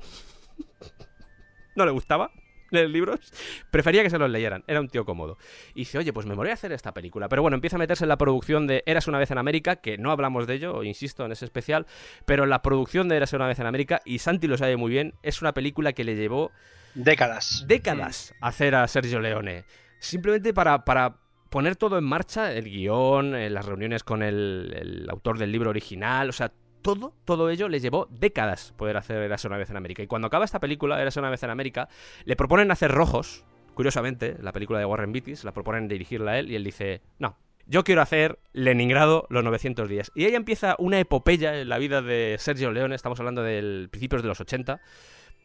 [1.75, 2.31] no le gustaba
[2.71, 3.31] leer libros,
[3.69, 5.37] prefería que se los leyeran, era un tío cómodo.
[5.73, 7.29] Y dice, oye, pues me moría a hacer esta película.
[7.29, 9.97] Pero bueno, empieza a meterse en la producción de Eras una vez en América, que
[9.97, 11.85] no hablamos de ello, insisto, en ese especial,
[12.25, 15.13] pero la producción de Eras una vez en América, y Santi lo sabe muy bien,
[15.23, 16.51] es una película que le llevó
[16.93, 17.65] Décadas.
[17.67, 19.65] décadas hacer a Sergio Leone.
[19.99, 21.17] Simplemente para, para
[21.49, 25.69] poner todo en marcha, el guion, eh, las reuniones con el, el autor del libro
[25.69, 26.51] original, o sea,
[26.81, 30.03] todo, todo ello le llevó décadas poder hacer Érase una vez en América.
[30.03, 31.89] Y cuando acaba esta película, Érase una vez en América,
[32.25, 36.51] le proponen hacer Rojos, curiosamente, la película de Warren Beatty, la proponen dirigirla a él,
[36.51, 40.11] y él dice, no, yo quiero hacer Leningrado los 900 días.
[40.15, 44.21] Y ahí empieza una epopeya en la vida de Sergio Leone, estamos hablando del principios
[44.21, 44.81] de los 80.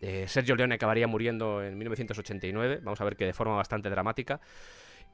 [0.00, 4.40] Eh, Sergio Leone acabaría muriendo en 1989, vamos a ver que de forma bastante dramática.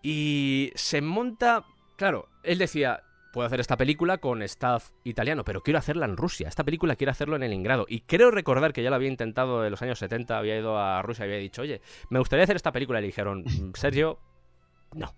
[0.02, 1.64] Y se monta,
[1.96, 3.02] claro, él decía,
[3.32, 6.48] puedo hacer esta película con staff italiano, pero quiero hacerla en Rusia.
[6.48, 7.86] Esta película quiero hacerlo en Leningrado.
[7.88, 11.02] Y creo recordar que ya lo había intentado en los años 70, había ido a
[11.02, 11.80] Rusia y había dicho, oye,
[12.10, 12.98] me gustaría hacer esta película.
[12.98, 14.18] Y le dijeron, "Mm, Sergio,
[14.94, 15.14] no.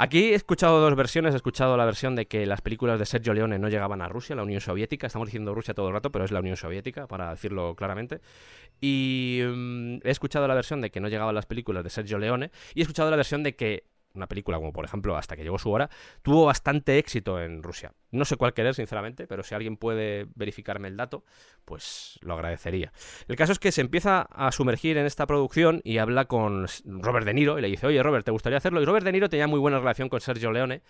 [0.00, 1.34] Aquí he escuchado dos versiones.
[1.34, 4.36] He escuchado la versión de que las películas de Sergio Leone no llegaban a Rusia,
[4.36, 5.08] la Unión Soviética.
[5.08, 8.20] Estamos diciendo Rusia todo el rato, pero es la Unión Soviética, para decirlo claramente.
[8.80, 12.52] Y mm, he escuchado la versión de que no llegaban las películas de Sergio Leone.
[12.74, 15.58] Y he escuchado la versión de que una película como por ejemplo Hasta que llegó
[15.58, 15.90] su hora,
[16.22, 17.92] tuvo bastante éxito en Rusia.
[18.10, 21.24] No sé cuál querer, sinceramente, pero si alguien puede verificarme el dato,
[21.64, 22.92] pues lo agradecería.
[23.28, 27.26] El caso es que se empieza a sumergir en esta producción y habla con Robert
[27.26, 28.80] De Niro y le dice, oye Robert, ¿te gustaría hacerlo?
[28.80, 30.82] Y Robert De Niro tenía muy buena relación con Sergio Leone.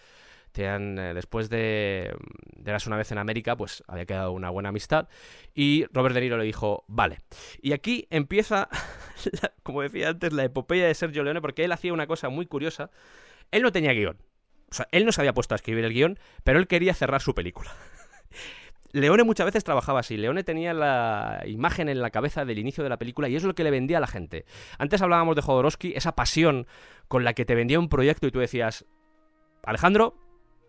[0.57, 2.13] Eh, después de,
[2.57, 5.09] de Eras una vez en América, pues había quedado una buena amistad.
[5.55, 7.19] Y Robert De Niro le dijo, vale.
[7.63, 8.69] Y aquí empieza,
[9.63, 12.91] como decía antes, la epopeya de Sergio Leone, porque él hacía una cosa muy curiosa.
[13.51, 14.19] Él no tenía guion.
[14.71, 17.23] O sea, él no se había puesto a escribir el guion, pero él quería cerrar
[17.23, 17.71] su película.
[18.93, 20.17] Leone muchas veces trabajaba así.
[20.17, 23.55] Leone tenía la imagen en la cabeza del inicio de la película y es lo
[23.55, 24.45] que le vendía a la gente.
[24.79, 26.67] Antes hablábamos de Jodorowsky, esa pasión
[27.07, 28.87] con la que te vendía un proyecto y tú decías,
[29.63, 30.15] Alejandro,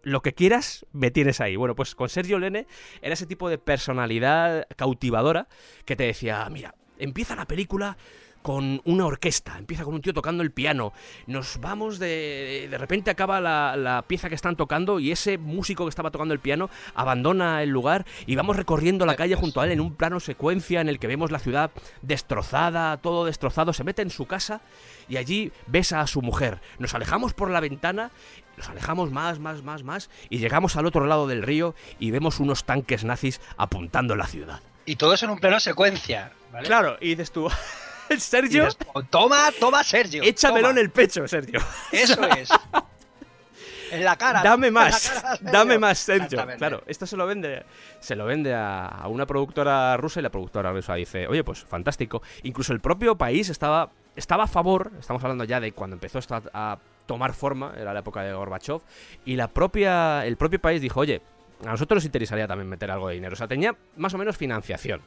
[0.04, 1.56] lo que quieras, me tienes ahí.
[1.56, 2.68] Bueno, pues con Sergio Leone
[3.02, 5.48] era ese tipo de personalidad cautivadora
[5.86, 7.98] que te decía, "Ah, mira, empieza la película
[8.42, 10.94] con una orquesta, empieza con un tío tocando el piano,
[11.28, 12.68] nos vamos de...
[12.70, 16.34] de repente acaba la, la pieza que están tocando y ese músico que estaba tocando
[16.34, 19.94] el piano abandona el lugar y vamos recorriendo la calle junto a él en un
[19.94, 21.72] plano secuencia en el que vemos la ciudad
[22.02, 24.62] destrozada, todo destrozado, se mete en su casa
[25.10, 26.62] y allí besa a su mujer.
[26.78, 28.12] Nos alejamos por la ventana,
[28.60, 32.40] nos alejamos más, más, más, más y llegamos al otro lado del río y vemos
[32.40, 34.60] unos tanques nazis apuntando la ciudad.
[34.86, 36.32] Y todo eso en un plano secuencia.
[36.52, 36.68] ¿vale?
[36.68, 37.50] Claro, y dices tú,
[38.18, 40.24] Sergio, dices, "Oh, toma, toma, Sergio.
[40.24, 40.80] échamelo toma".
[40.80, 41.60] en el pecho, Sergio.
[41.92, 42.50] Eso es.
[43.92, 44.44] En la cara.
[44.44, 46.46] Dame más, cara, dame más, Sergio.
[46.58, 47.66] Claro, esto se lo vende,
[48.00, 51.64] se lo vende a, a una productora rusa y la productora rusa dice, oye, pues
[51.64, 52.22] fantástico.
[52.44, 56.36] Incluso el propio país estaba, estaba a favor, estamos hablando ya de cuando empezó esto
[56.36, 56.78] a, a
[57.10, 58.82] tomar forma, era la época de Gorbachev,
[59.26, 61.24] y la propia, el propio país dijo, oye,
[61.66, 63.34] a nosotros nos interesaría también meter algo de dinero.
[63.34, 65.02] O sea, tenía más o menos financiación.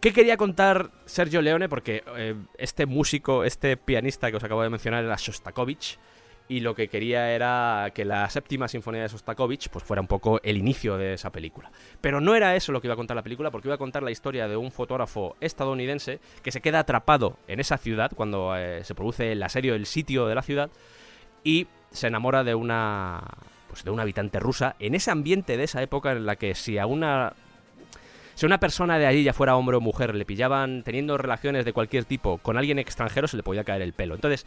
[0.00, 1.68] ¿Qué quería contar Sergio Leone?
[1.68, 6.00] Porque eh, este músico, este pianista que os acabo de mencionar era Shostakovich.
[6.48, 10.40] Y lo que quería era que la séptima sinfonía de Shostakovich pues fuera un poco
[10.42, 11.70] el inicio de esa película.
[12.00, 14.02] Pero no era eso lo que iba a contar la película, porque iba a contar
[14.02, 18.84] la historia de un fotógrafo estadounidense que se queda atrapado en esa ciudad cuando eh,
[18.84, 20.70] se produce el asedio del sitio de la ciudad
[21.44, 23.22] y se enamora de una
[23.68, 26.78] pues de una habitante rusa en ese ambiente de esa época en la que si
[26.78, 27.34] a una
[28.34, 31.72] si una persona de allí, ya fuera hombre o mujer, le pillaban teniendo relaciones de
[31.72, 34.14] cualquier tipo con alguien extranjero, se le podía caer el pelo.
[34.14, 34.44] Entonces,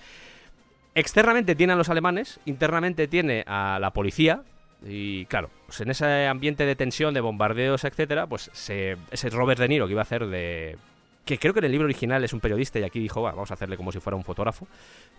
[0.93, 4.43] externamente tiene a los alemanes, internamente tiene a la policía.
[4.85, 9.59] Y claro, pues en ese ambiente de tensión, de bombardeos, etcétera, pues se, ese Robert
[9.59, 10.77] De Niro que iba a hacer de.
[11.27, 13.51] Que creo que en el libro original es un periodista y aquí dijo, "Va, vamos
[13.51, 14.67] a hacerle como si fuera un fotógrafo.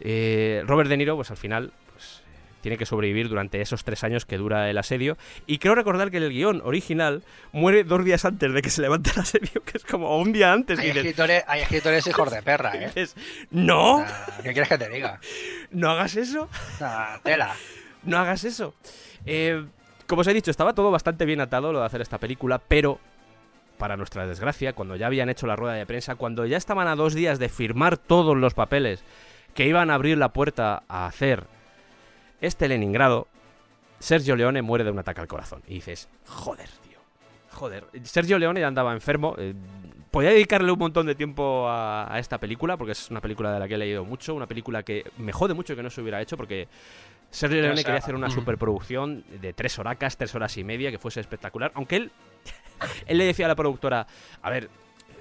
[0.00, 2.22] Eh, Robert De Niro, pues al final, pues,
[2.60, 5.16] tiene que sobrevivir durante esos tres años que dura el asedio.
[5.46, 7.22] Y creo recordar que en el guion original
[7.52, 10.52] muere dos días antes de que se levante el asedio, que es como un día
[10.52, 10.78] antes.
[10.80, 12.86] Hay dices, escritores, hay escritores hijos de perra, ¿eh?
[12.86, 13.14] dices,
[13.52, 14.04] no,
[14.42, 15.20] ¿Qué quieres que te diga?
[15.70, 16.48] no hagas eso.
[17.22, 17.54] Tela.
[18.02, 18.74] no hagas eso.
[19.24, 19.64] Eh,
[20.08, 22.98] como os he dicho, estaba todo bastante bien atado lo de hacer esta película, pero
[23.78, 26.96] para nuestra desgracia, cuando ya habían hecho la rueda de prensa, cuando ya estaban a
[26.96, 29.02] dos días de firmar todos los papeles
[29.54, 31.44] que iban a abrir la puerta a hacer
[32.40, 33.26] este Leningrado,
[33.98, 35.62] Sergio Leone muere de un ataque al corazón.
[35.66, 36.98] Y dices, joder, tío.
[37.52, 37.84] Joder.
[38.02, 39.34] Sergio Leone ya andaba enfermo.
[39.38, 39.54] eh,
[40.10, 43.58] podía dedicarle un montón de tiempo a, a esta película, porque es una película de
[43.58, 46.20] la que he leído mucho, una película que me jode mucho que no se hubiera
[46.20, 46.68] hecho, porque
[47.30, 48.32] Sergio Leone sea, quería hacer una mm.
[48.32, 51.72] superproducción de tres horacas, tres horas y media, que fuese espectacular.
[51.74, 52.12] Aunque él,
[53.06, 54.06] él le decía a la productora,
[54.42, 54.68] a ver,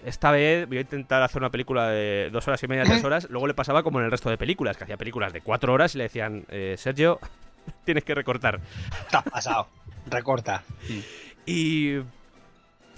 [0.05, 3.27] esta vez voy a intentar hacer una película de dos horas y media, tres horas.
[3.29, 5.95] Luego le pasaba como en el resto de películas, que hacía películas de cuatro horas
[5.95, 7.19] y le decían, eh, Sergio,
[7.85, 8.59] tienes que recortar.
[9.05, 9.67] Está pasado.
[10.09, 10.63] Recorta.
[11.45, 11.97] Y,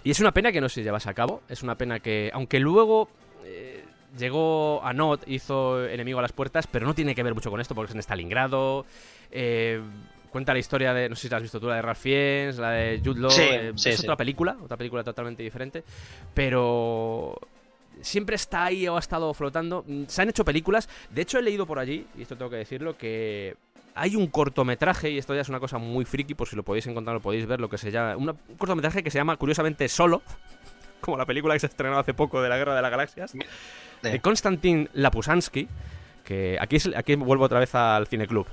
[0.03, 1.41] y es una pena que no se llevase a cabo.
[1.49, 3.09] Es una pena que, aunque luego
[3.43, 3.83] eh,
[4.17, 7.59] llegó a Not, hizo Enemigo a las Puertas, pero no tiene que ver mucho con
[7.61, 8.85] esto porque es en Stalingrado.
[9.31, 9.81] eh,
[10.31, 12.57] cuenta la historia de, no sé si la has visto tú, la de Ralph Fiennes,
[12.57, 13.31] la de Jude Law.
[13.31, 14.05] Sí, eh, sí, es sí.
[14.05, 15.83] otra película, otra película totalmente diferente.
[16.33, 17.37] Pero
[18.01, 19.83] siempre está ahí o ha estado flotando.
[19.87, 20.87] Mm, Se han hecho películas.
[21.09, 23.55] De hecho, he leído por allí, y esto tengo que decirlo, que
[23.95, 26.87] hay un cortometraje, y esto ya es una cosa muy friki, por si lo podéis
[26.87, 28.15] encontrar, lo podéis ver, lo que se llama.
[28.15, 30.21] un cortometraje que se llama, curiosamente, Solo.
[31.01, 33.33] Como la película que se estrenó hace poco de la Guerra de las Galaxias.
[33.33, 35.67] De- De Konstantin Lapusansky.
[36.23, 38.45] Que aquí, es- aquí vuelvo otra vez al cineclub.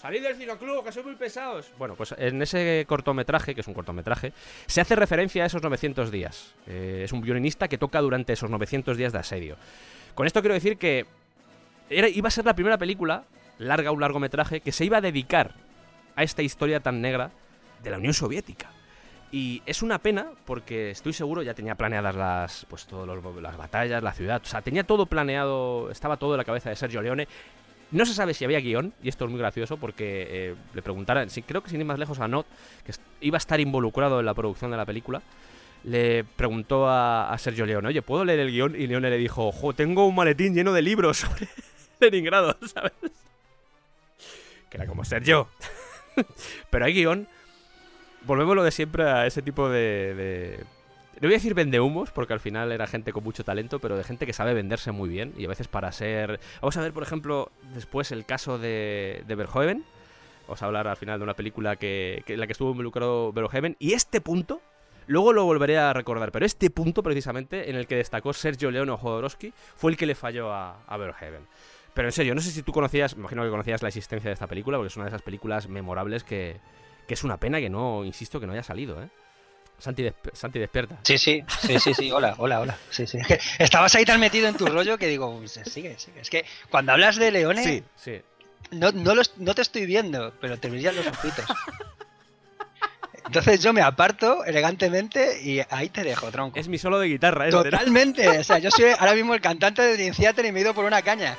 [0.00, 1.70] ¡Salid del cineclub, que sois muy pesados!
[1.76, 4.32] Bueno, pues en ese cortometraje, que es un cortometraje,
[4.66, 6.54] se hace referencia a esos 900 días.
[6.66, 9.56] Eh, es un violinista que toca durante esos 900 días de asedio.
[10.14, 11.04] Con esto quiero decir que
[11.90, 13.24] iba a ser la primera película,
[13.58, 15.52] larga, un largometraje, que se iba a dedicar
[16.16, 17.30] a esta historia tan negra
[17.82, 18.70] de la Unión Soviética.
[19.32, 24.02] Y es una pena porque estoy seguro ya tenía planeadas las pues todas las batallas,
[24.02, 27.28] la ciudad, o sea, tenía todo planeado, estaba todo en la cabeza de Sergio Leone.
[27.92, 31.28] No se sabe si había guion, y esto es muy gracioso porque eh, le preguntaran,
[31.28, 32.46] sí, creo que sin ir más lejos a Not,
[32.84, 35.22] que iba a estar involucrado en la producción de la película,
[35.82, 38.76] le preguntó a, a Sergio Leone, oye, ¿puedo leer el guion?
[38.76, 41.48] Y Leone le dijo, ojo, tengo un maletín lleno de libros sobre
[42.00, 42.92] Leningrado, ¿sabes?
[44.68, 45.48] Que era como Sergio.
[46.70, 47.26] Pero hay guion.
[48.22, 50.62] Volvemos lo de siempre a ese tipo de-
[51.20, 54.04] No voy a decir vendehumos, porque al final era gente con mucho talento, pero de
[54.04, 55.34] gente que sabe venderse muy bien.
[55.36, 56.40] Y a veces para ser...
[56.62, 59.84] Vamos a ver, por ejemplo, después el caso de, de Verhoeven.
[60.46, 63.76] Vamos a hablar al final de una película que, en la que estuvo involucrado Verhoeven.
[63.78, 64.62] Y este punto,
[65.08, 68.96] luego lo volveré a recordar, pero este punto precisamente en el que destacó Sergio Leone
[68.96, 70.98] Jodorowsky fue el que le falló a, a.
[71.92, 74.34] Pero en serio, no sé si tú conocías, me imagino que conocías la existencia de
[74.34, 76.56] esta película, porque es una de esas películas memorables que,
[77.06, 79.10] que es una pena que no, insisto, que no haya salido, ¿eh?
[79.80, 80.98] Santi, desp- Santi, despierta.
[81.02, 82.76] Sí, sí, sí, sí, sí, hola, hola, hola.
[82.90, 83.18] Sí, sí.
[83.18, 86.20] Es que estabas ahí tan metido en tu rollo que digo, "Pues, sigue, sigue.
[86.20, 88.20] Es que cuando hablas de leones, Sí, sí.
[88.70, 91.44] no, no, los- no te estoy viendo, pero te brillan los ojitos.
[93.26, 96.58] Entonces yo me aparto elegantemente y ahí te dejo, tronco.
[96.58, 97.62] Es mi solo de guitarra, ¿no?
[97.62, 98.28] Totalmente.
[98.40, 100.74] O sea, yo soy ahora mismo el cantante de Dream Theater y me he ido
[100.74, 101.36] por una caña.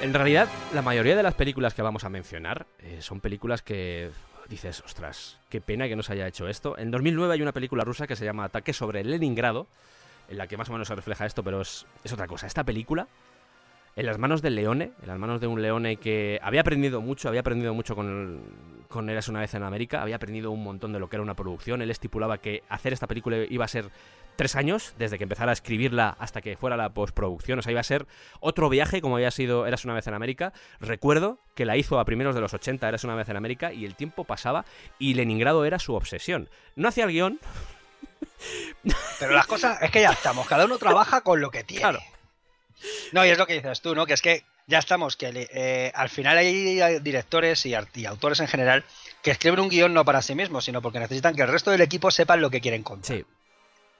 [0.00, 4.10] En realidad, la mayoría de las películas que vamos a mencionar eh, son películas que
[4.48, 6.78] dices, ostras, qué pena que no se haya hecho esto.
[6.78, 9.66] En 2009 hay una película rusa que se llama Ataque sobre Leningrado,
[10.30, 12.46] en la que más o menos se refleja esto, pero es, es otra cosa.
[12.46, 13.08] Esta película,
[13.94, 17.28] en las manos del Leone, en las manos de un Leone que había aprendido mucho,
[17.28, 18.40] había aprendido mucho con,
[18.88, 21.34] con Eras una vez en América, había aprendido un montón de lo que era una
[21.34, 21.82] producción.
[21.82, 23.90] Él estipulaba que hacer esta película iba a ser
[24.40, 27.58] tres años, desde que empezara a escribirla hasta que fuera la postproducción.
[27.58, 28.06] O sea, iba a ser
[28.40, 30.54] otro viaje como había sido Eras una vez en América.
[30.80, 33.84] Recuerdo que la hizo a primeros de los 80, Eras una vez en América, y
[33.84, 34.64] el tiempo pasaba
[34.98, 36.48] y Leningrado era su obsesión.
[36.74, 37.38] No hacía el guion,
[39.18, 41.82] Pero las cosas es que ya estamos, cada uno trabaja con lo que tiene.
[41.82, 42.00] Claro.
[43.12, 44.06] No, y es lo que dices tú, ¿no?
[44.06, 48.84] Que es que ya estamos, que eh, al final hay directores y, autores en general
[49.20, 51.82] que escriben un guion no para sí mismos, sino porque necesitan que el resto del
[51.82, 53.18] equipo sepan lo que quieren contar.
[53.18, 53.26] sí,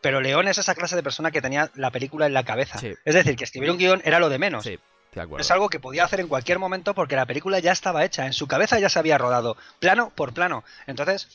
[0.00, 2.78] Pero León es esa clase de persona que tenía la película en la cabeza.
[2.78, 2.92] Sí.
[3.04, 4.64] Es decir, que escribir un guion era lo de menos.
[4.64, 4.78] sí,
[5.12, 5.40] de.
[5.40, 8.32] Es algo que podía hacer en cualquier momento porque la película ya estaba hecha, en
[8.32, 10.64] su cabeza ya se había rodado, plano por plano.
[10.86, 11.28] Entonces,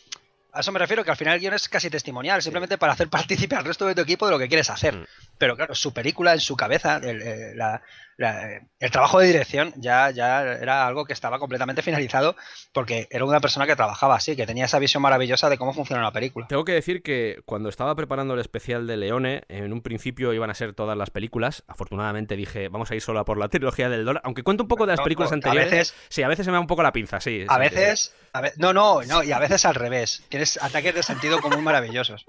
[0.54, 3.10] a eso me refiero que al final el guion es casi testimonial, simplemente para hacer
[3.10, 4.96] partícipe al resto de tu equipo de lo que quieres hacer.
[4.96, 5.06] Mm.
[5.38, 7.82] Pero claro, su película en su cabeza, el, eh, la-
[8.18, 12.36] el trabajo de dirección ya, ya era algo que estaba completamente finalizado
[12.72, 16.02] porque era una persona que trabajaba así, que tenía esa visión maravillosa de cómo funciona
[16.02, 16.48] una película.
[16.48, 20.50] Tengo que decir que cuando estaba preparando el especial de Leone, en un principio iban
[20.50, 21.64] a ser todas las películas.
[21.68, 24.22] Afortunadamente dije, vamos a ir solo a por la trilogía del dólar.
[24.26, 25.72] Aunque cuento un poco de las películas no, anteriores.
[25.72, 27.46] A veces, Sí, a veces se me da un poco la pinza, sí.
[27.48, 30.24] a veces, a ve- no, no, no, y a veces al revés.
[30.30, 32.26] Tienes ataques de sentido común maravillosos.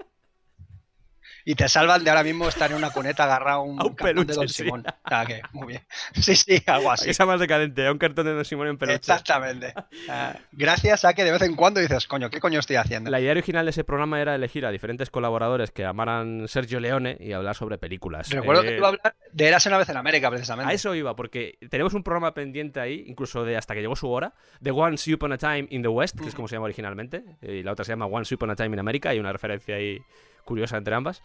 [1.49, 3.95] Y te salvan de ahora mismo estar en una cuneta agarrado a un, A un
[3.95, 4.63] cartón de peluche, Don sí.
[4.65, 4.83] Simón.
[4.85, 5.81] O sea que, muy bien.
[6.13, 7.03] Sí, sí, algo Sí.
[7.03, 7.09] así.
[7.11, 8.97] Esa más decadente, a un cartón de Don Simón en peluche.
[8.97, 9.73] Exactamente.
[10.51, 13.09] Gracias a que de vez en cuando dices, coño, ¿qué coño estoy haciendo?
[13.09, 17.15] La idea original de ese programa era elegir a diferentes colaboradores que amaran Sergio Leone
[17.17, 18.29] y hablar sobre películas.
[18.29, 20.69] Recuerdo Eh, que iba a hablar de Eras una vez en América, precisamente.
[20.69, 24.09] A eso iba, porque tenemos un programa pendiente ahí, incluso de hasta que llegó su
[24.09, 27.23] hora, de Once Upon a Time in the West, que es como se llama originalmente,
[27.41, 30.01] y la otra se llama Once Upon a Time in America, hay una referencia ahí
[30.47, 31.21] curiosa entre ambas.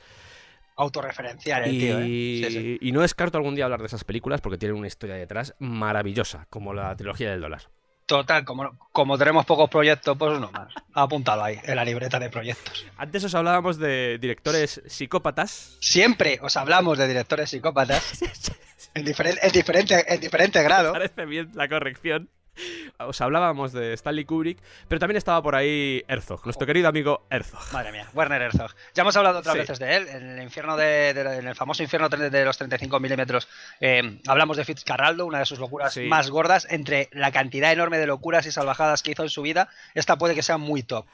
[0.76, 2.04] Autorreferencial el Y, tío, ¿eh?
[2.04, 2.78] Sí, sí.
[2.80, 6.46] y no descarto algún día hablar de esas películas porque tienen una historia detrás maravillosa,
[6.50, 7.62] como la trilogía del dólar.
[8.06, 10.74] Total, como, como tenemos pocos proyectos, pues uno más.
[10.92, 12.84] Apuntado ahí, en la libreta de proyectos.
[12.96, 15.76] Antes os hablábamos de directores psicópatas.
[15.80, 18.20] Siempre os hablamos de directores psicópatas
[18.94, 20.92] en, diferen- en diferente, en diferente grado.
[20.92, 22.28] Parece bien la corrección.
[22.98, 24.58] Os hablábamos de Stanley Kubrick,
[24.88, 27.60] pero también estaba por ahí Herzog, nuestro querido amigo Herzog.
[27.72, 28.70] Madre mía, Werner Herzog.
[28.94, 29.58] Ya hemos hablado otras Sí.
[29.60, 30.08] veces de él.
[30.08, 33.48] En el infierno de, de- en el famoso infierno de los 35 milímetros
[33.80, 36.02] eh, hablamos de Fitzcarraldo, una de sus locuras Sí.
[36.02, 36.66] más gordas.
[36.70, 40.34] Entre la cantidad enorme de locuras y salvajadas que hizo en su vida, esta puede
[40.34, 41.06] que sea muy top.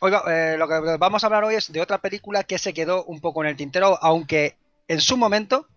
[0.00, 3.04] Oiga, eh, lo que vamos a hablar hoy es de otra película que se quedó
[3.04, 4.56] un poco en el tintero, aunque
[4.88, 5.68] en su momento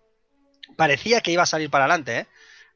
[0.76, 2.18] parecía que iba a salir para adelante.
[2.18, 2.26] ¿eh?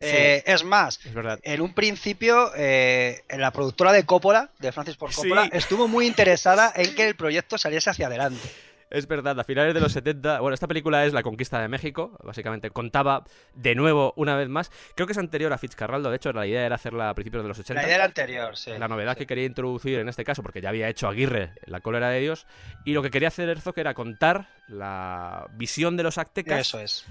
[0.00, 1.38] Eh, es más, Es verdad.
[1.42, 5.50] en un principio, eh, la productora de Coppola, de Francis Ford Coppola, Sí.
[5.52, 8.48] estuvo muy interesada en que el proyecto saliese hacia adelante.
[8.88, 10.40] Es verdad, a finales de los 70.
[10.40, 12.18] Bueno, esta película es La Conquista de México.
[12.24, 13.22] Básicamente contaba
[13.54, 14.72] de nuevo, una vez más.
[14.96, 16.10] Creo que es anterior a Fitzcarraldo.
[16.10, 17.80] De hecho, la idea era hacerla a principios de los 80.
[17.82, 18.72] La idea era anterior, sí.
[18.76, 22.08] La novedad que quería introducir en este caso, porque ya había hecho Aguirre La cólera
[22.08, 22.48] de Dios,
[22.84, 27.06] y lo que quería hacer Herzog era contar la visión de los aztecas, Eso es.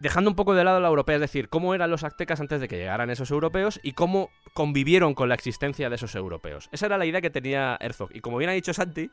[0.00, 2.68] Dejando un poco de lado la europea, es decir, cómo eran los aztecas antes de
[2.68, 6.68] que llegaran esos europeos y cómo convivieron con la existencia de esos europeos.
[6.72, 8.10] Esa era la idea que tenía Herzog.
[8.14, 9.10] Y como bien ha dicho Santi,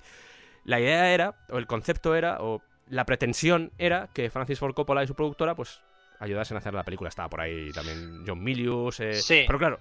[0.66, 5.03] la idea era, o el concepto era, o la pretensión era que Francis Ford Coppola
[5.03, 5.82] y su productora, pues,
[6.20, 7.08] ayudasen a hacer la película.
[7.10, 8.99] Estaba por ahí también John Milius.
[8.99, 9.44] eh, Sí.
[9.48, 9.80] Pero claro,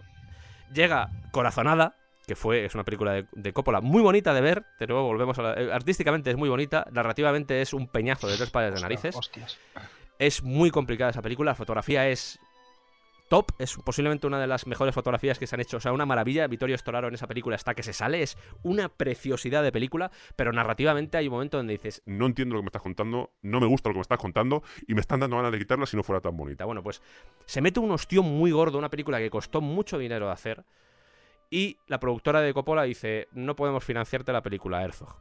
[0.72, 1.94] llega Corazonada,
[2.26, 5.38] que fue, es una película de, de Coppola muy bonita de ver, de nuevo volvemos
[5.38, 8.80] a la- eh, artísticamente es muy bonita, narrativamente es un peñazo de tres pares de
[8.80, 9.16] narices.
[9.16, 9.58] Hostias.
[10.20, 12.38] Es muy complicada esa película, la fotografía es
[13.30, 16.04] top, es posiblemente una de las mejores fotografías que se han hecho, o sea, una
[16.04, 16.46] maravilla.
[16.46, 20.52] Vittorio Storaro en esa película está que se sale, es una preciosidad de película, pero
[20.52, 23.66] narrativamente hay un momento donde dices, No entiendo lo que me estás contando, no me
[23.66, 26.02] gusta lo que me estás contando y me están dando ganas de quitarla si no
[26.02, 26.66] fuera tan bonita.
[26.66, 27.00] bueno, pues
[27.46, 30.64] se mete un ostión muy gordo, una película que costó mucho dinero de hacer.
[31.48, 35.16] Y la productora de Coppola dice, no podemos financiarte la película Herzog.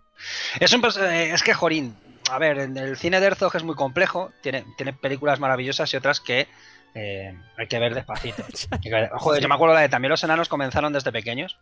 [0.60, 1.96] Es, un eh, es que, Jorín,
[2.30, 5.98] a ver, en el cine de Herzog es muy complejo, tiene, tiene películas maravillosas y
[5.98, 6.48] otras que
[6.96, 8.44] eh, hay que ver despacito.
[9.18, 11.58] Joder, yo me acuerdo la de también los enanos comenzaron desde pequeños.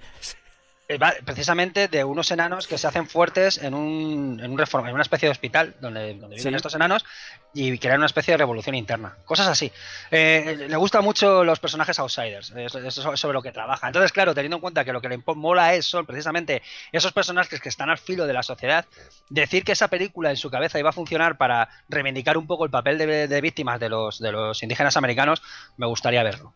[0.00, 0.39] Va-
[1.24, 5.02] Precisamente de unos enanos que se hacen fuertes en, un, en, un reforma, en una
[5.02, 6.56] especie de hospital donde, donde viven Sí.
[6.56, 7.04] estos enanos
[7.54, 9.16] y crean una especie de revolución interna.
[9.24, 9.70] Cosas así.
[10.10, 12.50] Eh, le gustan mucho los personajes outsiders.
[12.56, 12.78] Eso
[13.12, 13.86] es sobre lo que trabaja.
[13.86, 16.62] Entonces, claro, teniendo en cuenta que lo que le mola es son precisamente
[16.92, 18.84] esos personajes que están al filo de la sociedad,
[19.28, 22.70] decir que esa película en su cabeza iba a funcionar para reivindicar un poco el
[22.70, 25.42] papel de, de víctimas de los, de los indígenas americanos,
[25.76, 26.54] me gustaría verlo.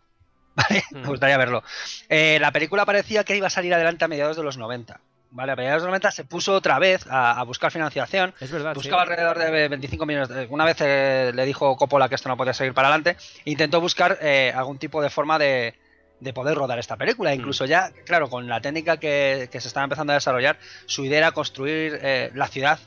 [0.54, 0.84] ¿Vale?
[0.92, 1.06] Me Mm.
[1.06, 1.62] gustaría verlo.
[2.08, 5.00] Eh, la película parecía que iba a salir adelante a mediados de los 90.
[5.30, 5.50] ¿Vale?
[5.50, 8.32] A mediados de los 90 se puso otra vez a, a buscar financiación.
[8.40, 8.72] Es verdad.
[8.74, 8.76] sí.
[8.76, 10.28] Buscaba alrededor de 25 millones.
[10.28, 13.16] de- Una vez eh, le dijo Coppola que esto no podía seguir para adelante.
[13.44, 15.74] Intentó buscar eh, algún tipo de forma de,
[16.20, 17.34] de poder rodar esta película.
[17.34, 20.56] Incluso ya, claro, con la técnica que, que se estaba empezando a desarrollar,
[20.86, 22.78] su idea era construir eh, la ciudad,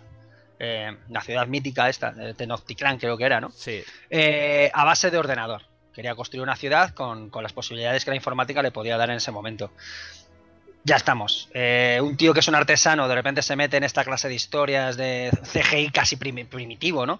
[0.59, 3.51] eh, la ciudad mítica esta, de Tenochtitlan creo que era, ¿no?
[3.51, 3.83] Sí.
[4.73, 5.63] A base de ordenador.
[5.97, 9.15] Quería construir una ciudad con, con las posibilidades que la informática le podía dar en
[9.17, 9.71] ese momento.
[10.83, 11.49] Ya estamos.
[11.55, 14.35] Eh, un tío que es un artesano de repente se mete en esta clase de
[14.35, 17.19] historias de CGI casi primi- primitivo, ¿no?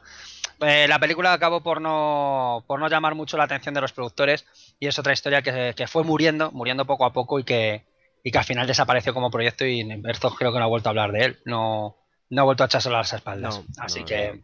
[0.61, 4.45] Eh, la película acabó por no, por no llamar mucho la atención de los productores
[4.79, 7.83] y es otra historia que, que fue muriendo, muriendo poco a poco y que,
[8.23, 10.91] y que al final desapareció como proyecto y Herzog creo que no ha vuelto a
[10.91, 11.39] hablar de él.
[11.45, 11.97] No,
[12.29, 13.55] no ha vuelto a echárselo a las espaldas.
[13.57, 14.39] No, Así no, que...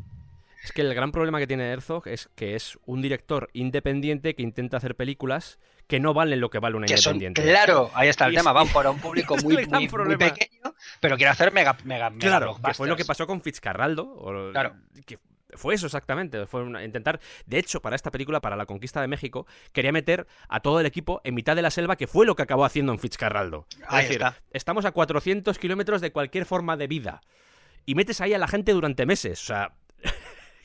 [0.64, 4.44] Es que el gran problema que tiene Herzog es que es un director independiente que
[4.44, 7.44] intenta hacer películas que no valen lo que vale una que son, independiente.
[7.52, 9.90] claro, ahí está el Y es- tema, van para un público muy, pequeño,
[11.02, 14.04] pero quiere hacer mega, mega, mega Claro, que fue lo que pasó con Fitzcarraldo.
[14.08, 14.76] o- Claro.
[15.06, 15.20] que
[15.56, 16.48] fue eso exactamente.
[16.48, 17.20] Fue una- intentar.
[17.46, 20.86] De hecho, para esta película, para la conquista de México, quería meter a todo el
[20.88, 23.68] equipo en mitad de la selva, que fue lo que acabó haciendo en Fitzcarraldo.
[23.92, 24.38] Es decir, está.
[24.52, 27.22] estamos a 400 kilómetros de cualquier forma de vida.
[27.86, 29.42] Y metes ahí a la gente durante meses.
[29.44, 29.74] O sea.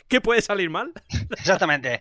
[0.08, 0.92] ¿Qué puede salir mal?
[1.38, 2.00] Exactamente.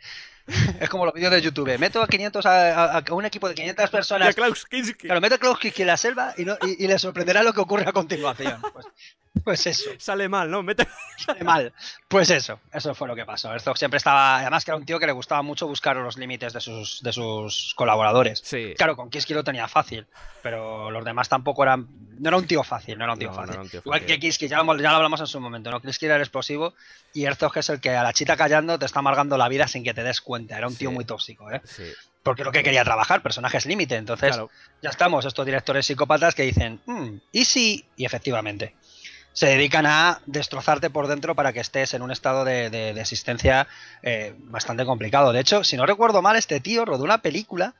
[0.79, 1.77] Es como los vídeos de YouTube.
[1.77, 4.33] Meto a 500 a, a- a un equipo de 500 Y a personas.
[4.35, 5.07] Klaus Kinski.
[5.07, 7.51] Claro, meto a Klaus Kinski en la selva y, no- y, y le sorprenderá lo
[7.53, 8.61] que ocurre a continuación.
[8.73, 8.85] Pues,
[9.43, 9.89] pues eso.
[9.97, 10.63] Sale mal, ¿no?
[10.63, 10.87] Mete...
[11.17, 11.73] sale mal.
[12.07, 13.53] Pues eso, eso fue lo que pasó.
[13.53, 16.53] Herzog siempre estaba, además que era un tío que le gustaba mucho buscar los límites
[16.53, 18.41] de sus, de sus colaboradores.
[18.43, 18.73] Sí.
[18.77, 20.07] Claro, con Kiski lo tenía fácil,
[20.43, 21.87] pero los demás tampoco eran.
[22.19, 23.53] No era un tío fácil, no era un tío No, no fácil.
[23.53, 24.15] era un tío Igual fácil.
[24.15, 25.81] que Kiski, ya, lo- ya lo hablamos en su momento, ¿no?
[25.81, 26.73] Kiski era el explosivo
[27.13, 29.83] y Herzog es el que a la chita callando te está amargando la vida sin
[29.83, 30.57] que te des cuenta.
[30.57, 30.95] Era un tío Sí.
[30.95, 31.61] muy tóxico, ¿eh?
[31.65, 31.83] Sí,
[32.23, 33.95] Porque lo que quería trabajar, personajes límite.
[33.95, 34.49] Entonces, claro.
[34.81, 37.85] ya estamos, estos directores psicópatas que dicen, "Mm, ¿y si?
[37.95, 38.75] Y efectivamente,
[39.37, 43.01] se dedican a destrozarte por dentro para que estés en un estado de, de- de
[43.01, 43.67] existencia
[44.01, 45.31] eh, bastante complicado.
[45.31, 47.75] De hecho, si no recuerdo mal, este tío rodó una película,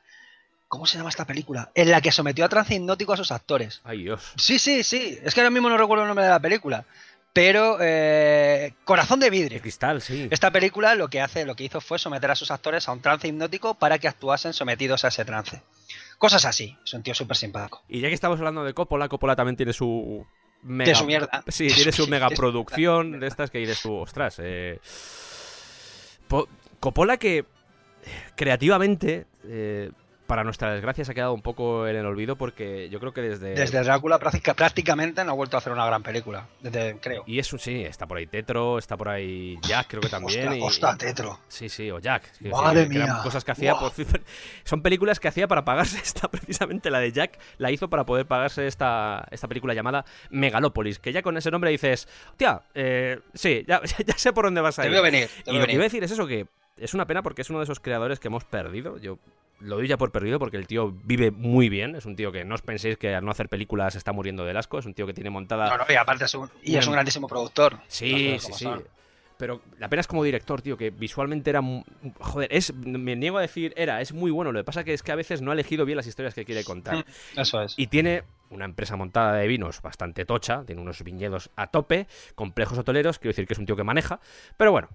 [0.68, 1.72] ¿cómo se llama esta película?
[1.74, 3.80] En la que sometió a trance hipnótico a sus actores.
[3.82, 4.34] Ay, Dios.
[4.36, 6.84] Sí, sí, sí, es que ahora mismo no recuerdo el nombre de la película,
[7.32, 9.60] pero eh, Corazón de De Vidrio.
[9.60, 10.28] cristal, sí.
[10.30, 13.00] Esta película lo que hace, lo que hizo fue someter a sus actores a un
[13.02, 15.60] trance hipnótico para que actuasen sometidos a ese trance.
[16.18, 16.76] Cosas así.
[16.84, 17.82] Es un tío súper simpático.
[17.88, 20.24] Y ya que estamos hablando de Coppola, Coppola también tiene su
[20.62, 20.90] mega...
[20.90, 21.44] De su mierda.
[21.48, 24.36] Sí, De tiene su su megaproducción de estas que dices tú, ostras.
[24.42, 24.78] Eh...
[26.28, 26.48] Po-
[26.80, 27.44] Coppola que eh,
[28.36, 29.90] creativamente, eh,
[30.28, 33.22] para nuestra desgracia, se ha quedado un poco en el olvido porque yo creo que
[33.22, 33.54] desde...
[33.54, 36.46] Desde Drácula práctica- prácticamente no ha vuelto a hacer una gran película.
[36.60, 37.24] Desde, creo.
[37.26, 40.40] Y es un sí, está por ahí Tetro, está por ahí Jack, creo que también.
[40.48, 41.40] Ostras, y- ostras, Tetro.
[41.48, 42.30] Sí, sí, o Jack.
[42.42, 43.20] Madre eran mía.
[43.22, 43.90] Cosas que hacía por-
[44.64, 48.26] Son películas que hacía para pagarse esta, precisamente la de Jack, la hizo para poder
[48.26, 53.64] pagarse esta, esta película llamada Megalópolis, que ya con ese nombre dices, hostia, eh, sí,
[53.66, 54.92] ya, ya sé por dónde vas a Te ir.
[54.92, 55.28] veo venir.
[55.44, 55.80] Te Y lo que iba a venir.
[55.80, 56.46] decir es eso, que
[56.80, 58.98] es una pena porque es uno de esos creadores que hemos perdido.
[58.98, 59.18] Yo
[59.60, 61.96] lo doy ya por perdido porque el tío vive muy bien.
[61.96, 64.56] Es un tío que no os penséis que al no hacer películas está muriendo del
[64.56, 64.78] asco.
[64.78, 66.90] Es un tío que tiene montada No, no, y aparte es un, y es un
[66.90, 67.78] Una- grandísimo productor.
[67.88, 68.64] Sí, sí, sí.
[68.64, 68.84] son.
[69.36, 71.60] Pero la pena es como director, tío, que visualmente era.
[72.18, 72.74] Joder, es.
[72.74, 74.50] Me niego a decir era, es muy bueno.
[74.50, 76.44] Lo que pasa que es que a veces no ha elegido bien las historias que
[76.44, 76.96] quiere contar.
[77.36, 77.74] Mm, Eso es.
[77.76, 82.78] Y tiene una empresa montada de vinos bastante tocha, tiene unos viñedos a tope, complejos
[82.78, 84.18] hoteleros, quiero decir que es un tío que maneja.
[84.56, 84.88] Pero bueno,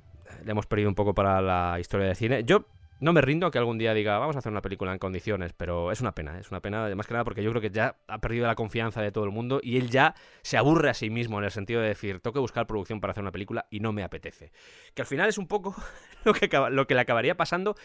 [0.44, 2.44] le hemos perdido un poco para la historia de cine.
[2.44, 2.66] Yo
[3.00, 5.54] no me rindo a que algún día diga, vamos a hacer una película en condiciones,
[5.54, 7.98] pero es una pena, es una pena, más que nada porque yo creo que ya
[8.08, 11.10] ha perdido la confianza de todo el mundo y él ya se aburre a sí
[11.10, 13.80] mismo en el sentido de decir, tengo que buscar producción para hacer una película y
[13.80, 14.52] no me apetece.
[14.94, 15.76] Que al final es un poco
[16.24, 17.76] lo que, lo que le acabaría pasando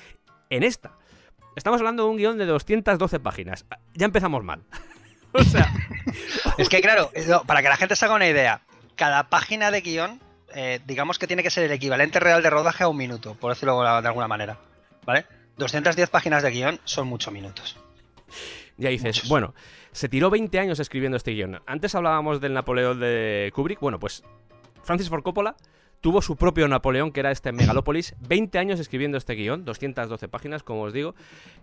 [0.51, 0.93] en esta.
[1.57, 3.67] Estamos hablando de un guion de 212 páginas.
[3.95, 4.63] Ya empezamos mal.
[5.33, 5.73] o sea,
[6.59, 7.11] Es que claro,
[7.47, 8.63] para que la gente se haga una idea,
[8.97, 10.21] cada página de guion,
[10.55, 13.53] eh, digamos que tiene que ser el equivalente real de rodaje a un minuto, por
[13.53, 14.59] decirlo de alguna manera.
[15.05, 15.27] ¿Vale?
[15.57, 17.77] 210 páginas de guion son muchos minutos.
[18.77, 19.29] Ya dices, Muchos.
[19.29, 19.55] bueno,
[19.93, 21.61] se tiró 20 años escribiendo este guion.
[21.67, 23.81] Antes hablábamos del Napoleón de Kubrick.
[23.81, 24.23] Bueno, pues
[24.85, 25.57] Francis Ford Coppola
[26.01, 28.15] tuvo su propio Napoleón, que era este Megalópolis.
[28.21, 31.15] 20 años escribiendo este guion, 212 páginas, como os digo.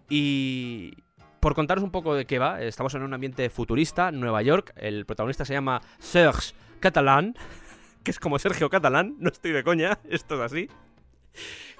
[0.09, 0.93] Y
[1.39, 4.73] por contaros un poco de qué va, estamos en un ambiente futurista, Nueva York.
[4.75, 7.35] El protagonista se llama Serge Catalan,
[8.05, 10.69] que es como Sergio Catalán, no estoy de coña, esto es así.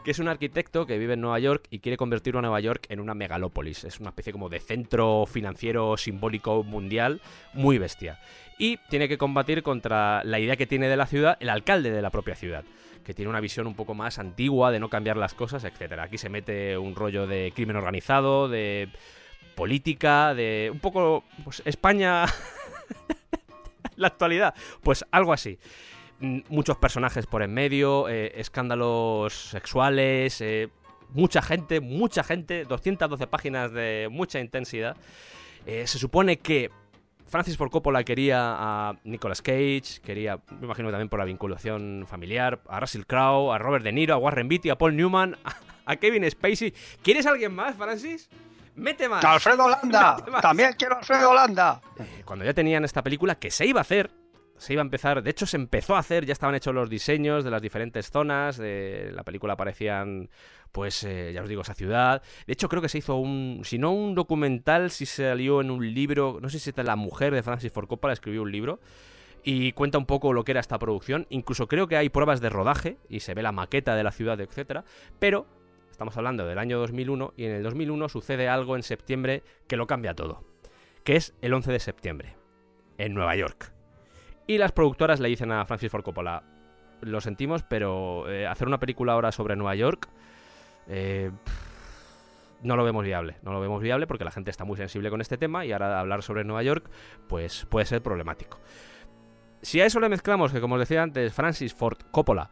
[0.03, 2.88] Que es un arquitecto que vive en Nueva York y quiere convertir a Nueva York
[2.89, 3.85] en una megalópolis.
[3.85, 7.22] Es una especie como de centro financiero simbólico mundial
[7.53, 8.19] muy bestia.
[8.60, 12.02] Y tiene que combatir contra la idea que tiene de la ciudad el alcalde de
[12.02, 12.65] la propia ciudad
[13.03, 16.03] que tiene una visión un poco más antigua de no cambiar las cosas, etcétera.
[16.03, 18.89] Aquí se mete un rollo de crimen organizado, de
[19.53, 22.26] política, de un poco pues, España
[23.95, 25.60] la actualidad, pues algo así.
[26.20, 30.70] Mm, Muchos personajes por en medio, eh, escándalos sexuales, eh,
[31.10, 34.96] mucha gente, mucha gente, 212 páginas de mucha intensidad.
[35.66, 36.70] Eh, se supone que
[37.28, 42.62] Francis Ford Coppola quería a Nicolas Cage, quería, me imagino también por la vinculación familiar,
[42.70, 45.36] a Russell Crowe, a Robert De Niro, a Warren Beatty, a Paul Newman,
[45.86, 46.74] a Kevin Spacey.
[47.04, 48.30] ¿Quieres alguien más, Francis?
[48.76, 49.24] Mete más.
[49.26, 50.16] Alfredo Holanda.
[50.20, 50.42] Mete más.
[50.42, 51.82] También quiero a Alfredo Holanda.
[52.00, 54.12] Eh, Cuando ya tenían esta película que se iba a hacer,
[54.57, 57.44] se iba a empezar, de hecho se empezó a hacer, ya estaban hechos los diseños
[57.44, 60.30] de las diferentes zonas, de la película aparecían,
[60.72, 62.22] pues eh, ya os digo, esa ciudad.
[62.48, 65.94] De hecho creo que se hizo un, si no un documental, si salió en un
[65.94, 68.80] libro, no sé si esta la mujer de Francis Ford Coppola escribió un libro
[69.44, 71.27] y cuenta un poco lo que era esta producción.
[71.30, 74.40] Incluso creo que hay pruebas de rodaje y se ve la maqueta de la ciudad,
[74.40, 74.86] etcétera.
[75.19, 75.48] Pero
[75.91, 79.86] estamos hablando del año 2001 y en el 2001 sucede algo en septiembre que lo
[79.86, 80.44] cambia todo,
[81.03, 82.38] que es el 11 de septiembre
[82.98, 83.74] en Nueva York.
[84.48, 86.44] Y las productoras le dicen a Francis Ford Coppola,
[87.02, 90.08] lo sentimos, pero eh, hacer una película ahora sobre Nueva York
[90.88, 91.32] eh,
[92.62, 93.38] no lo vemos viable.
[93.44, 96.00] No lo vemos viable porque la gente está muy sensible con este tema y ahora
[96.00, 96.90] hablar sobre Nueva York
[97.28, 98.60] pues puede ser problemático.
[99.62, 102.50] Si a eso le mezclamos que, como os decía antes, Francis Ford Coppola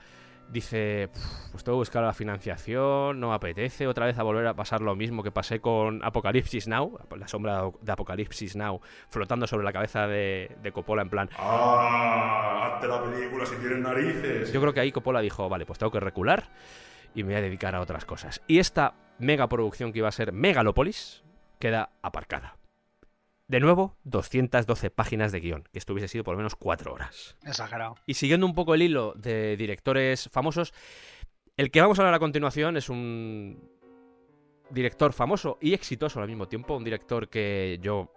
[0.54, 4.48] dice, "Pf, pues tengo que buscar la financiación, no me apetece otra vez a volver
[4.48, 9.48] a pasar lo mismo que pasé con Apocalipsis Now, la sombra de Apocalipsis Now flotando
[9.48, 12.74] sobre la cabeza de, de Coppola en plan, ¡Ah!
[12.76, 14.54] Hazte la película si tienes narices.
[14.54, 16.44] yo creo que ahí Coppola dijo, vale, pues tengo que recular
[17.16, 18.42] y me voy a dedicar a otras cosas.
[18.48, 21.24] Y esta mega producción que iba a ser Megalopolis
[21.60, 22.56] queda aparcada.
[23.48, 27.36] De nuevo, 212 páginas de guion, que esto hubiese sido por lo menos 4 horas.
[27.44, 27.96] Exagerado.
[28.06, 30.74] Y siguiendo un poco el hilo de directores famosos,
[31.58, 33.70] el que vamos a hablar a continuación es un
[34.70, 38.12] director famoso y exitoso al mismo tiempo, un director que yo,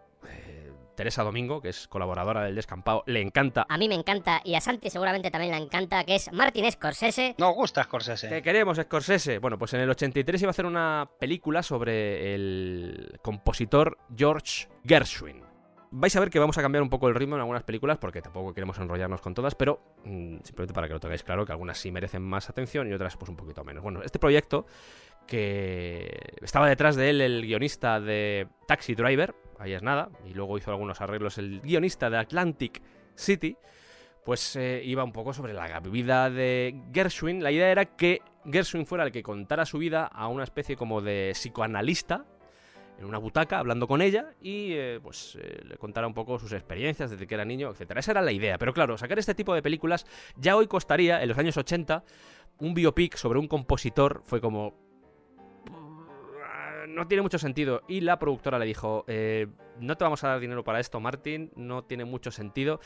[0.97, 3.67] Teresa Domingo, que es colaboradora del Descampado, le encanta.
[3.69, 7.35] A mí me encanta y a Santi seguramente también le encanta, que es Martin Scorsese.
[7.39, 8.29] Nos gusta Scorsese.
[8.29, 9.39] ¿Qué queremos, Scorsese?
[9.39, 15.43] Bueno, pues en el 83 iba a hacer una película sobre el compositor George Gershwin.
[15.91, 18.21] Vais a ver que vamos a cambiar un poco el ritmo en algunas películas porque
[18.21, 21.79] tampoco queremos enrollarnos con todas, pero mm, simplemente para que lo tengáis claro que algunas
[21.79, 23.83] sí merecen más atención y otras pues un poquito menos.
[23.83, 24.67] Bueno, este proyecto
[25.27, 30.59] que estaba detrás de él el guionista de Taxi Driver, ahí es nada, y luego
[30.59, 32.83] hizo algunos arreglos el guionista de Atlantic
[33.15, 33.57] City,
[34.25, 37.43] pues eh, iba un poco sobre la vida de Gershwin.
[37.43, 41.01] La idea era que Gershwin fuera el que contara su vida a una especie como
[41.01, 42.27] de psicoanalista
[42.99, 46.53] en una butaca hablando con ella y eh, pues eh, le contara un poco sus
[46.53, 48.01] experiencias desde que era niño, etcétera.
[48.01, 48.59] Esa era la idea.
[48.59, 50.07] Pero claro, sacar este tipo de películas
[50.37, 52.05] ya hoy costaría, en los años 80,
[52.59, 54.86] un biopic sobre un compositor fue como
[56.89, 57.83] no tiene mucho sentido.
[57.89, 59.47] Y la productora le dijo, eh,
[59.81, 62.81] no te vamos a dar dinero para esto, Martin, no tiene mucho sentido.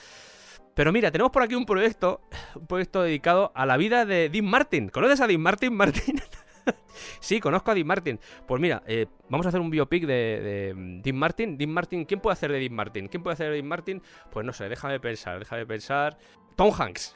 [0.74, 2.20] Pero mira, tenemos por aquí un proyecto,
[2.54, 4.88] un proyecto dedicado a la vida de Dean Martin.
[4.88, 6.20] ¿Conoces a Dean Martin, Martin?
[7.20, 8.20] sí, conozco a Dean Martin.
[8.46, 11.58] Pues mira, eh, vamos a hacer un biopic de, de Dean Martin.
[11.58, 13.08] Dean Martin, ¿quién puede hacer de Dean Martin?
[13.08, 14.02] ¿Quién puede hacer de Dean Martin?
[14.30, 16.16] Pues no sé, déjame pensar, déjame pensar.
[16.56, 17.14] Tom Hanks.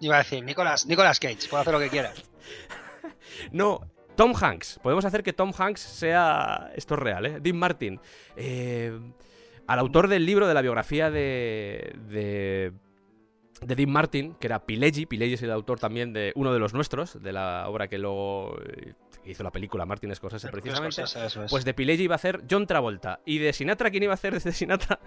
[0.00, 2.12] Iba a decir, Nicolas, Nicolas Cage, puede hacer lo que quiera.
[3.50, 3.80] No,
[4.22, 4.78] Tom Hanks.
[4.80, 6.70] Podemos hacer que Tom Hanks sea.
[6.76, 7.38] Esto es real, ¿eh?
[7.40, 7.98] Dean Martin.
[8.36, 8.96] Eh,
[9.66, 11.92] al autor del libro de la biografía de.
[12.08, 12.72] de.
[13.62, 15.06] de Dean Martin, que era Pileggi.
[15.06, 18.56] Pileggi es el autor también de uno de los nuestros, de la obra que luego
[18.64, 18.94] eh,
[19.24, 21.04] hizo la película Martin Scorsese, precisamente.
[21.04, 21.50] Scorsese, es.
[21.50, 23.18] Pues de Pileggi iba a hacer John Travolta.
[23.24, 25.00] Y de Sinatra, ¿quién iba a hacer de Sinatra?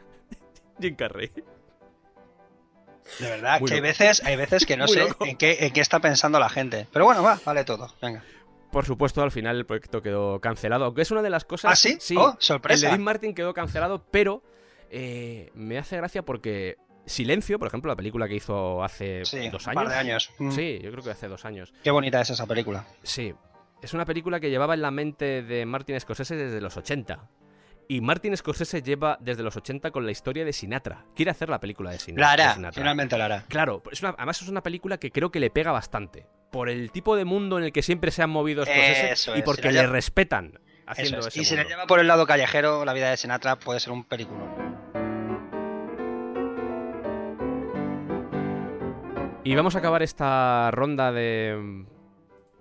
[0.82, 1.32] Jim Carrey.
[3.20, 5.26] de verdad, muy que hay veces, hay veces que no Muy sé loco.
[5.26, 6.86] en qué, en qué está pensando la gente.
[6.92, 7.88] Pero bueno, va, vale todo.
[8.02, 8.22] Venga.
[8.76, 10.84] Por supuesto, al final el proyecto quedó cancelado.
[10.84, 11.72] Aunque es una de las cosas.
[11.72, 11.96] ¿Ah, sí?
[12.02, 12.18] Sí.
[12.18, 12.88] Oh, El sorpresa.
[12.88, 14.44] de Dean Martin quedó cancelado, pero
[14.90, 16.76] eh, me hace gracia porque
[17.06, 19.84] Silencio, por ejemplo, la película que hizo hace Sí, dos un años.
[19.86, 20.30] par de años.
[20.40, 20.52] Mm.
[20.52, 21.74] Sí, yo creo que hace dos años.
[21.86, 22.86] Qué bonita es esa película.
[23.02, 23.34] Sí.
[23.82, 27.30] Es una película que llevaba en la mente de Martin Scorsese desde los 80.
[27.88, 31.06] Y Martin Scorsese lleva desde los 80 con la historia de Sinatra.
[31.16, 32.82] Quiere hacer la película de Sin- La de hará, Sinatra.
[32.82, 33.46] finalmente la hará.
[33.48, 36.26] Claro, es una- además es una película que creo que le pega bastante.
[36.56, 39.42] Por el tipo de mundo en el que siempre se han movido Scorsese Eso y
[39.42, 41.28] porque le respetan Eso haciendo es.
[41.28, 43.92] ese Y si le lleva por el lado callejero, la vida de Sinatra puede ser
[43.92, 44.40] un película.
[49.44, 51.88] Y vamos a acabar esta ronda de mm,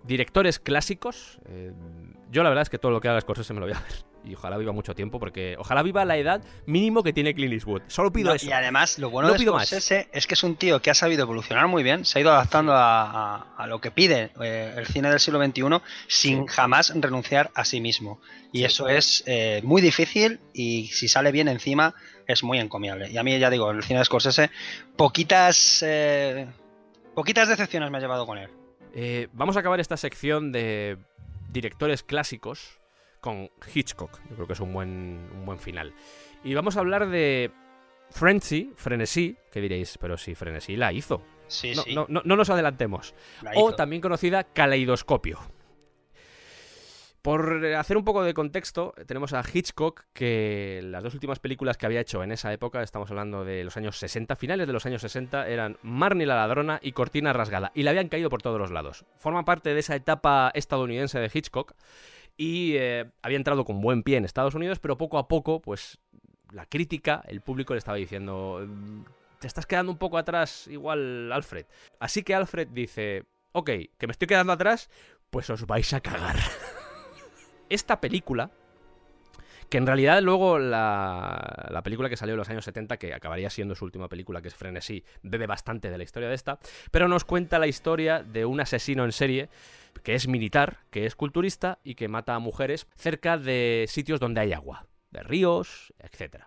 [0.02, 1.38] directores clásicos.
[1.48, 1.70] Eh,
[2.32, 4.13] yo la verdad es que todo lo que haga Scorsese me lo voy a ver.
[4.24, 7.82] Y ojalá viva mucho tiempo, porque ojalá viva la edad mínimo que tiene Clint Eastwood.
[7.88, 8.46] Solo pido No, eso.
[8.46, 9.66] y además, lo bueno No de pido más.
[9.68, 12.32] Scorsese es que es un tío que ha sabido evolucionar muy bien, se ha ido
[12.32, 13.02] adaptando a,
[13.36, 15.62] a- a lo que pide eh, el cine del siglo XXI
[16.08, 18.20] sin jamás renunciar a sí mismo.
[18.52, 18.64] Y Sí.
[18.64, 21.94] eso es eh, muy difícil y si sale bien encima
[22.26, 23.10] es muy encomiable.
[23.10, 24.50] Y a mí, ya digo, el cine de Scorsese,
[24.96, 26.46] poquitas, eh,
[27.14, 28.48] poquitas decepciones me ha llevado con él.
[29.32, 30.96] Vamos a acabar esta sección de
[31.50, 32.78] directores clásicos
[33.24, 34.20] con Hitchcock.
[34.28, 35.94] Yo creo que es un buen, un buen final.
[36.44, 37.50] Y vamos a hablar de
[38.10, 41.22] Frenzy, Frenesí, que diréis, pero si Frenesí la hizo.
[41.48, 41.94] Sí, No, sí.
[41.94, 43.14] no, no- no nos adelantemos.
[43.42, 45.38] la O también conocida Caleidoscopio.
[47.22, 51.86] Por hacer un poco de contexto, tenemos a Hitchcock, que las dos últimas películas que
[51.86, 55.00] había hecho en esa época, estamos hablando de los años 60, finales de los años
[55.00, 58.70] 60, eran Marnie la ladrona y Cortina rasgada, y le habían caído por todos los
[58.70, 59.06] lados.
[59.16, 61.72] Forma parte de esa etapa estadounidense de Hitchcock,
[62.36, 65.98] y eh, había entrado con buen pie en Estados Unidos, pero poco a poco, pues
[66.52, 69.02] la crítica, el público le estaba diciendo, "Mm,
[69.40, 71.66] te estás quedando un poco atrás, igual Alfred.
[71.98, 74.88] Así que Alfred dice, ok, que me estoy quedando atrás,
[75.30, 76.36] pues os vais a cagar.
[77.68, 78.50] Esta película,
[79.68, 83.50] que en realidad luego la, la película que salió en los años 70, que acabaría
[83.50, 86.58] siendo su última película, que es Frenesí, bebe bastante de la historia de esta,
[86.90, 89.48] pero nos cuenta la historia de un asesino en serie
[90.02, 94.40] que es militar, que es culturista y que mata a mujeres cerca de sitios donde
[94.40, 96.44] hay agua, de ríos, etc.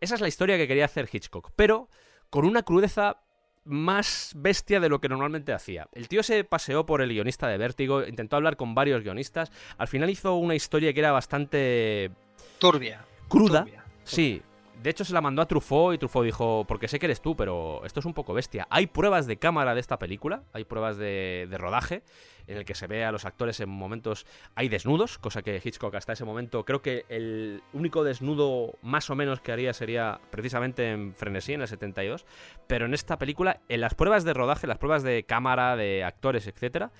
[0.00, 1.88] Esa es la historia que quería hacer Hitchcock, pero
[2.30, 3.22] con una crudeza
[3.64, 5.88] más bestia de lo que normalmente hacía.
[5.92, 9.88] El tío se paseó por el guionista de Vértigo, intentó hablar con varios guionistas, al
[9.88, 12.10] final hizo una historia que era bastante
[12.58, 13.04] Turbia.
[13.28, 13.64] cruda.
[13.64, 13.84] turbia.
[14.04, 14.42] Sí.
[14.82, 17.36] De hecho, se la mandó a Truffaut y Truffaut dijo, porque sé que eres tú,
[17.36, 18.66] pero esto es un poco bestia.
[18.68, 22.02] Hay pruebas de cámara de esta película, hay pruebas de, de rodaje,
[22.48, 24.26] en el que se ve a los actores en momentos...
[24.56, 29.14] Hay desnudos, cosa que Hitchcock hasta ese momento, creo que el único desnudo más o
[29.14, 32.26] menos que haría sería precisamente en Frenesí, en el 72.
[32.66, 36.48] Pero en esta película, en las pruebas de rodaje, las pruebas de cámara, de actores,
[36.48, 36.90] etcétera,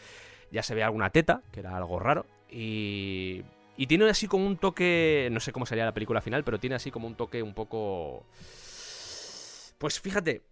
[0.52, 3.42] ya se ve alguna teta, que era algo raro, y...
[3.82, 6.76] Y tiene así como un toque, no sé cómo sería la película final, pero tiene
[6.76, 8.24] así como un toque un poco...
[9.78, 10.42] Pues fíjate,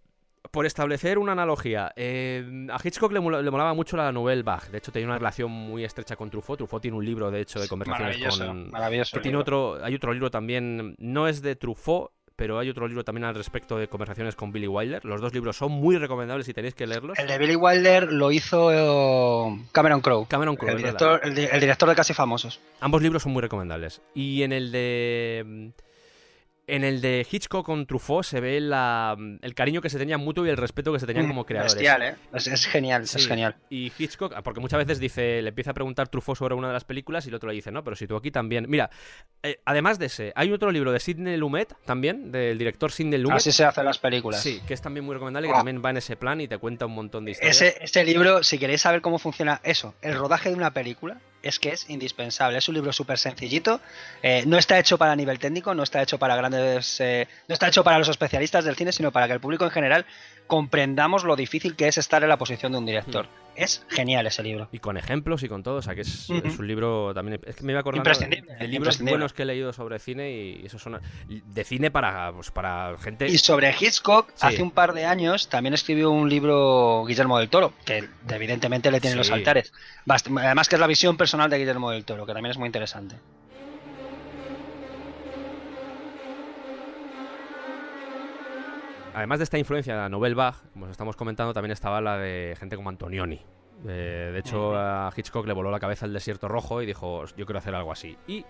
[0.51, 4.69] por establecer una analogía, eh, a Hitchcock le, mola- le molaba mucho la Nouvelle Vague.
[4.73, 6.57] De hecho, tenía una relación muy estrecha con Truffaut.
[6.57, 8.69] Truffaut tiene un libro, de hecho, de conversaciones Maravilloso, con...
[8.69, 9.15] maravilloso.
[9.15, 9.71] Que tiene libro.
[9.75, 13.35] otro, hay otro libro también, no es de Truffaut, pero hay otro libro también al
[13.35, 15.05] respecto de conversaciones con Billy Wilder.
[15.05, 17.19] Los dos libros son muy recomendables y tenéis que leerlos.
[17.19, 20.25] El de Billy Wilder lo hizo eh, Cameron Crowe.
[20.27, 22.59] Cameron Crowe, el, director, el, el director de Casi Famosos.
[22.79, 24.01] Ambos libros son muy recomendables.
[24.15, 25.71] Y en el de.
[26.73, 30.45] En el de Hitchcock con Truffaut se ve la, el cariño que se tenían mutuo
[30.45, 31.73] y el respeto que se tenían como creadores.
[31.75, 32.15] Mm, Bestial, ¿eh?
[32.33, 33.55] Es, es genial, Sí, es genial.
[33.69, 36.85] Y Hitchcock, porque muchas veces dice, le empieza a preguntar Truffaut sobre una de las
[36.85, 38.65] películas y el otro le dice, no, pero si tú aquí también.
[38.69, 38.89] Mira,
[39.43, 43.37] eh, además de ese, hay otro libro de Sidney Lumet también, del director Sidney Lumet.
[43.37, 44.41] Así se hacen las películas.
[44.41, 45.57] Sí, que es también muy recomendable, que Oh.
[45.57, 47.61] también va en ese plan y te cuenta un montón de historias.
[47.61, 51.57] Ese, ese libro, si queréis saber cómo funciona eso, el rodaje de una película, es
[51.57, 52.59] que es indispensable.
[52.59, 53.81] Es un libro súper sencillito.
[54.21, 56.60] eh, no está hecho para nivel técnico, no está hecho para grandes.
[56.99, 59.71] Eh, no está hecho para los especialistas del cine, sino para que el público en
[59.71, 60.05] general
[60.47, 63.27] comprendamos lo difícil que es estar en la posición de un director.
[63.55, 64.67] Es genial ese libro.
[64.71, 67.39] Y con ejemplos y con todo, o sea que es, un libro también.
[67.45, 70.81] Es que me iba acordando de libros buenos que he leído sobre cine y esos
[70.81, 73.27] son de cine para, pues, para gente.
[73.27, 74.47] Y sobre Hitchcock, Sí.
[74.47, 78.99] hace un par de años también escribió un libro Guillermo del Toro, que evidentemente le
[78.99, 79.17] tiene Sí.
[79.19, 79.71] los altares.
[80.07, 83.15] Además que es la visión personal de Guillermo del Toro, que también es muy interesante.
[89.13, 92.17] Además de esta influencia de la Nouvelle Vague, como os estamos comentando, también estaba la
[92.17, 93.41] de gente como Antonioni.
[93.87, 97.45] Eh, de hecho, a Hitchcock le voló la cabeza el desierto rojo y dijo, yo
[97.45, 98.17] quiero hacer algo así.
[98.27, 98.45] Y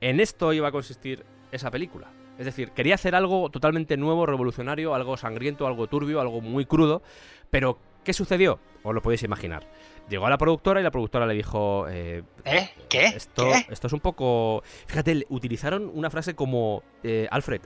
[0.00, 2.08] en esto iba a consistir esa película.
[2.38, 7.02] Es decir, quería hacer algo totalmente nuevo, revolucionario, algo sangriento, algo turbio, algo muy crudo.
[7.50, 8.60] Pero, ¿qué sucedió?
[8.82, 9.66] Os lo podéis imaginar.
[10.08, 12.70] Llegó a la productora y la productora le dijo, eh, ¿Eh?
[12.88, 13.06] ¿Qué?
[13.06, 13.66] esto, ¿Qué?
[13.70, 14.62] esto es un poco...
[14.86, 17.62] Fíjate, utilizaron una frase como, eh, Alfred,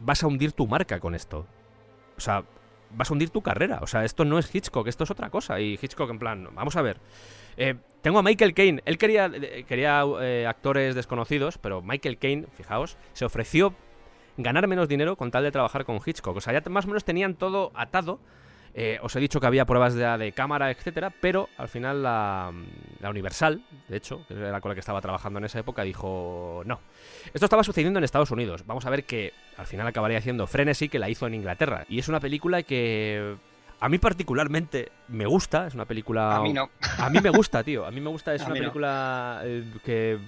[0.00, 1.46] vas a hundir tu marca con esto.
[2.16, 2.44] O sea,
[2.90, 3.80] vas a hundir tu carrera.
[3.82, 5.60] O sea, esto no es Hitchcock, esto es otra cosa.
[5.60, 6.98] Y Hitchcock, en plan, vamos a ver.
[7.56, 8.82] Eh, tengo a Michael Caine.
[8.84, 13.74] Él quería, eh, quería eh, actores desconocidos, pero Michael Caine, fijaos, se ofreció
[14.36, 16.36] ganar menos dinero con tal de trabajar con Hitchcock.
[16.36, 18.20] O sea, ya más o menos tenían todo atado.
[18.80, 22.52] Eh, os he dicho que había pruebas de, de cámara, etcétera, pero al final la,
[23.00, 26.62] la Universal, de hecho, que era con la que estaba trabajando en esa época, dijo
[26.64, 26.78] no.
[27.34, 28.64] Esto estaba sucediendo en Estados Unidos.
[28.66, 31.86] Vamos a ver que al final acabaría haciendo Frenesy, que la hizo en Inglaterra.
[31.88, 33.34] Y es una película que
[33.80, 35.66] a mí particularmente me gusta.
[35.66, 36.36] Es una película.
[36.36, 36.70] A mí no.
[36.98, 37.84] A mí me gusta, tío.
[37.84, 38.32] A mí me gusta.
[38.34, 38.60] Es A una no.
[38.60, 40.18] película eh, que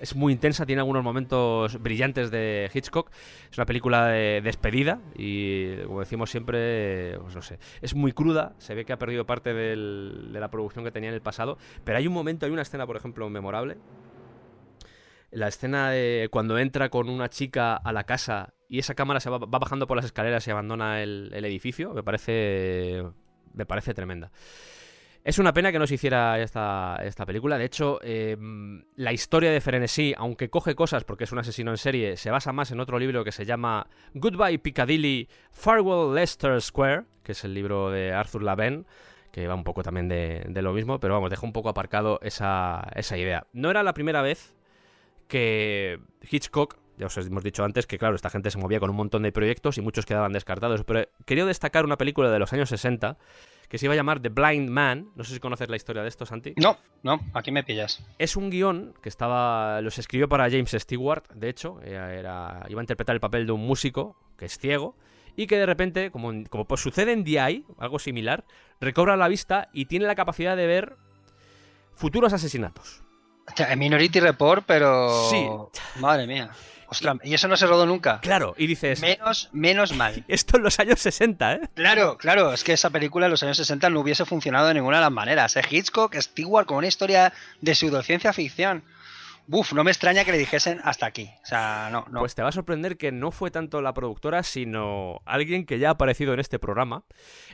[0.00, 3.10] es muy intensa, tiene algunos momentos brillantes de Hitchcock.
[3.50, 8.54] Es una película de despedida y, como decimos siempre, pues no sé, es muy cruda.
[8.58, 11.58] Se ve que ha perdido parte de la producción que tenía en el pasado.
[11.84, 13.78] Pero hay un momento, hay una escena, por ejemplo, memorable.
[15.30, 19.28] La escena de cuando entra con una chica a la casa y esa cámara se
[19.30, 23.02] va, va bajando por las escaleras y abandona el, el edificio, me parece,
[23.52, 24.30] me parece tremenda.
[25.28, 27.58] Es una pena que no se hiciera esta, esta película.
[27.58, 28.34] De hecho, eh,
[28.96, 32.50] la historia de Frenesí, aunque coge cosas porque es un asesino en serie, se basa
[32.54, 37.52] más en otro libro que se llama Goodbye Piccadilly, Farewell Leicester Square, que es el
[37.52, 38.86] libro de Arthur Lavenne,
[39.30, 42.20] que va un poco también de, de lo mismo, pero vamos, deja un poco aparcado
[42.22, 43.46] esa, esa idea.
[43.52, 44.56] No era la primera vez
[45.26, 48.96] que Hitchcock, ya os hemos dicho antes que claro, esta gente se movía con un
[48.96, 52.70] montón de proyectos y muchos quedaban descartados, pero quería destacar una película de los años
[52.70, 53.18] 60
[53.68, 56.08] que se iba a llamar The Blind Man, no sé si conoces la historia de
[56.08, 56.54] esto, Santi.
[56.56, 58.02] No, no, aquí me pillas.
[58.18, 59.80] Es un guion que estaba.
[59.82, 61.80] Los escribió para James Stewart, de hecho.
[61.82, 64.96] Era, iba a interpretar el papel de un músico que es ciego.
[65.36, 68.44] Y que de repente, como, como pues sucede en DI, algo similar,
[68.80, 70.96] recobra la vista y tiene la capacidad de ver
[71.94, 73.02] futuros asesinatos.
[73.46, 75.28] O sea, Minority Report, pero.
[75.30, 75.46] Sí.
[76.00, 76.50] Madre mía.
[76.90, 78.20] Ostras, y eso no se rodó nunca.
[78.20, 79.00] Claro, y dices.
[79.00, 80.24] Menos, menos mal.
[80.28, 81.60] Esto en los años 60, ¿eh?
[81.74, 84.96] Claro, claro, es que esa película en los años 60 no hubiese funcionado de ninguna
[84.96, 85.56] de las maneras.
[85.56, 85.62] ¿eh?
[85.68, 88.84] Hitchcock, Stewart, con una historia de pseudociencia ficción.
[89.46, 91.30] Buf, no me extraña que le dijesen hasta aquí.
[91.42, 92.20] O sea, no, no.
[92.20, 95.88] Pues te va a sorprender que no fue tanto la productora, sino alguien que ya
[95.88, 97.04] ha aparecido en este programa.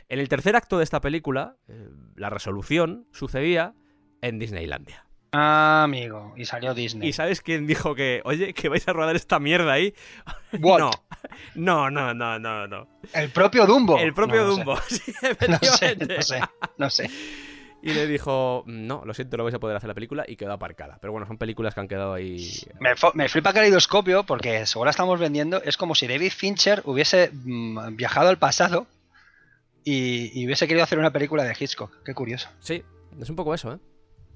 [0.09, 3.75] En el tercer acto de esta película, eh, la resolución sucedía
[4.21, 5.04] en Disneylandia.
[5.37, 7.09] Ah, amigo, y salió Disney.
[7.09, 9.93] ¿Y sabes quién dijo que, oye, que vais a rodar esta mierda ahí?
[10.61, 10.79] What?
[10.79, 10.91] No,
[11.55, 12.87] no, no, no, no, no.
[13.13, 13.97] El propio Dumbo.
[13.97, 14.63] El propio No, no sé.
[14.63, 15.13] Dumbo, sí,
[15.49, 16.41] No sé, no sé,
[16.77, 17.09] no sé.
[17.81, 20.53] Y le dijo, no, lo siento, no vais a poder hacer la película y quedó
[20.53, 20.99] aparcada.
[21.01, 22.49] Pero bueno, son películas que han quedado ahí.
[22.79, 27.29] Me, me flipa Caleidoscopio porque, según la estamos vendiendo, es como si David Fincher hubiese
[27.33, 28.87] mm, viajado al pasado
[29.83, 31.91] y, y hubiese querido hacer una película de Hitchcock.
[32.05, 32.47] Qué curioso.
[32.59, 32.83] Sí,
[33.19, 33.79] es un poco eso, ¿eh?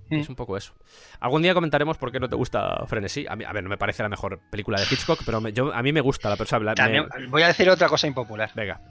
[0.10, 0.16] Mm.
[0.22, 0.74] Es un poco eso.
[1.20, 3.26] Algún día comentaremos por qué no te gusta Frenesí.
[3.30, 5.74] A, mí, a ver, no me parece la mejor película de Hitchcock, pero me- yo,
[5.74, 6.74] a mí me gusta la persona.
[6.74, 8.52] También, voy a decir otra cosa impopular.
[8.56, 8.82] Venga.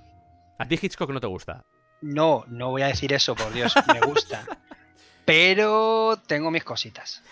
[0.59, 1.65] A ti Hitchcock no te gusta.
[2.01, 4.45] No, no voy a decir eso, por Dios, me gusta.
[5.25, 7.23] Pero tengo mis cositas.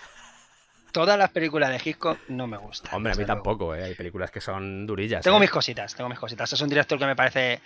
[0.93, 2.95] Todas las películas de Hitchcock no me gustan.
[2.95, 3.85] Hombre, a mí tampoco, ¿eh?
[3.85, 5.23] Hay películas que son durillas.
[5.23, 5.41] Tengo ¿eh?
[5.41, 6.53] mis cositas, tengo mis cositas.
[6.53, 7.61] Es un director que me parece,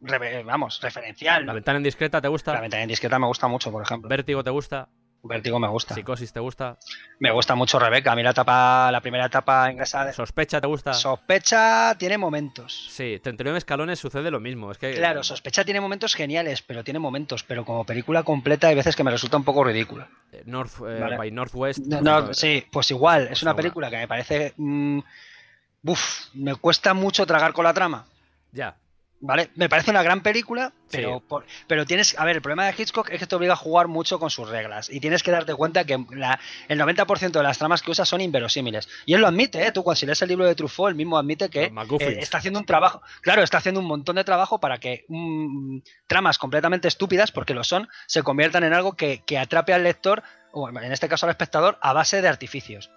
[0.00, 1.44] re- vamos, referencial.
[1.46, 2.52] La ventana indiscreta te gusta.
[2.54, 4.08] La ventana indiscreta me gusta mucho, por ejemplo.
[4.08, 4.88] Vértigo te gusta.
[5.26, 5.94] Vértigo me gusta.
[5.94, 6.76] Psicosis te gusta.
[7.18, 8.12] Me gusta mucho Rebeca.
[8.12, 10.92] A mí la etapa, la primera etapa ingresada de Sospecha te gusta.
[10.92, 12.88] Sospecha tiene momentos.
[12.90, 14.70] Sí, 39 escalones sucede lo mismo.
[14.70, 14.92] Es que.
[14.94, 19.02] Claro, Sospecha tiene momentos geniales, pero tiene momentos, pero como película completa hay veces que
[19.02, 20.08] me resulta un poco ridícula.
[20.32, 21.16] eh, North eh, Vale.
[21.16, 21.78] by Northwest.
[21.86, 24.52] No, no, sí, pues igual, es Pues una película que me parece...
[24.58, 24.98] mm,
[25.86, 28.04] uf, me cuesta mucho tragar con la trama.
[28.52, 28.76] Ya.
[29.26, 29.48] ¿Vale?
[29.54, 31.24] Me parece una gran película, pero, Sí.
[31.26, 32.14] por- pero tienes.
[32.18, 34.48] A ver, el problema de Hitchcock es que te obliga a jugar mucho con sus
[34.50, 34.90] reglas.
[34.90, 36.38] Y tienes que darte cuenta que la-
[36.68, 38.86] el 90% de las tramas que usa son inverosímiles.
[39.06, 39.72] Y él lo admite, ¿eh?
[39.72, 42.60] Tú, cuando si lees el libro de Truffaut, él mismo admite que eh, está haciendo
[42.60, 43.00] un trabajo.
[43.22, 47.64] Claro, está haciendo un montón de trabajo para que mm, tramas completamente estúpidas, porque lo
[47.64, 50.22] son, se conviertan en algo que, que atrape al lector,
[50.52, 52.90] o en este caso al espectador, a base de artificios.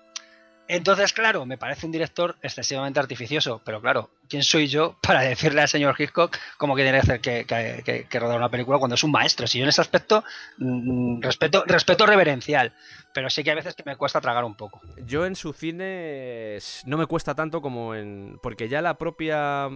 [0.70, 5.62] Entonces, claro, me parece un director excesivamente artificioso, pero claro, ¿quién soy yo para decirle
[5.62, 9.04] al señor Hitchcock cómo que tiene que hacer que, que- rodar una película cuando es
[9.04, 9.48] un maestro?
[9.48, 10.24] Si yo en ese aspecto
[10.58, 12.74] mm, respeto, respeto reverencial,
[13.14, 14.82] pero sí que hay veces que me cuesta tragar un poco.
[15.06, 18.38] Yo en su cine no me cuesta tanto como en.
[18.44, 19.70] Porque ya la propia.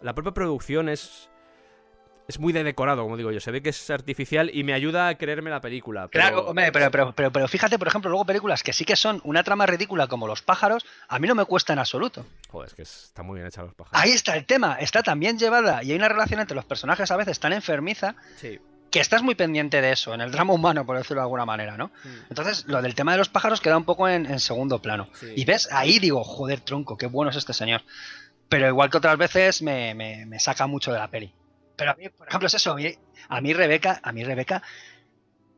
[0.00, 1.30] La propia producción es.
[2.28, 3.40] Es muy de decorado, como digo yo.
[3.40, 6.08] Se ve que es artificial y me ayuda a creerme la película.
[6.08, 8.96] pero- Claro, hombre, pero, pero, pero, pero fíjate, por ejemplo, luego películas que sí que
[8.96, 12.26] son una trama ridícula como Los pájaros, a mí no me cuesta en absoluto.
[12.48, 14.00] Joder, es que está muy bien hecha los pájaros.
[14.02, 17.10] Ahí está el tema, está tan bien llevada y hay una relación entre los personajes
[17.10, 18.58] a veces tan enfermiza Sí.
[18.90, 21.76] que estás muy pendiente de eso, en el drama humano, por decirlo de alguna manera,
[21.76, 21.88] ¿no?
[22.02, 22.08] Mm.
[22.30, 25.08] Entonces, lo del tema de los pájaros queda un poco en, en segundo plano.
[25.14, 25.32] Sí.
[25.36, 27.82] Y ves, ahí digo, joder, tronco, qué bueno es este señor.
[28.48, 31.32] Pero igual que otras veces me, me- me saca mucho de la peli.
[31.76, 32.72] Pero a mí, por ejemplo, es eso.
[32.72, 32.94] A mí,
[33.28, 34.62] a mí Rebeca, a mí Rebeca,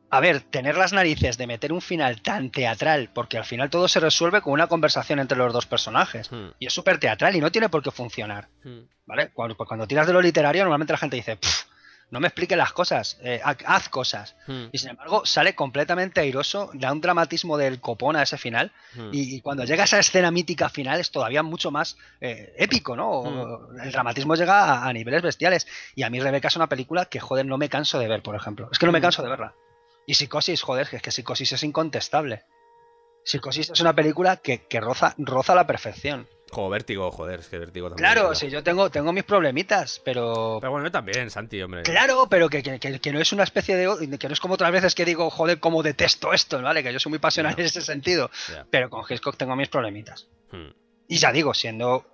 [0.09, 3.87] a ver, tener las narices de meter un final tan teatral, porque al final todo
[3.87, 6.31] se resuelve con una conversación entre los dos personajes.
[6.31, 6.49] Hmm.
[6.59, 8.49] Y es súper teatral y no tiene por qué funcionar.
[8.63, 8.81] Hmm.
[9.05, 9.29] ¿Vale?
[9.29, 11.65] Cuando, pues cuando tiras de lo literario, normalmente la gente dice, "Pff,
[12.11, 14.35] no me expliques las cosas, eh, ha- haz cosas.
[14.47, 14.65] Hmm.
[14.71, 18.71] Y sin embargo, sale completamente airoso, da un dramatismo del copón a ese final.
[18.95, 19.09] Hmm.
[19.13, 23.09] Y, y cuando llega esa escena mítica final es todavía mucho más eh, épico, ¿no?
[23.11, 25.67] O- El dramatismo llega a, a niveles bestiales.
[25.95, 28.35] Y a mí Rebeca es una película que, joder, no me canso de ver, por
[28.35, 28.69] ejemplo.
[28.71, 29.53] Es que no me canso de verla.
[30.07, 32.43] Y Psicosis, joder, es que Psicosis es incontestable.
[33.23, 36.27] Psicosis es una película que, que roza, roza la perfección.
[36.51, 38.11] Como vértigo, joder, es que vértigo también.
[38.11, 40.57] Claro, sí, yo tengo, tengo mis problemitas, pero...
[40.59, 41.83] Pero bueno, yo también, Santi, hombre.
[41.83, 44.17] Claro, pero que, que- que- no es una especie de...
[44.17, 46.81] que no es como otras veces que digo, joder, cómo detesto esto, ¿vale?
[46.83, 48.29] Que yo soy muy pasional en ese sentido.
[48.69, 50.27] Pero con Hitchcock tengo mis problemitas.
[50.51, 50.69] Hmm.
[51.07, 52.05] Y ya digo, siendo...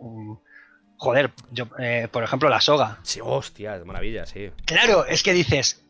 [0.97, 2.99] joder, yo, eh, por ejemplo, La Soga.
[3.03, 4.51] Sí, hostia, es maravilla, sí.
[4.65, 5.81] Claro, es que dices...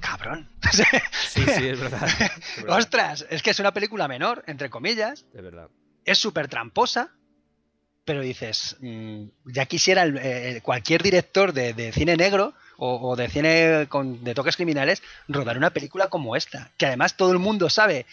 [0.00, 0.48] Cabrón.
[0.72, 2.08] Sí, sí, es verdad.
[2.08, 2.78] Es verdad.
[2.78, 5.24] Ostras, es que es una película menor, entre comillas.
[5.34, 5.68] Es verdad.
[6.04, 7.10] es súper tramposa,
[8.08, 13.16] pero dices, mm, ya quisiera el- eh, cualquier director de, de cine negro o, o
[13.16, 17.38] de cine con, de toques criminales rodar una película como esta, que además todo el
[17.38, 18.06] mundo sabe.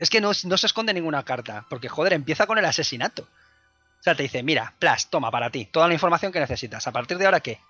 [0.00, 3.22] Es que no, no se esconde ninguna carta, porque joder, empieza con el asesinato.
[3.22, 6.84] O sea, te dice, mira, plas, toma para ti, toda la información que necesitas.
[6.88, 7.60] ¿A partir de ahora qué?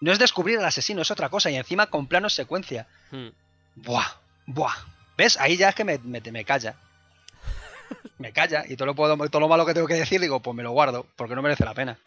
[0.00, 2.86] No es descubrir al asesino, es otra cosa, y encima con planos secuencia.
[3.10, 3.28] Hmm.
[3.74, 4.08] Buah,
[4.46, 4.74] buah.
[5.18, 5.36] ¿Ves?
[5.38, 6.74] Ahí ya es que me, me, me calla.
[8.18, 10.56] Me calla y todo lo, puedo, todo lo malo que tengo que decir, digo, pues
[10.56, 11.98] me lo guardo, porque no merece la pena.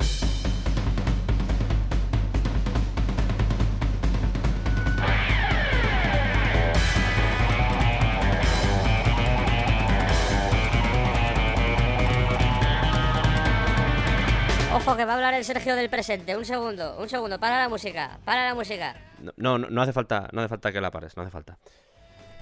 [14.74, 16.36] Ojo, que va a hablar el Sergio del presente.
[16.36, 17.38] Un segundo, un segundo.
[17.40, 18.96] Para la música, para la música.
[19.38, 21.58] No, no, no hace falta, no hace falta que la pares, no hace falta.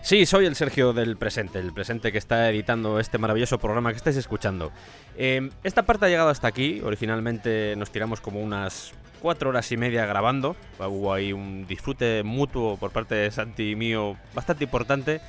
[0.01, 3.97] Sí, soy el Sergio del presente, el presente que está editando este maravilloso programa que
[3.97, 4.71] estáis escuchando.
[5.17, 6.81] Eh, esta parte ha llegado hasta aquí.
[6.81, 10.55] Originalmente nos tiramos como unas cuatro horas y media grabando.
[10.79, 15.21] Hubo ahí un disfrute mutuo por parte de Santi y mío bastante importante.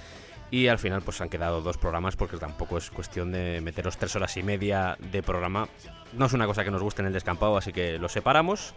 [0.53, 4.15] Y al final pues han quedado dos programas porque tampoco es cuestión de meteros tres
[4.17, 5.69] horas y media de programa.
[6.13, 8.73] No es una cosa que nos guste en el descampado, así que lo separamos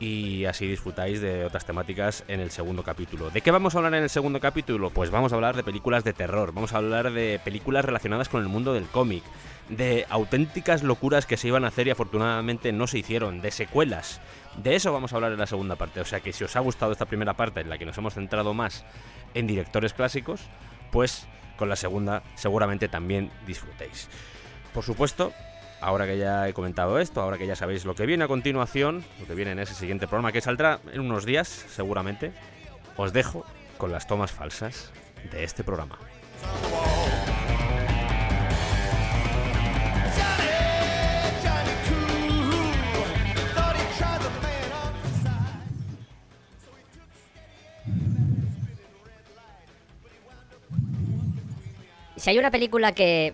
[0.00, 3.30] y así disfrutáis de otras temáticas en el segundo capítulo.
[3.30, 4.90] ¿De qué vamos a hablar en el segundo capítulo?
[4.90, 8.42] Pues vamos a hablar de películas de terror, vamos a hablar de películas relacionadas con
[8.42, 9.24] el mundo del cómic,
[9.68, 14.20] de auténticas locuras que se iban a hacer y afortunadamente no se hicieron, de secuelas.
[14.56, 16.60] De eso vamos a hablar en la segunda parte, o sea que si os ha
[16.60, 18.84] gustado esta primera parte en la que nos hemos centrado más
[19.34, 20.42] en directores clásicos,
[20.92, 21.26] pues
[21.56, 24.08] con la segunda seguramente también disfrutéis.
[24.72, 25.32] Por supuesto,
[25.80, 29.04] ahora que ya he comentado esto, ahora que ya sabéis lo que viene a continuación,
[29.20, 32.32] lo que viene en ese siguiente programa que saldrá en unos días, seguramente,
[32.96, 33.44] os dejo
[33.76, 34.90] con las tomas falsas
[35.30, 35.98] de este programa.
[52.16, 53.32] Si hay una película que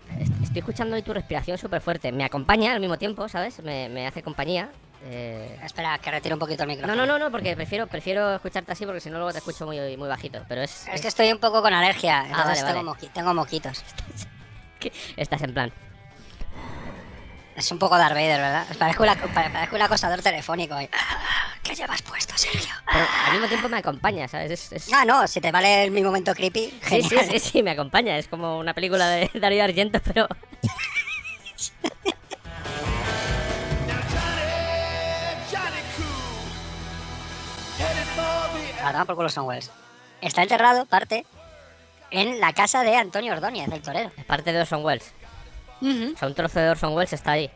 [0.54, 3.60] estoy escuchando hoy tu respiración súper fuerte, me acompaña al mismo tiempo, ¿sabes?
[3.64, 4.70] Me, me hace compañía.
[5.04, 6.94] eh, Espera, que retire un poquito el No, micrófono.
[7.06, 9.96] no, no, no, porque prefiero, prefiero escucharte así porque si no luego te escucho muy,
[9.96, 10.44] muy bajito.
[10.48, 13.06] Pero es, Es que estoy un poco con alergia, entonces Ah, vale, tengo, vale.
[13.06, 13.82] moqui- tengo moquitos.
[14.78, 15.72] que estás en plan.
[17.56, 18.66] Es un poco Darth Vader, ¿verdad?
[18.78, 20.80] Parezco, una- parezco un acosador telefónico.
[20.80, 20.88] y-
[21.62, 22.74] ¿Qué llevas puesto, Sergio?
[22.92, 24.50] Pero al mismo tiempo me acompaña, ¿sabes?
[24.50, 27.70] Es, es- Ah, no, si te vale mi momento creepy, Sí, sí, sí, sí, me
[27.70, 28.18] acompaña.
[28.18, 30.26] Es como una película de Darío Argento, pero
[35.50, 36.50] Johnny Cool
[37.78, 39.70] headed for the A tomar por culo Son Wells.
[40.20, 41.26] Está enterrado, parte,
[42.10, 44.10] en la casa de Antonio Ordóñez, el torero.
[44.26, 44.82] parte de Orson
[45.82, 47.50] O sea, un trozo de Orson Welles está ahí.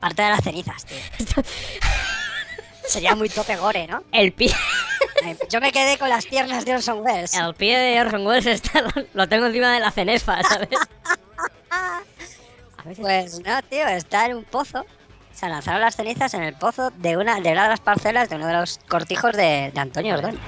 [0.00, 0.98] Parte de las cenizas, tío.
[2.86, 4.02] Sería muy tope gore, ¿no?
[4.10, 4.52] El pie,
[5.48, 7.34] Yo me quedé con las piernas de Orson Welles.
[7.34, 8.82] el pie de Orson Welles está,
[9.14, 10.68] lo tengo encima de la cenefa, ¿sabes?
[12.96, 14.84] Pues no, tío, está en un pozo.
[15.32, 18.36] Se lanzaron las cenizas en el pozo de una de, una de las parcelas de
[18.36, 20.40] uno de los cortijos de, de Antonio Ordóñez.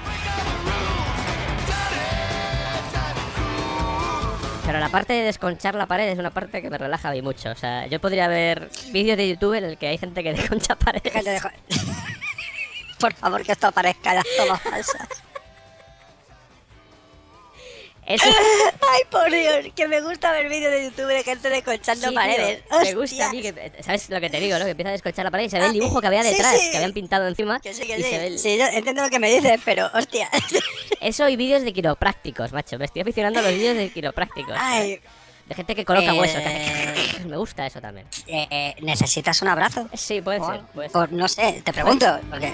[4.65, 7.21] Pero la parte de desconchar la pared es una parte que me relaja a mí
[7.21, 7.51] mucho.
[7.51, 10.75] O sea, yo podría ver vídeos de YouTube en el que hay gente que desconcha
[10.75, 11.43] paredes.
[12.99, 15.24] Por favor, que esto aparezca en las tomas falsas.
[18.07, 18.25] Eso
[18.93, 22.15] Ay, por Dios, que me gusta ver vídeos de YouTube de gente descolchando sí, tío,
[22.15, 22.63] paredes.
[22.83, 23.53] me gusta a mí, Hostia.
[23.71, 24.65] que, ¿sabes lo que te digo, no?
[24.65, 26.59] Que empieza a descolchar la pared y se ve el Ah, dibujo que había detrás,
[26.59, 26.69] sí.
[26.69, 27.59] que habían pintado encima.
[27.59, 28.33] Que sí, que y se ve sí.
[28.33, 30.29] el- Sí, yo entiendo lo que me dices, pero hostia.
[31.01, 32.77] Eso y vídeos de quiroprácticos, macho.
[32.77, 34.55] Me estoy aficionando a los vídeos de quiroprácticos.
[34.59, 35.01] Ay,
[35.47, 36.41] De gente que coloca Eh, huesos.
[36.41, 38.07] que hace- Me gusta eso también.
[38.27, 39.89] eh, ¿necesitas un abrazo?
[39.93, 40.59] Sí, puede ser.
[40.61, 40.93] Por, Puede ser.
[40.93, 42.51] por- no sé, te pregunto, porque...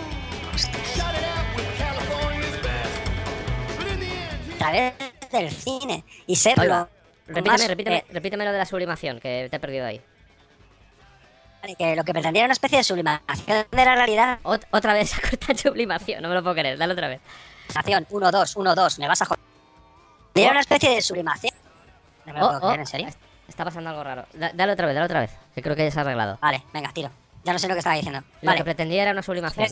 [4.53, 4.93] A través
[5.31, 6.89] del cine y serlo.
[7.27, 10.01] Repíteme, más, repíteme, eh, repíteme lo de la sublimación, que te he perdido ahí.
[11.77, 14.39] Que lo que pretendía era una especie de sublimación de la realidad.
[14.43, 17.21] Ot- otra vez corta sublimación, no me lo puedo creer, dale otra vez.
[17.75, 19.43] Acción, 1, 2, 1, 2, me vas a joder.
[20.35, 21.53] Era una especie de sublimación.
[22.25, 23.07] No me lo Oh, puedo oh, creer, ¿en serio?
[23.07, 24.25] est- Está pasando algo raro.
[24.33, 26.37] Da- dale otra vez, dale otra vez, que creo que ya se ha arreglado.
[26.41, 27.11] Vale, venga, tiro.
[27.43, 28.23] Ya no sé lo que estaba diciendo.
[28.41, 29.67] Lo que pretendía era una sublimación.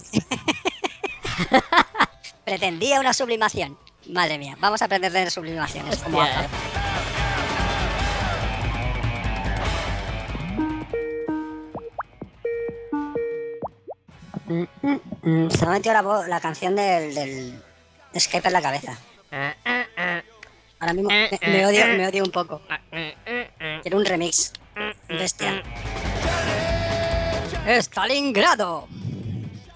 [2.45, 3.77] pretendía una sublimación.
[4.09, 5.99] Madre mía, vamos a aprender de sublimaciones.
[5.99, 6.47] como Hostia, eh.
[14.47, 17.61] Mm, mm, mm, Se me ha metido la, canción del, del
[18.13, 18.97] Escape en la cabeza.
[19.31, 20.21] Ah, ah, ah,
[20.79, 22.61] Ahora mismo me, me odio, me odio un poco.
[23.83, 24.53] Quiero un remix.
[25.07, 25.61] Bestia.
[27.67, 28.87] Stalingrado.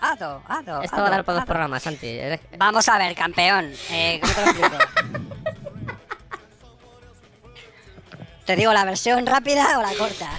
[0.03, 0.81] Ado, ado.
[0.81, 2.19] Esto va a dar para dos programas, Santi.
[2.57, 3.71] Vamos a ver, campeón.
[3.89, 4.77] Eh, ¿Cómo te lo explico?
[8.45, 10.30] ¿Te digo la versión rápida o la corta?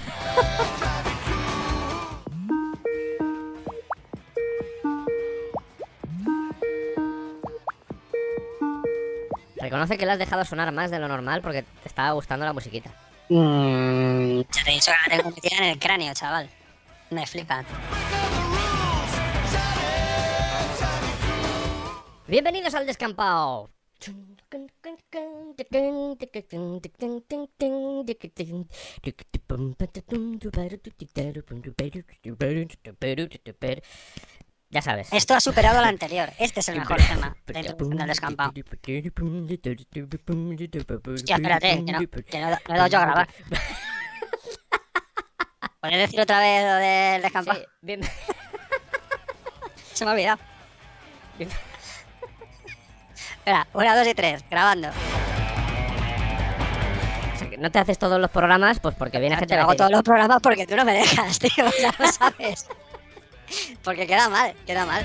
[9.57, 12.53] Reconoce que le has dejado sonar más de lo normal porque te estaba gustando la
[12.53, 12.91] musiquita.
[13.31, 14.43] Mmm.
[14.43, 16.51] Ya te he dicho que la tengo metida en el cráneo, chaval.
[17.09, 17.65] Me flipa.
[22.27, 23.71] Bienvenidos al descampado.
[34.71, 35.13] Ya sabes.
[35.13, 36.31] Esto ha superado al anterior.
[36.39, 38.53] Este es el mejor tema de la introducción del descampado.
[41.15, 43.29] Hostia, espérate, que no, que no, no he dado yo a grabar.
[45.81, 47.61] ¿Puedes decir otra vez lo del descampado?
[47.61, 48.01] Sí, bien-
[49.93, 50.41] Se me ha olvidado.
[51.39, 51.51] bien-
[53.45, 54.89] Espera, una, dos y tres, grabando.
[54.89, 54.93] o
[57.39, 60.03] sea, que no te haces todos los programas, pues porque viene gente hago todos los
[60.03, 62.67] programas porque tú no me dejas, tío, ya lo sabes.
[63.83, 65.05] Porque queda mal, queda mal.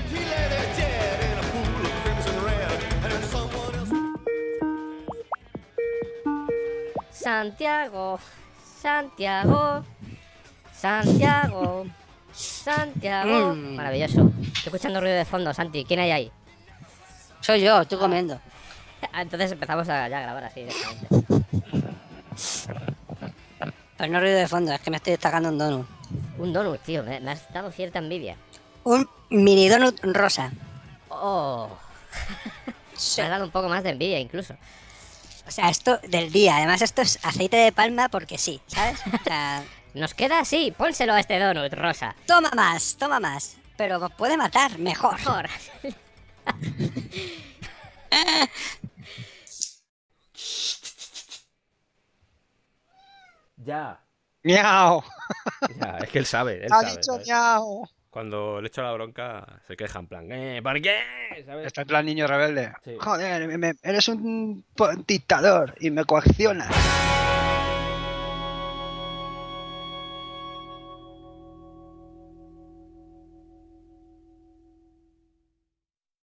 [7.10, 8.18] Santiago,
[8.80, 9.84] Santiago,
[10.72, 11.84] Santiago,
[12.32, 13.54] Santiago.
[13.54, 13.76] Mm.
[13.76, 14.32] Maravilloso.
[14.40, 15.84] Estoy escuchando ruido de fondo, Santi.
[15.84, 16.32] ¿Quién hay ahí?
[17.40, 18.40] Soy yo, estoy comiendo.
[19.12, 21.44] Ah, Entonces empezamos a ya grabar así directamente.
[23.96, 25.86] Pero no ruido de fondo, es que me estoy destacando un donut.
[26.38, 27.02] Un donut, tío.
[27.02, 28.36] Me, me has dado cierta envidia.
[28.84, 30.50] Un mini donut rosa.
[31.08, 31.68] Oh,
[32.96, 33.20] Sí.
[33.20, 34.54] me has dado un poco más de envidia incluso.
[35.46, 36.56] O sea, esto del día.
[36.56, 39.00] Además, esto es aceite de palma porque sí, ¿sabes?
[39.20, 39.62] O sea,
[39.94, 40.72] Nos queda así.
[40.76, 42.14] Pónselo a este donut, Rosa.
[42.26, 43.56] toma más, toma más.
[43.76, 45.14] Pero puede matar, mejor.
[45.18, 45.48] Mejor.
[53.56, 54.00] Ya.
[54.42, 55.02] ¡Miau!
[55.80, 56.90] Ya, es que él sabe, él ¡Ha sabe.
[56.92, 57.26] dicho ¿sabes?
[57.26, 57.86] miau!
[58.08, 60.60] Cuando le echo la bronca, se queja en plan, ¿eh?
[60.62, 60.98] ¿Por qué?
[61.46, 61.66] ¿Sabes?
[61.66, 62.72] Está en plan niño rebelde.
[62.84, 62.96] Sí.
[62.98, 64.64] Joder, me- me- eres un
[65.06, 66.68] dictador y me coaccionas.